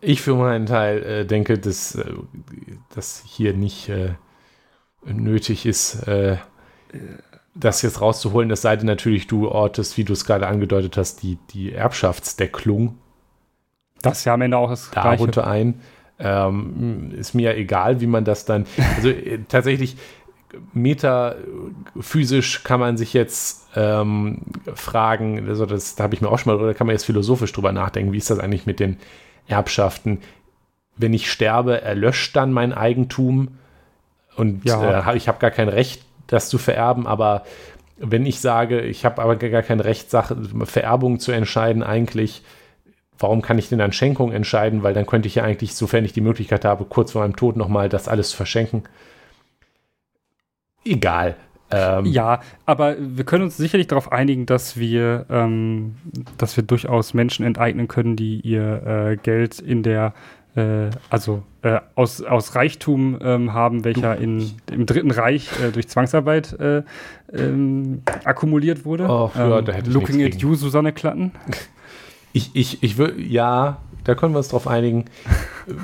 Ich 0.00 0.22
für 0.22 0.34
meinen 0.34 0.66
Teil 0.66 1.02
äh, 1.02 1.26
denke, 1.26 1.58
dass 1.58 1.96
äh, 1.96 2.04
das 2.94 3.22
hier 3.26 3.52
nicht 3.52 3.90
äh, 3.90 4.14
nötig 5.04 5.66
ist, 5.66 6.06
äh, 6.08 6.36
das 7.54 7.82
jetzt 7.82 8.00
rauszuholen. 8.00 8.50
Es 8.50 8.62
sei 8.62 8.76
denn 8.76 8.86
natürlich, 8.86 9.26
du 9.26 9.48
ortest, 9.48 9.96
wie 9.98 10.04
du 10.04 10.12
es 10.14 10.24
gerade 10.24 10.46
angedeutet 10.46 10.96
hast, 10.96 11.22
die, 11.22 11.38
die 11.50 11.72
Erbschaftsdecklung. 11.72 12.98
Das 14.02 14.24
ja 14.24 14.34
am 14.34 14.42
Ende 14.42 14.56
auch 14.56 14.70
das 14.70 14.90
Darunter 14.90 15.42
Gleiche. 15.42 15.50
ein. 15.50 15.80
Ähm, 16.18 17.12
ist 17.16 17.34
mir 17.34 17.52
ja 17.52 17.56
egal, 17.56 18.00
wie 18.00 18.06
man 18.06 18.24
das 18.24 18.44
dann. 18.44 18.66
Also 18.96 19.10
äh, 19.10 19.40
tatsächlich 19.48 19.96
metaphysisch 20.72 22.62
kann 22.64 22.80
man 22.80 22.96
sich 22.96 23.12
jetzt 23.12 23.68
ähm, 23.74 24.42
fragen, 24.74 25.46
also 25.48 25.66
das 25.66 25.96
da 25.96 26.04
habe 26.04 26.14
ich 26.14 26.20
mir 26.20 26.28
auch 26.28 26.38
schon 26.38 26.54
mal, 26.54 26.62
oder 26.62 26.74
kann 26.74 26.86
man 26.86 26.94
jetzt 26.94 27.04
philosophisch 27.04 27.52
drüber 27.52 27.72
nachdenken, 27.72 28.12
wie 28.12 28.18
ist 28.18 28.30
das 28.30 28.38
eigentlich 28.38 28.66
mit 28.66 28.80
den 28.80 28.96
Erbschaften? 29.48 30.20
Wenn 30.96 31.12
ich 31.12 31.30
sterbe, 31.30 31.82
erlöscht 31.82 32.34
dann 32.36 32.52
mein 32.52 32.72
Eigentum 32.72 33.58
und 34.36 34.64
ja. 34.64 35.10
äh, 35.12 35.16
ich 35.16 35.28
habe 35.28 35.38
gar 35.38 35.50
kein 35.50 35.68
Recht, 35.68 36.02
das 36.26 36.48
zu 36.48 36.58
vererben, 36.58 37.06
aber 37.06 37.44
wenn 37.98 38.26
ich 38.26 38.40
sage, 38.40 38.80
ich 38.80 39.04
habe 39.04 39.22
aber 39.22 39.36
gar 39.36 39.62
kein 39.62 39.80
Recht, 39.80 40.10
Sache, 40.10 40.36
Vererbung 40.64 41.18
zu 41.18 41.32
entscheiden, 41.32 41.82
eigentlich 41.82 42.42
warum 43.18 43.42
kann 43.42 43.58
ich 43.58 43.68
denn 43.68 43.80
an 43.80 43.92
Schenkung 43.92 44.32
entscheiden? 44.32 44.82
Weil 44.82 44.94
dann 44.94 45.06
könnte 45.06 45.28
ich 45.28 45.36
ja 45.36 45.44
eigentlich, 45.44 45.74
sofern 45.74 46.04
ich 46.04 46.12
die 46.12 46.20
Möglichkeit 46.20 46.64
habe, 46.64 46.84
kurz 46.84 47.12
vor 47.12 47.22
meinem 47.22 47.36
Tod 47.36 47.56
nochmal 47.56 47.88
das 47.88 48.08
alles 48.08 48.32
verschenken. 48.32 48.84
Egal. 50.84 51.36
Ähm, 51.70 52.04
ja, 52.06 52.40
aber 52.64 52.96
wir 52.98 53.24
können 53.24 53.44
uns 53.44 53.56
sicherlich 53.56 53.88
darauf 53.88 54.12
einigen, 54.12 54.46
dass 54.46 54.76
wir, 54.76 55.26
ähm, 55.28 55.96
dass 56.38 56.56
wir 56.56 56.62
durchaus 56.62 57.12
Menschen 57.12 57.44
enteignen 57.44 57.88
können, 57.88 58.14
die 58.14 58.40
ihr 58.40 58.86
äh, 58.86 59.16
Geld 59.16 59.58
in 59.58 59.82
der, 59.82 60.14
äh, 60.54 60.90
also 61.10 61.42
äh, 61.62 61.80
aus, 61.96 62.22
aus 62.22 62.54
Reichtum 62.54 63.18
ähm, 63.20 63.52
haben, 63.52 63.84
welcher 63.84 64.16
in, 64.16 64.52
im 64.70 64.86
Dritten 64.86 65.10
Reich 65.10 65.50
äh, 65.60 65.72
durch 65.72 65.88
Zwangsarbeit 65.88 66.52
äh, 66.60 66.82
ähm, 67.32 68.02
akkumuliert 68.24 68.84
wurde. 68.84 69.08
Oh, 69.08 69.32
ja, 69.34 69.60
da 69.60 69.72
hätte 69.72 69.88
ich 69.88 69.94
Looking 69.94 70.24
at 70.24 70.36
you, 70.36 70.54
Susanne 70.54 70.92
Klatten. 70.92 71.32
Ich, 72.36 72.50
ich, 72.52 72.82
ich 72.82 72.98
würde, 72.98 73.18
ja, 73.22 73.80
da 74.04 74.14
können 74.14 74.34
wir 74.34 74.38
uns 74.38 74.48
drauf 74.48 74.66
einigen. 74.66 75.06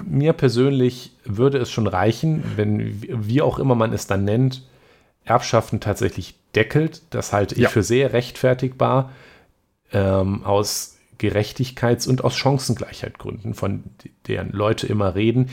Mir 0.05 0.35
persönlich 0.35 1.13
würde 1.25 1.57
es 1.57 1.71
schon 1.71 1.87
reichen, 1.87 2.45
wenn, 2.57 3.01
wie 3.01 3.41
auch 3.41 3.59
immer 3.59 3.75
man 3.75 3.95
es 3.95 4.07
dann 4.07 4.27
nennt, 4.27 4.63
Erbschaften 5.25 5.81
tatsächlich 5.81 6.35
deckelt. 6.55 7.01
Das 7.09 7.33
halte 7.33 7.55
ich 7.55 7.63
ja. 7.63 7.69
für 7.71 7.83
sehr 7.83 8.13
rechtfertigbar 8.13 9.13
ähm, 9.95 10.45
aus 10.45 10.99
Gerechtigkeits- 11.19 12.07
und 12.07 12.23
aus 12.23 12.37
Chancengleichheitgründen, 12.37 13.55
von 13.55 13.85
deren 14.27 14.51
Leute 14.51 14.87
immer 14.87 15.15
reden. 15.15 15.49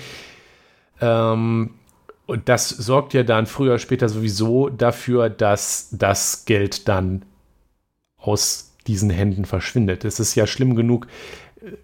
Ähm, 1.00 1.76
und 2.26 2.50
das 2.50 2.68
sorgt 2.68 3.14
ja 3.14 3.24
dann 3.24 3.46
früher 3.46 3.70
oder 3.70 3.80
später 3.80 4.10
sowieso 4.10 4.68
dafür, 4.68 5.30
dass 5.30 5.88
das 5.94 6.44
Geld 6.44 6.90
dann 6.90 7.24
aus 8.18 8.69
diesen 8.90 9.12
Händen 9.12 9.46
verschwindet. 9.46 10.04
Es 10.04 10.20
ist 10.20 10.34
ja 10.34 10.48
schlimm 10.48 10.76
genug, 10.76 11.08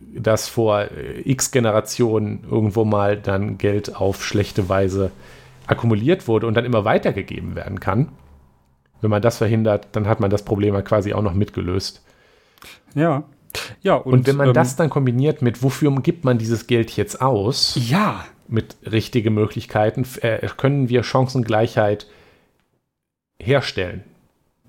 dass 0.01 0.47
vor 0.47 0.82
äh, 0.82 1.22
x 1.22 1.51
Generationen 1.51 2.43
irgendwo 2.49 2.84
mal 2.84 3.18
dann 3.18 3.58
Geld 3.58 3.95
auf 3.95 4.26
schlechte 4.26 4.70
Weise 4.70 5.12
akkumuliert 5.68 6.28
wurde 6.28 6.47
und 6.47 6.56
dann 6.56 6.66
immer 6.66 6.84
weitergegeben 6.84 7.56
werden 7.56 7.80
kann. 7.80 8.10
Wenn 9.01 9.12
man 9.12 9.22
das 9.22 9.38
verhindert, 9.38 9.89
dann 9.91 10.08
hat 10.08 10.20
man 10.20 10.32
das 10.32 10.43
Problem 10.43 10.74
ja 10.74 10.82
quasi 10.82 11.14
auch 11.14 11.22
noch 11.22 11.34
mitgelöst. 11.34 12.03
Ja. 12.95 13.24
Ja, 13.82 13.95
und, 13.95 14.14
und 14.14 14.28
wenn 14.28 14.36
man 14.36 14.47
ähm, 14.47 14.53
das 14.53 14.76
dann 14.76 14.89
kombiniert 14.89 15.41
mit, 15.41 15.62
wofür 15.62 15.93
gibt 16.01 16.26
man 16.26 16.38
dieses 16.38 16.68
Geld 16.68 16.91
jetzt 16.97 17.22
aus? 17.22 17.78
Ja. 17.88 18.26
Mit 18.47 18.78
richtigen 18.84 19.34
Möglichkeiten, 19.34 20.06
äh, 20.22 20.47
können 20.58 20.89
wir 20.89 21.03
Chancengleichheit 21.03 22.08
herstellen. 23.39 24.03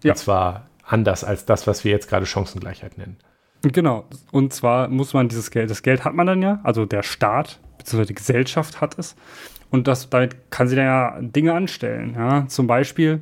Ja. 0.03 0.13
Und 0.13 0.19
zwar 0.19 0.66
anders 0.87 1.25
als 1.25 1.45
das, 1.45 1.67
was 1.67 1.85
wir 1.85 1.93
jetzt 1.93 2.09
gerade 2.09 2.27
Chancengleichheit 2.27 2.99
nennen. 2.99 3.17
Genau. 3.63 4.05
Und 4.31 4.53
zwar 4.53 4.89
muss 4.89 5.15
man 5.15 5.29
dieses 5.29 5.51
Geld, 5.51 5.71
das 5.71 5.83
Geld 5.83 6.05
hat 6.05 6.15
man 6.15 6.27
dann 6.27 6.43
ja, 6.43 6.61
also 6.63 6.87
der 6.87 7.03
Staat 7.03 7.59
bzw. 7.79 8.05
die 8.05 8.15
Gesellschaft 8.15 8.81
hat 8.81 8.99
es. 8.99 9.17
Und 9.71 9.89
das, 9.89 10.11
damit 10.11 10.51
kann 10.51 10.69
sie 10.69 10.77
dann 10.77 10.85
ja 10.85 11.19
Dinge 11.21 11.53
anstellen. 11.55 12.15
Ja? 12.15 12.47
Zum 12.47 12.67
Beispiel 12.67 13.21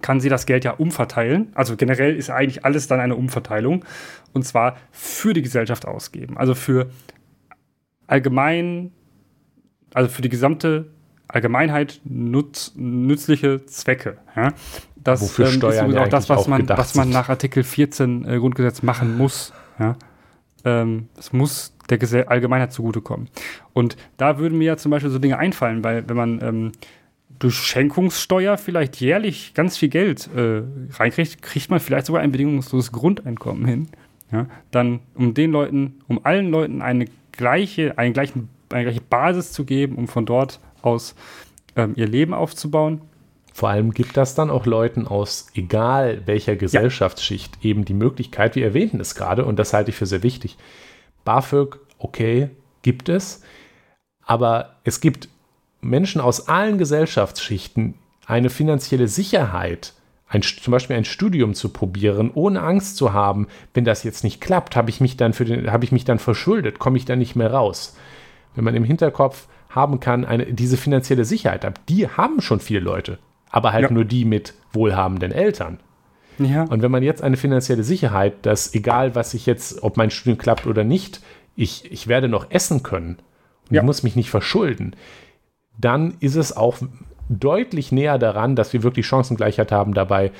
kann 0.00 0.20
sie 0.20 0.30
das 0.30 0.46
Geld 0.46 0.64
ja 0.64 0.72
umverteilen. 0.72 1.52
Also 1.54 1.76
generell 1.76 2.16
ist 2.16 2.30
eigentlich 2.30 2.64
alles 2.64 2.86
dann 2.86 3.00
eine 3.00 3.16
Umverteilung. 3.16 3.84
Und 4.32 4.44
zwar 4.46 4.76
für 4.90 5.34
die 5.34 5.42
Gesellschaft 5.42 5.86
ausgeben. 5.86 6.38
Also 6.38 6.54
für 6.54 6.90
allgemein, 8.06 8.92
also 9.92 10.08
für 10.08 10.22
die 10.22 10.30
gesamte 10.30 10.90
Allgemeinheit 11.28 12.00
nutz, 12.04 12.72
nützliche 12.76 13.66
Zwecke. 13.66 14.18
Ja? 14.34 14.54
Das 15.02 15.22
Wofür 15.22 15.46
ähm, 15.46 15.52
Steuern 15.52 15.90
ist 15.90 15.96
auch 15.96 16.08
das, 16.08 16.28
was, 16.28 16.38
auch 16.40 16.46
man, 16.48 16.68
was 16.68 16.94
man 16.94 17.10
nach 17.10 17.28
Artikel 17.28 17.62
14 17.62 18.24
äh, 18.28 18.38
Grundgesetz 18.38 18.82
machen 18.82 19.16
muss. 19.16 19.52
Ja? 19.78 19.96
Ähm, 20.64 21.08
es 21.18 21.32
muss 21.32 21.74
der 21.88 21.98
Gesell 21.98 22.24
Allgemeinheit 22.24 22.72
zugutekommen. 22.72 23.28
Und 23.72 23.96
da 24.16 24.38
würden 24.38 24.58
mir 24.58 24.64
ja 24.64 24.76
zum 24.76 24.90
Beispiel 24.90 25.10
so 25.10 25.18
Dinge 25.18 25.38
einfallen, 25.38 25.82
weil 25.82 26.08
wenn 26.08 26.16
man 26.16 26.40
ähm, 26.42 26.72
durch 27.38 27.54
Schenkungssteuer 27.54 28.58
vielleicht 28.58 29.00
jährlich 29.00 29.54
ganz 29.54 29.78
viel 29.78 29.88
Geld 29.88 30.28
äh, 30.36 30.62
reinkriegt, 30.92 31.42
kriegt 31.42 31.70
man 31.70 31.80
vielleicht 31.80 32.06
sogar 32.06 32.22
ein 32.22 32.32
bedingungsloses 32.32 32.92
Grundeinkommen 32.92 33.64
hin. 33.64 33.88
Ja? 34.30 34.46
Dann, 34.70 35.00
um 35.14 35.34
den 35.34 35.50
Leuten, 35.50 36.00
um 36.06 36.24
allen 36.24 36.50
Leuten 36.50 36.82
eine 36.82 37.06
gleiche, 37.32 37.96
einen 37.98 38.12
gleichen, 38.12 38.50
eine 38.68 38.84
gleiche 38.84 39.00
Basis 39.00 39.52
zu 39.52 39.64
geben, 39.64 39.96
um 39.96 40.08
von 40.08 40.26
dort 40.26 40.60
aus 40.82 41.14
ähm, 41.76 41.94
ihr 41.96 42.06
Leben 42.06 42.34
aufzubauen 42.34 43.00
vor 43.52 43.68
allem 43.68 43.92
gibt 43.92 44.16
das 44.16 44.34
dann 44.34 44.50
auch 44.50 44.66
Leuten 44.66 45.06
aus 45.06 45.48
egal 45.54 46.22
welcher 46.26 46.56
Gesellschaftsschicht 46.56 47.58
ja. 47.60 47.70
eben 47.70 47.84
die 47.84 47.94
Möglichkeit, 47.94 48.56
wir 48.56 48.64
erwähnten 48.64 49.00
es 49.00 49.14
gerade 49.14 49.44
und 49.44 49.58
das 49.58 49.72
halte 49.72 49.90
ich 49.90 49.96
für 49.96 50.06
sehr 50.06 50.22
wichtig. 50.22 50.56
BAföG, 51.24 51.78
okay, 51.98 52.50
gibt 52.82 53.08
es, 53.08 53.42
aber 54.24 54.76
es 54.84 55.00
gibt 55.00 55.28
Menschen 55.80 56.20
aus 56.20 56.48
allen 56.48 56.78
Gesellschaftsschichten 56.78 57.94
eine 58.26 58.50
finanzielle 58.50 59.08
Sicherheit, 59.08 59.94
ein, 60.28 60.42
zum 60.42 60.70
Beispiel 60.70 60.96
ein 60.96 61.04
Studium 61.04 61.54
zu 61.54 61.70
probieren, 61.70 62.30
ohne 62.32 62.62
Angst 62.62 62.96
zu 62.96 63.12
haben, 63.12 63.48
wenn 63.74 63.84
das 63.84 64.04
jetzt 64.04 64.22
nicht 64.22 64.40
klappt, 64.40 64.76
habe 64.76 64.90
ich 64.90 65.00
mich 65.00 65.16
dann 65.16 65.32
für 65.32 65.44
den, 65.44 65.72
habe 65.72 65.84
ich 65.84 65.90
mich 65.90 66.04
dann 66.04 66.20
verschuldet, 66.20 66.78
komme 66.78 66.96
ich 66.96 67.04
dann 67.04 67.18
nicht 67.18 67.34
mehr 67.34 67.52
raus. 67.52 67.96
Wenn 68.54 68.64
man 68.64 68.76
im 68.76 68.84
Hinterkopf 68.84 69.48
haben 69.68 69.98
kann, 69.98 70.24
eine, 70.24 70.52
diese 70.52 70.76
finanzielle 70.76 71.24
Sicherheit, 71.24 71.66
die 71.88 72.08
haben 72.08 72.40
schon 72.40 72.60
viele 72.60 72.80
Leute 72.80 73.18
aber 73.50 73.72
halt 73.72 73.84
ja. 73.84 73.90
nur 73.90 74.04
die 74.04 74.24
mit 74.24 74.54
wohlhabenden 74.72 75.32
Eltern. 75.32 75.78
Ja. 76.38 76.64
Und 76.64 76.82
wenn 76.82 76.90
man 76.90 77.02
jetzt 77.02 77.22
eine 77.22 77.36
finanzielle 77.36 77.84
Sicherheit, 77.84 78.46
dass 78.46 78.74
egal 78.74 79.14
was 79.14 79.34
ich 79.34 79.46
jetzt, 79.46 79.82
ob 79.82 79.96
mein 79.96 80.10
Studium 80.10 80.38
klappt 80.38 80.66
oder 80.66 80.84
nicht, 80.84 81.20
ich, 81.54 81.90
ich 81.90 82.08
werde 82.08 82.28
noch 82.28 82.50
essen 82.50 82.82
können 82.82 83.18
und 83.68 83.74
ja. 83.74 83.82
ich 83.82 83.86
muss 83.86 84.02
mich 84.02 84.16
nicht 84.16 84.30
verschulden, 84.30 84.96
dann 85.78 86.14
ist 86.20 86.36
es 86.36 86.56
auch 86.56 86.78
deutlich 87.28 87.92
näher 87.92 88.18
daran, 88.18 88.56
dass 88.56 88.72
wir 88.72 88.82
wirklich 88.82 89.06
Chancengleichheit 89.06 89.70
haben 89.70 89.94
dabei, 89.94 90.32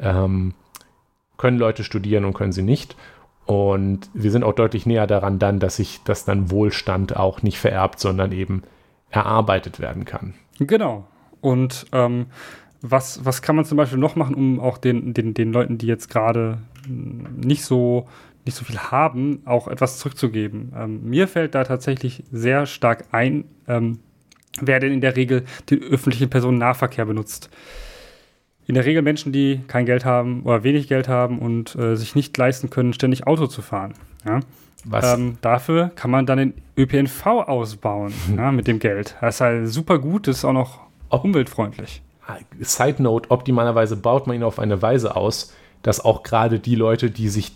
ähm, 0.00 0.54
können 1.36 1.58
Leute 1.58 1.84
studieren 1.84 2.24
und 2.24 2.34
können 2.34 2.52
sie 2.52 2.62
nicht. 2.62 2.96
Und 3.46 4.08
wir 4.14 4.30
sind 4.30 4.44
auch 4.44 4.54
deutlich 4.54 4.86
näher 4.86 5.06
daran 5.06 5.38
dann, 5.38 5.58
dass 5.58 5.76
sich 5.76 6.00
das 6.04 6.24
dann 6.24 6.50
Wohlstand 6.50 7.16
auch 7.16 7.42
nicht 7.42 7.58
vererbt, 7.58 8.00
sondern 8.00 8.32
eben 8.32 8.62
erarbeitet 9.10 9.80
werden 9.80 10.04
kann. 10.04 10.34
Genau. 10.58 11.06
Und 11.44 11.84
ähm, 11.92 12.26
was, 12.80 13.24
was 13.24 13.42
kann 13.42 13.54
man 13.54 13.66
zum 13.66 13.76
Beispiel 13.76 13.98
noch 13.98 14.16
machen, 14.16 14.34
um 14.34 14.60
auch 14.60 14.78
den, 14.78 15.12
den, 15.12 15.34
den 15.34 15.52
Leuten, 15.52 15.76
die 15.76 15.86
jetzt 15.86 16.08
gerade 16.08 16.58
nicht 16.88 17.64
so, 17.64 18.08
nicht 18.46 18.56
so 18.56 18.64
viel 18.64 18.78
haben, 18.78 19.42
auch 19.44 19.68
etwas 19.68 19.98
zurückzugeben? 19.98 20.72
Ähm, 20.74 21.08
mir 21.08 21.28
fällt 21.28 21.54
da 21.54 21.64
tatsächlich 21.64 22.24
sehr 22.32 22.64
stark 22.64 23.04
ein, 23.12 23.44
ähm, 23.68 23.98
wer 24.58 24.80
denn 24.80 24.92
in 24.92 25.02
der 25.02 25.16
Regel 25.16 25.44
den 25.68 25.82
öffentlichen 25.82 26.30
Personennahverkehr 26.30 27.04
benutzt 27.04 27.50
in 28.66 28.74
der 28.74 28.86
Regel 28.86 29.02
Menschen, 29.02 29.30
die 29.30 29.60
kein 29.66 29.84
Geld 29.84 30.06
haben 30.06 30.42
oder 30.44 30.64
wenig 30.64 30.88
Geld 30.88 31.06
haben 31.06 31.38
und 31.38 31.76
äh, 31.76 31.96
sich 31.96 32.14
nicht 32.14 32.34
leisten 32.36 32.70
können, 32.70 32.94
ständig 32.94 33.26
Auto 33.26 33.46
zu 33.46 33.60
fahren. 33.60 33.92
Ja? 34.24 34.40
Ähm, 34.90 35.36
dafür 35.40 35.90
kann 35.94 36.10
man 36.10 36.26
dann 36.26 36.38
den 36.38 36.54
ÖPNV 36.76 37.26
ausbauen 37.26 38.14
ja, 38.36 38.52
mit 38.52 38.66
dem 38.66 38.78
Geld. 38.78 39.16
Das 39.20 39.36
ist 39.36 39.40
halt 39.40 39.68
super 39.68 39.98
gut, 39.98 40.26
das 40.26 40.38
ist 40.38 40.44
auch 40.44 40.52
noch 40.52 40.80
umweltfreundlich. 41.22 42.02
Side 42.60 43.02
Note: 43.02 43.30
Optimalerweise 43.30 43.96
baut 43.96 44.26
man 44.26 44.36
ihn 44.36 44.42
auf 44.42 44.58
eine 44.58 44.80
Weise 44.82 45.14
aus, 45.14 45.52
dass 45.82 46.04
auch 46.04 46.22
gerade 46.22 46.58
die 46.58 46.74
Leute, 46.74 47.10
die 47.10 47.28
sich 47.28 47.52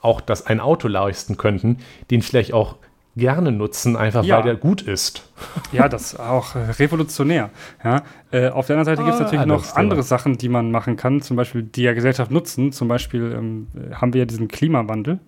auch 0.00 0.20
das 0.20 0.46
ein 0.46 0.60
Auto 0.60 0.88
leisten 0.88 1.36
könnten, 1.36 1.78
den 2.10 2.22
vielleicht 2.22 2.52
auch 2.52 2.76
gerne 3.16 3.52
nutzen, 3.52 3.96
einfach 3.96 4.24
ja. 4.24 4.36
weil 4.36 4.44
der 4.44 4.56
gut 4.56 4.82
ist. 4.82 5.28
Ja, 5.72 5.88
das 5.88 6.12
ist 6.12 6.20
auch 6.20 6.56
äh, 6.56 6.58
revolutionär. 6.58 7.50
Ja, 7.84 8.02
äh, 8.32 8.48
auf 8.48 8.66
der 8.66 8.76
anderen 8.76 8.96
Seite 8.96 9.04
gibt 9.04 9.14
es 9.14 9.20
ah, 9.20 9.24
natürlich 9.24 9.46
noch 9.46 9.76
andere 9.76 10.02
Sachen, 10.02 10.36
die 10.36 10.48
man 10.48 10.70
machen 10.70 10.96
kann, 10.96 11.22
zum 11.22 11.36
Beispiel 11.36 11.62
die 11.62 11.82
ja 11.82 11.92
Gesellschaft 11.92 12.30
nutzen. 12.30 12.72
Zum 12.72 12.88
Beispiel 12.88 13.32
ähm, 13.32 13.68
haben 13.92 14.12
wir 14.12 14.20
ja 14.20 14.24
diesen 14.26 14.48
Klimawandel 14.48 15.20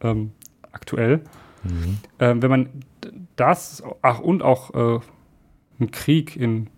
ähm, 0.00 0.32
aktuell. 0.72 1.20
Mhm. 1.62 1.98
Ähm, 2.18 2.42
wenn 2.42 2.50
man 2.50 2.68
das, 3.36 3.82
ach 4.02 4.20
und 4.20 4.42
auch 4.42 4.74
äh, 4.74 5.00
einen 5.78 5.90
Krieg 5.90 6.36
in 6.36 6.68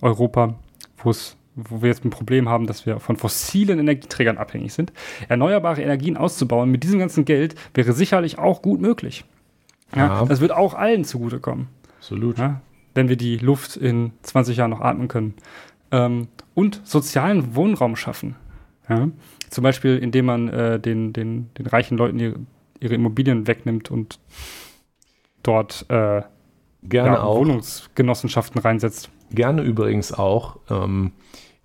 Europa, 0.00 0.54
wo 1.02 1.10
es 1.10 1.36
wo 1.58 1.80
wir 1.80 1.88
jetzt 1.88 2.04
ein 2.04 2.10
Problem 2.10 2.50
haben, 2.50 2.66
dass 2.66 2.84
wir 2.84 3.00
von 3.00 3.16
fossilen 3.16 3.78
Energieträgern 3.78 4.36
abhängig 4.36 4.74
sind, 4.74 4.92
erneuerbare 5.28 5.80
Energien 5.80 6.18
auszubauen 6.18 6.70
mit 6.70 6.82
diesem 6.82 6.98
ganzen 6.98 7.24
Geld 7.24 7.54
wäre 7.72 7.94
sicherlich 7.94 8.38
auch 8.38 8.60
gut 8.60 8.82
möglich. 8.82 9.24
Ja, 9.94 10.06
ja. 10.06 10.24
Das 10.26 10.42
wird 10.42 10.52
auch 10.52 10.74
allen 10.74 11.04
zugutekommen. 11.04 11.68
Absolut. 11.96 12.36
Ja, 12.36 12.60
wenn 12.94 13.08
wir 13.08 13.16
die 13.16 13.38
Luft 13.38 13.76
in 13.76 14.12
20 14.22 14.58
Jahren 14.58 14.70
noch 14.70 14.82
atmen 14.82 15.08
können. 15.08 15.34
Ähm, 15.90 16.28
und 16.54 16.82
sozialen 16.84 17.54
Wohnraum 17.54 17.96
schaffen. 17.96 18.36
Ja? 18.88 19.08
Zum 19.48 19.62
Beispiel, 19.62 19.96
indem 19.96 20.26
man 20.26 20.48
äh, 20.48 20.78
den, 20.78 21.12
den, 21.12 21.50
den 21.54 21.66
reichen 21.66 21.96
Leuten 21.96 22.18
ihre, 22.18 22.34
ihre 22.80 22.94
Immobilien 22.94 23.46
wegnimmt 23.46 23.90
und 23.90 24.18
dort 25.42 25.86
äh, 25.88 26.22
Gerne 26.88 27.16
ja, 27.16 27.22
auch. 27.22 27.38
Wohnungsgenossenschaften 27.38 28.60
reinsetzt. 28.60 29.10
Gerne 29.30 29.62
übrigens 29.62 30.12
auch. 30.12 30.56
Ähm, 30.70 31.12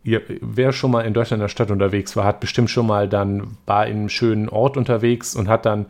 ihr, 0.04 0.22
wer 0.42 0.72
schon 0.74 0.92
mal 0.92 1.02
in 1.02 1.14
Deutschland 1.14 1.40
in 1.40 1.46
der 1.46 1.50
Stadt 1.50 1.72
unterwegs 1.72 2.16
war, 2.16 2.26
hat 2.26 2.40
bestimmt 2.40 2.70
schon 2.70 2.88
mal 2.88 3.08
dann, 3.08 3.58
war 3.66 3.88
in 3.88 3.98
einem 3.98 4.10
schönen 4.10 4.50
Ort 4.50 4.78
unterwegs 4.78 5.36
und 5.36 5.48
hat 5.48 5.66
dann 5.66 5.86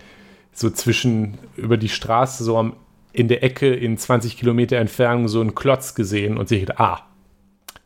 so 0.53 0.69
zwischen 0.69 1.37
über 1.55 1.77
die 1.77 1.89
Straße 1.89 2.43
so 2.43 2.57
am, 2.57 2.73
in 3.13 3.27
der 3.27 3.43
Ecke 3.43 3.73
in 3.73 3.97
20 3.97 4.37
Kilometer 4.37 4.77
Entfernung 4.77 5.27
so 5.27 5.41
einen 5.41 5.55
Klotz 5.55 5.95
gesehen 5.95 6.37
und 6.37 6.49
sich 6.49 6.61
gedacht, 6.61 6.79
ah, 6.79 6.99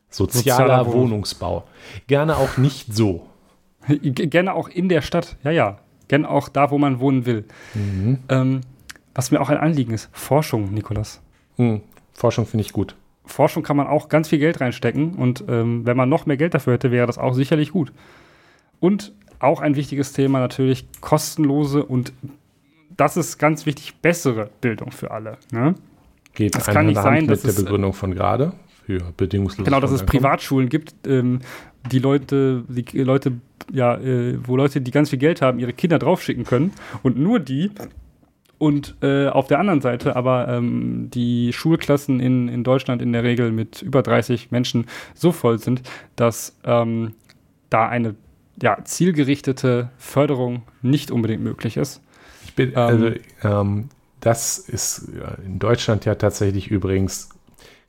sozialer, 0.09 0.83
sozialer 0.83 0.93
Wohnungsbau. 0.93 1.65
Gerne 2.07 2.37
auch 2.37 2.57
nicht 2.57 2.93
so. 2.93 3.27
Gerne 3.87 4.53
auch 4.53 4.69
in 4.69 4.89
der 4.89 5.01
Stadt, 5.01 5.37
ja, 5.43 5.51
ja. 5.51 5.77
Gerne 6.07 6.29
auch 6.29 6.49
da, 6.49 6.69
wo 6.69 6.77
man 6.77 6.99
wohnen 6.99 7.25
will. 7.25 7.45
Mhm. 7.73 8.19
Ähm, 8.29 8.61
was 9.15 9.31
mir 9.31 9.41
auch 9.41 9.49
ein 9.49 9.57
Anliegen 9.57 9.93
ist, 9.93 10.09
Forschung, 10.11 10.73
Nikolas. 10.73 11.21
Mhm. 11.57 11.81
Forschung 12.13 12.45
finde 12.45 12.63
ich 12.63 12.73
gut. 12.73 12.95
Forschung 13.25 13.63
kann 13.63 13.77
man 13.77 13.87
auch 13.87 14.09
ganz 14.09 14.29
viel 14.29 14.39
Geld 14.39 14.61
reinstecken 14.61 15.15
und 15.15 15.43
ähm, 15.47 15.85
wenn 15.85 15.97
man 15.97 16.09
noch 16.09 16.25
mehr 16.25 16.37
Geld 16.37 16.53
dafür 16.53 16.73
hätte, 16.73 16.91
wäre 16.91 17.07
das 17.07 17.17
auch 17.17 17.33
sicherlich 17.33 17.71
gut. 17.71 17.91
Und 18.79 19.13
auch 19.39 19.61
ein 19.61 19.75
wichtiges 19.75 20.13
Thema 20.13 20.39
natürlich 20.39 20.87
kostenlose 21.01 21.83
und 21.83 22.13
das 22.97 23.17
ist 23.17 23.37
ganz 23.37 23.65
wichtig, 23.65 23.95
bessere 24.01 24.49
Bildung 24.61 24.91
für 24.91 25.11
alle. 25.11 25.37
Ne? 25.51 25.75
Geht 26.33 26.55
das 26.55 26.67
kann 26.67 26.85
nicht 26.85 27.01
sein, 27.01 27.27
dass 27.27 27.43
mit 27.43 27.57
der 27.57 27.63
Begründung 27.63 27.93
von 27.93 28.13
gerade 28.13 28.53
für 28.85 28.99
bedingungsloses 29.17 29.65
Genau, 29.65 29.79
dass 29.79 29.91
es 29.91 30.03
Privatschulen 30.03 30.69
gibt, 30.69 30.93
ähm, 31.07 31.39
die 31.91 31.99
Leute, 31.99 32.63
die 32.67 32.99
Leute, 32.99 33.33
ja, 33.71 33.95
äh, 33.97 34.37
wo 34.45 34.55
Leute, 34.55 34.81
die 34.81 34.91
ganz 34.91 35.09
viel 35.09 35.19
Geld 35.19 35.41
haben, 35.41 35.59
ihre 35.59 35.73
Kinder 35.73 35.99
draufschicken 35.99 36.43
können 36.43 36.71
und 37.03 37.17
nur 37.17 37.39
die. 37.39 37.71
Und 38.57 38.95
äh, 39.01 39.27
auf 39.27 39.47
der 39.47 39.59
anderen 39.59 39.81
Seite 39.81 40.15
aber 40.15 40.47
ähm, 40.47 41.09
die 41.13 41.51
Schulklassen 41.51 42.19
in, 42.19 42.47
in 42.47 42.63
Deutschland 42.63 43.01
in 43.01 43.11
der 43.11 43.23
Regel 43.23 43.51
mit 43.51 43.81
über 43.81 44.01
30 44.01 44.51
Menschen 44.51 44.85
so 45.13 45.31
voll 45.31 45.59
sind, 45.59 45.81
dass 46.15 46.57
ähm, 46.63 47.13
da 47.69 47.87
eine 47.87 48.15
ja, 48.61 48.77
zielgerichtete 48.83 49.89
Förderung 49.97 50.63
nicht 50.81 51.11
unbedingt 51.11 51.43
möglich 51.43 51.75
ist 51.75 52.01
bin, 52.55 52.71
ähm, 52.71 52.77
also, 52.77 53.11
ähm, 53.43 53.89
das 54.21 54.57
ist 54.57 55.09
in 55.45 55.59
Deutschland 55.59 56.05
ja 56.05 56.15
tatsächlich 56.15 56.69
übrigens 56.71 57.29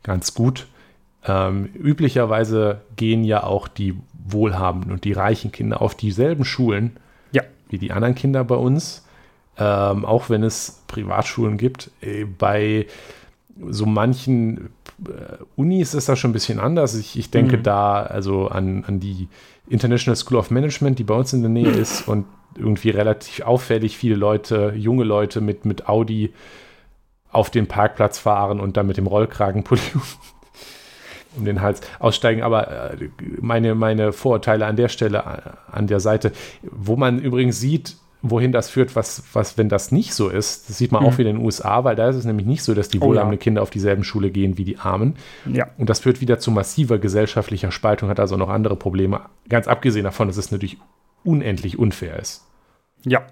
ganz 0.03 0.35
gut. 0.35 0.67
Ähm, 1.25 1.71
üblicherweise 1.75 2.83
gehen 2.97 3.25
ja 3.25 3.43
auch 3.43 3.69
die 3.69 3.97
wohlhabenden 4.29 4.93
und 4.93 5.05
die 5.05 5.13
reichen 5.13 5.51
Kinder 5.51 5.81
auf 5.81 5.95
dieselben 5.95 6.45
Schulen 6.45 6.99
ja. 7.33 7.43
wie 7.69 7.79
die 7.79 7.93
anderen 7.93 8.15
Kinder 8.15 8.45
bei 8.45 8.55
uns. 8.55 9.06
Ähm, 9.59 10.05
auch 10.05 10.29
wenn 10.29 10.43
es 10.43 10.83
Privatschulen 10.87 11.57
gibt. 11.57 11.91
Äh, 12.03 12.25
bei 12.25 12.87
so 13.71 13.87
manchen 13.87 14.71
äh, 15.07 15.37
Unis 15.57 15.95
ist 15.95 16.09
das 16.09 16.19
schon 16.19 16.31
ein 16.31 16.35
bisschen 16.35 16.61
anders. 16.61 16.95
Ich, 16.95 17.19
ich 17.19 17.31
denke 17.31 17.59
mhm. 17.59 17.63
da 17.63 18.03
also 18.03 18.49
an, 18.49 18.85
an 18.87 19.01
die 19.01 19.29
International 19.69 20.17
School 20.17 20.39
of 20.39 20.51
Management, 20.51 20.99
die 20.99 21.05
bei 21.05 21.15
uns 21.15 21.33
in 21.33 21.41
der 21.41 21.51
Nähe 21.51 21.71
ist 21.71 22.07
und 22.07 22.27
irgendwie 22.57 22.91
relativ 22.91 23.45
auffällig 23.45 23.97
viele 23.97 24.15
Leute, 24.15 24.73
junge 24.77 25.05
Leute 25.05 25.41
mit, 25.41 25.65
mit 25.65 25.89
Audi 25.89 26.33
auf 27.31 27.51
den 27.51 27.67
Parkplatz 27.67 28.19
fahren 28.19 28.61
und 28.61 28.77
dann 28.77 28.87
mit 28.87 28.97
dem 28.97 29.07
Rollkragenpulli 29.07 29.83
um 31.37 31.45
den 31.45 31.61
Hals 31.61 31.81
aussteigen. 31.99 32.43
Aber 32.43 32.93
äh, 32.93 33.09
meine, 33.41 33.75
meine 33.75 34.13
Vorurteile 34.13 34.67
an 34.67 34.77
der 34.77 34.89
Stelle, 34.89 35.19
äh, 35.19 35.75
an 35.77 35.87
der 35.87 36.01
Seite, 36.01 36.33
wo 36.63 36.97
man 36.97 37.19
übrigens 37.19 37.61
sieht, 37.61 37.97
wohin 38.31 38.53
das 38.53 38.71
führt, 38.71 38.97
was, 38.97 39.23
was, 39.33 39.59
wenn 39.59 39.69
das 39.69 39.93
nicht 39.93 40.15
so 40.15 40.29
ist, 40.29 40.69
das 40.69 40.79
sieht 40.79 40.93
man 40.93 41.03
mhm. 41.03 41.09
auch 41.09 41.19
wieder 41.19 41.31
in 41.31 41.37
den 41.37 41.45
USA, 41.45 41.85
weil 41.85 41.97
da 41.97 42.09
ist 42.09 42.17
es 42.17 42.25
nämlich 42.25 42.47
nicht 42.47 42.63
so, 42.63 42.75
dass 42.75 42.89
die 42.89 43.01
wohlhabenden 43.01 43.39
oh, 43.39 43.41
ja. 43.41 43.43
Kinder 43.43 43.63
auf 43.63 43.71
dieselben 43.71 44.05
Schule 44.05 44.31
gehen 44.31 44.59
wie 44.59 44.65
die 44.65 44.79
Armen. 44.79 45.15
Ja. 45.51 45.69
Und 45.79 45.91
das 45.91 46.01
führt 46.01 46.21
wieder 46.21 46.39
zu 46.39 46.51
massiver 46.51 46.99
gesellschaftlicher 46.99 47.71
Spaltung, 47.71 48.09
hat 48.09 48.21
also 48.21 48.37
noch 48.37 48.49
andere 48.49 48.77
Probleme. 48.77 49.23
Ganz 49.49 49.69
abgesehen 49.69 50.05
davon, 50.05 50.29
dass 50.29 50.37
es 50.37 50.51
natürlich 50.51 50.79
unendlich 51.25 51.79
unfair 51.79 52.19
ist. 52.19 52.47
Ja. 53.05 53.27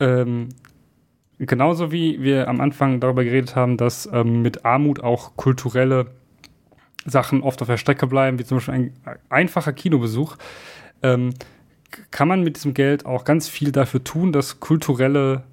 Ähm, 0.00 0.48
genauso 1.38 1.92
wie 1.92 2.22
wir 2.22 2.48
am 2.48 2.60
Anfang 2.60 3.00
darüber 3.00 3.24
geredet 3.24 3.56
haben, 3.56 3.76
dass 3.76 4.08
ähm, 4.12 4.42
mit 4.42 4.64
Armut 4.64 5.00
auch 5.00 5.36
kulturelle 5.36 6.06
Sachen 7.04 7.42
oft 7.42 7.60
auf 7.62 7.68
der 7.68 7.76
Strecke 7.76 8.06
bleiben, 8.06 8.38
wie 8.38 8.44
zum 8.44 8.58
Beispiel 8.58 8.74
ein 8.74 8.92
einfacher 9.28 9.72
Kinobesuch, 9.72 10.36
ähm, 11.02 11.34
kann 12.10 12.28
man 12.28 12.42
mit 12.42 12.56
diesem 12.56 12.74
Geld 12.74 13.06
auch 13.06 13.24
ganz 13.24 13.48
viel 13.48 13.72
dafür 13.72 14.02
tun, 14.04 14.32
dass 14.32 14.60
kulturelle 14.60 15.44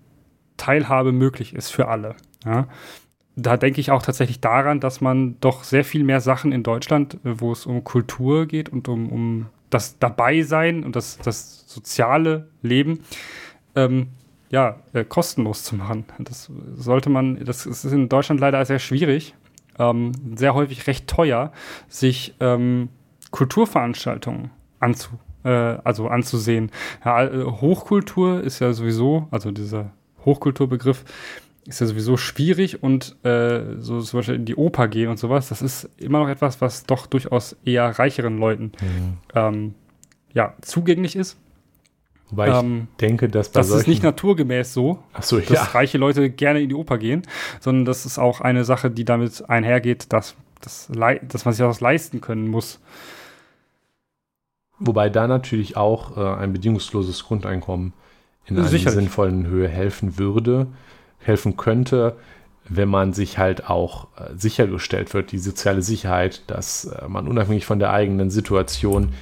Teilhabe 0.57 1.11
möglich 1.11 1.53
ist 1.53 1.69
für 1.69 1.87
alle. 1.87 2.15
Ja? 2.45 2.67
Da 3.35 3.57
denke 3.57 3.79
ich 3.79 3.91
auch 3.91 4.01
tatsächlich 4.01 4.41
daran, 4.41 4.79
dass 4.79 5.01
man 5.01 5.39
doch 5.39 5.63
sehr 5.63 5.85
viel 5.85 6.03
mehr 6.03 6.21
Sachen 6.21 6.51
in 6.51 6.63
Deutschland, 6.63 7.15
äh, 7.25 7.39
wo 7.39 7.51
es 7.51 7.65
um 7.65 7.83
Kultur 7.83 8.45
geht 8.45 8.69
und 8.69 8.87
um, 8.87 9.11
um 9.11 9.45
das 9.69 9.99
Dabeisein 9.99 10.83
und 10.83 10.95
das, 10.95 11.17
das 11.17 11.65
soziale 11.67 12.49
Leben 12.61 12.99
ähm, 13.75 14.07
ja, 14.49 14.77
äh, 14.93 15.05
kostenlos 15.05 15.63
zu 15.63 15.75
machen. 15.75 16.05
Das 16.17 16.51
sollte 16.75 17.09
man, 17.09 17.43
das 17.45 17.65
ist 17.65 17.85
in 17.85 18.09
Deutschland 18.09 18.41
leider 18.41 18.63
sehr 18.65 18.79
schwierig, 18.79 19.35
ähm, 19.77 20.11
sehr 20.35 20.53
häufig 20.55 20.87
recht 20.87 21.07
teuer, 21.07 21.51
sich 21.87 22.35
ähm, 22.39 22.89
Kulturveranstaltungen 23.31 24.49
anzu, 24.79 25.11
äh, 25.43 25.49
also 25.49 26.07
anzusehen. 26.07 26.71
Ja, 27.03 27.25
äh, 27.25 27.43
Hochkultur 27.43 28.41
ist 28.41 28.59
ja 28.59 28.73
sowieso, 28.73 29.27
also 29.31 29.51
dieser 29.51 29.91
Hochkulturbegriff, 30.25 31.05
ist 31.65 31.81
ja 31.81 31.87
sowieso 31.87 32.17
schwierig 32.17 32.81
und 32.81 33.15
äh, 33.23 33.77
so 33.77 34.01
zum 34.01 34.19
Beispiel 34.19 34.35
in 34.35 34.45
die 34.45 34.55
Oper 34.55 34.87
gehen 34.87 35.09
und 35.09 35.19
sowas, 35.19 35.49
das 35.49 35.61
ist 35.61 35.89
immer 35.97 36.19
noch 36.19 36.29
etwas, 36.29 36.61
was 36.61 36.85
doch 36.85 37.05
durchaus 37.05 37.55
eher 37.63 37.99
reicheren 37.99 38.39
Leuten 38.39 38.71
mhm. 38.81 39.17
ähm, 39.35 39.75
ja, 40.33 40.55
zugänglich 40.61 41.15
ist. 41.15 41.37
Wobei 42.29 42.47
Ähm, 42.47 42.87
ich 42.91 42.97
denke, 42.97 43.27
dass 43.27 43.49
bei 43.49 43.59
Das 43.59 43.67
ist 43.67 43.73
solchen... 43.73 43.89
nicht 43.89 44.03
naturgemäß 44.03 44.73
so, 44.73 45.03
so, 45.21 45.39
dass 45.39 45.49
ja. 45.49 45.63
reiche 45.63 45.97
Leute 45.97 46.29
gerne 46.29 46.61
in 46.61 46.69
die 46.69 46.75
Oper 46.75 46.97
gehen, 46.97 47.23
sondern 47.59 47.85
das 47.85 48.05
ist 48.05 48.19
auch 48.19 48.41
eine 48.41 48.63
Sache, 48.63 48.91
die 48.91 49.05
damit 49.05 49.49
einhergeht, 49.49 50.11
dass, 50.13 50.35
dass, 50.61 50.87
dass 50.87 51.45
man 51.45 51.53
sich 51.53 51.65
das 51.65 51.81
leisten 51.81 52.21
können 52.21 52.47
muss. 52.47 52.79
Wobei 54.79 55.09
da 55.09 55.27
natürlich 55.27 55.77
auch 55.77 56.17
äh, 56.17 56.41
ein 56.41 56.53
bedingungsloses 56.53 57.25
Grundeinkommen 57.25 57.93
in 58.45 58.57
einer 58.57 58.67
sinnvollen 58.67 59.45
Höhe 59.45 59.67
helfen 59.67 60.17
würde, 60.17 60.67
helfen 61.19 61.57
könnte, 61.57 62.15
wenn 62.67 62.89
man 62.89 63.13
sich 63.13 63.37
halt 63.37 63.69
auch 63.69 64.07
äh, 64.17 64.35
sichergestellt 64.35 65.13
wird, 65.13 65.31
die 65.31 65.39
soziale 65.39 65.81
Sicherheit, 65.81 66.43
dass 66.47 66.85
äh, 66.85 67.07
man 67.07 67.27
unabhängig 67.27 67.65
von 67.65 67.79
der 67.79 67.91
eigenen 67.91 68.29
Situation 68.29 69.13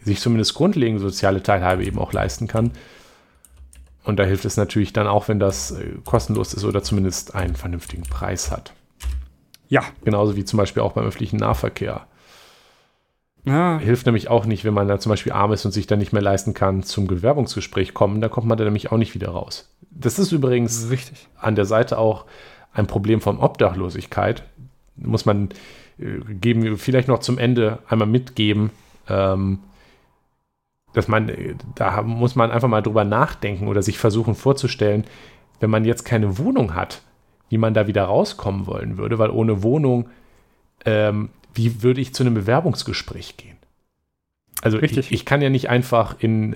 sich 0.00 0.20
zumindest 0.20 0.54
grundlegende 0.54 1.00
soziale 1.00 1.42
Teilhabe 1.42 1.84
eben 1.84 1.98
auch 1.98 2.12
leisten 2.12 2.48
kann. 2.48 2.72
Und 4.04 4.18
da 4.18 4.24
hilft 4.24 4.44
es 4.44 4.56
natürlich 4.56 4.92
dann 4.92 5.06
auch, 5.06 5.28
wenn 5.28 5.38
das 5.38 5.70
äh, 5.70 5.94
kostenlos 6.04 6.54
ist 6.54 6.64
oder 6.64 6.82
zumindest 6.82 7.34
einen 7.34 7.54
vernünftigen 7.54 8.02
Preis 8.02 8.50
hat. 8.50 8.72
Ja, 9.68 9.84
Genauso 10.04 10.36
wie 10.36 10.44
zum 10.44 10.58
Beispiel 10.58 10.82
auch 10.82 10.92
beim 10.92 11.06
öffentlichen 11.06 11.38
Nahverkehr. 11.38 12.06
Ja 13.44 13.78
Hilft 13.78 14.06
nämlich 14.06 14.28
auch 14.28 14.46
nicht, 14.46 14.64
wenn 14.64 14.74
man 14.74 14.88
da 14.88 14.98
zum 14.98 15.10
Beispiel 15.10 15.32
arm 15.32 15.52
ist 15.52 15.64
und 15.64 15.72
sich 15.72 15.86
dann 15.86 15.98
nicht 15.98 16.12
mehr 16.12 16.22
leisten 16.22 16.54
kann, 16.54 16.82
zum 16.82 17.06
Bewerbungsgespräch 17.06 17.94
kommen. 17.94 18.20
Da 18.20 18.28
kommt 18.28 18.46
man 18.46 18.58
dann 18.58 18.66
nämlich 18.66 18.92
auch 18.92 18.98
nicht 18.98 19.14
wieder 19.14 19.30
raus. 19.30 19.68
Das 19.90 20.18
ist 20.18 20.32
übrigens 20.32 20.90
richtig. 20.90 21.28
an 21.38 21.54
der 21.54 21.64
Seite 21.64 21.98
auch 21.98 22.26
ein 22.72 22.86
Problem 22.86 23.20
von 23.20 23.38
Obdachlosigkeit. 23.38 24.44
Muss 24.96 25.26
man 25.26 25.50
äh, 25.98 26.20
geben, 26.34 26.76
vielleicht 26.78 27.08
noch 27.08 27.20
zum 27.20 27.38
Ende 27.38 27.78
einmal 27.88 28.08
mitgeben, 28.08 28.70
ähm, 29.08 29.60
dass 30.92 31.08
man, 31.08 31.28
äh, 31.28 31.54
da 31.74 32.02
muss 32.02 32.34
man 32.34 32.50
einfach 32.50 32.68
mal 32.68 32.82
drüber 32.82 33.04
nachdenken 33.04 33.68
oder 33.68 33.82
sich 33.82 33.98
versuchen 33.98 34.34
vorzustellen, 34.34 35.04
wenn 35.60 35.70
man 35.70 35.84
jetzt 35.84 36.04
keine 36.04 36.38
Wohnung 36.38 36.74
hat, 36.74 37.02
wie 37.48 37.58
man 37.58 37.74
da 37.74 37.86
wieder 37.86 38.04
rauskommen 38.04 38.66
wollen 38.66 38.98
würde, 38.98 39.18
weil 39.18 39.30
ohne 39.30 39.62
Wohnung, 39.62 40.08
ähm, 40.84 41.30
wie 41.54 41.82
würde 41.82 42.00
ich 42.00 42.14
zu 42.14 42.22
einem 42.22 42.34
Bewerbungsgespräch 42.34 43.36
gehen? 43.36 43.56
Also 44.62 44.78
Richtig. 44.78 45.06
Ich, 45.06 45.12
ich 45.12 45.24
kann 45.24 45.42
ja 45.42 45.50
nicht 45.50 45.68
einfach 45.70 46.16
in, 46.20 46.54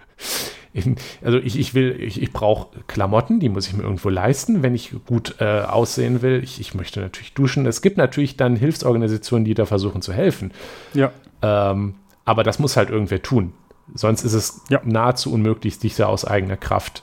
in 0.72 0.96
also 1.22 1.38
ich, 1.38 1.58
ich 1.58 1.74
will, 1.74 2.00
ich, 2.00 2.22
ich 2.22 2.32
brauche 2.32 2.68
Klamotten, 2.86 3.40
die 3.40 3.48
muss 3.48 3.66
ich 3.66 3.74
mir 3.74 3.82
irgendwo 3.82 4.08
leisten, 4.08 4.62
wenn 4.62 4.74
ich 4.74 4.94
gut 5.06 5.36
äh, 5.40 5.60
aussehen 5.62 6.22
will. 6.22 6.40
Ich, 6.42 6.60
ich 6.60 6.74
möchte 6.74 7.00
natürlich 7.00 7.34
duschen. 7.34 7.66
Es 7.66 7.82
gibt 7.82 7.96
natürlich 7.98 8.36
dann 8.36 8.56
Hilfsorganisationen, 8.56 9.44
die 9.44 9.54
da 9.54 9.66
versuchen 9.66 10.02
zu 10.02 10.12
helfen. 10.12 10.52
Ja, 10.94 11.12
Ähm, 11.42 11.96
aber 12.24 12.44
das 12.44 12.58
muss 12.60 12.76
halt 12.76 12.88
irgendwer 12.90 13.20
tun. 13.22 13.52
Sonst 13.94 14.22
ist 14.24 14.32
es 14.34 14.60
Ja. 14.70 14.80
nahezu 14.84 15.32
unmöglich, 15.32 15.78
dich 15.80 15.96
da 15.96 16.06
aus 16.06 16.24
eigener 16.24 16.56
Kraft 16.56 17.02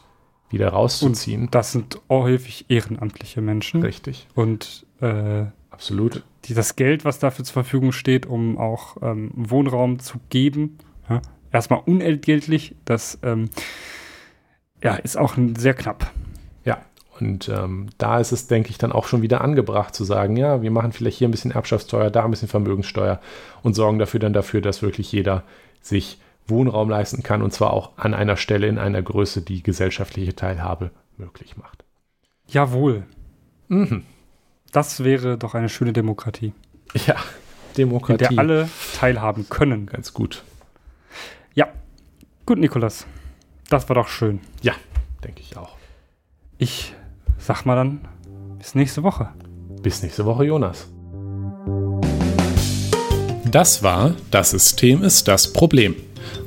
wieder 0.50 0.70
rauszuziehen. 0.70 1.50
das 1.52 1.74
sind 1.74 2.00
häufig 2.10 2.66
ehrenamtliche 2.70 3.42
Menschen. 3.42 3.84
Richtig, 3.84 4.28
Und 4.34 4.86
äh, 5.02 5.44
absolut. 5.70 6.24
Die, 6.46 6.54
das 6.54 6.76
Geld, 6.76 7.06
was 7.06 7.20
dafür 7.20 7.46
zur 7.46 7.54
Verfügung 7.54 7.92
steht, 7.92 8.26
um 8.26 8.58
auch 8.58 8.98
ähm, 9.02 9.32
Wohnraum 9.36 10.00
zu 10.00 10.20
geben, 10.30 10.78
ja, 11.10 11.22
erstmal 11.52 11.82
unentgeltlich, 11.86 12.76
das 12.86 13.20
ähm, 13.24 13.50
ja, 14.84 14.96
ist 14.96 15.18
auch 15.18 15.36
sehr 15.58 15.74
knapp. 15.74 16.12
Ja, 16.64 16.80
und 17.20 17.50
ähm, 17.50 17.88
da 17.98 18.20
ist 18.20 18.32
es, 18.32 18.48
denke 18.48 18.70
ich, 18.70 18.78
dann 18.78 18.92
auch 18.92 19.08
schon 19.08 19.22
wieder 19.22 19.42
angebracht 19.42 19.94
zu 19.94 20.04
sagen, 20.04 20.38
ja, 20.38 20.62
wir 20.62 20.72
machen 20.72 20.92
vielleicht 20.92 21.18
hier 21.18 21.28
ein 21.28 21.32
bisschen 21.32 21.52
Erbschaftssteuer, 21.52 22.10
da 22.10 22.24
ein 22.24 22.32
bisschen 22.32 22.48
Vermögenssteuer 22.48 23.20
und 23.62 23.74
sorgen 23.76 24.00
dafür 24.00 24.20
dann 24.20 24.34
dafür, 24.34 24.62
dass 24.62 24.82
wirklich 24.82 25.12
jeder 25.12 25.44
sich 25.82 26.20
Wohnraum 26.48 26.90
leisten 26.90 27.22
kann 27.22 27.42
und 27.42 27.52
zwar 27.52 27.74
auch 27.74 27.92
an 27.98 28.14
einer 28.14 28.38
Stelle 28.38 28.68
in 28.68 28.80
einer 28.80 29.02
Größe, 29.02 29.42
die 29.42 29.62
gesellschaftliche 29.62 30.36
Teilhabe 30.36 30.92
möglich 31.18 31.58
macht. 31.58 31.84
Jawohl, 32.48 33.06
Mhm. 33.70 34.04
Das 34.72 35.04
wäre 35.04 35.38
doch 35.38 35.56
eine 35.56 35.70
schöne 35.70 35.94
Demokratie, 35.94 36.54
Ja, 37.08 37.14
in 37.16 37.76
Demokratie. 37.78 38.18
der 38.18 38.40
alle 38.40 38.70
teilhaben 38.98 39.48
können. 39.50 39.86
Ganz 39.88 40.14
gut. 40.14 40.44
Ja, 41.56 41.68
gut, 42.46 42.58
Nikolas, 42.60 43.06
das 43.70 43.88
war 43.90 43.96
doch 43.96 44.08
schön. 44.08 44.40
Ja, 44.62 44.74
denke 45.24 45.42
ich 45.42 45.58
auch. 45.58 45.76
Ich 46.58 46.94
sag 47.38 47.66
mal 47.66 47.76
dann, 47.76 48.02
bis 48.58 48.76
nächste 48.76 49.04
Woche. 49.04 49.30
Bis 49.82 50.04
nächste 50.04 50.26
Woche, 50.26 50.44
Jonas. 50.46 50.88
Das 53.46 53.82
war 53.82 54.14
Das 54.30 54.52
System 54.52 55.02
ist 55.04 55.28
das 55.28 55.52
Problem. 55.54 55.96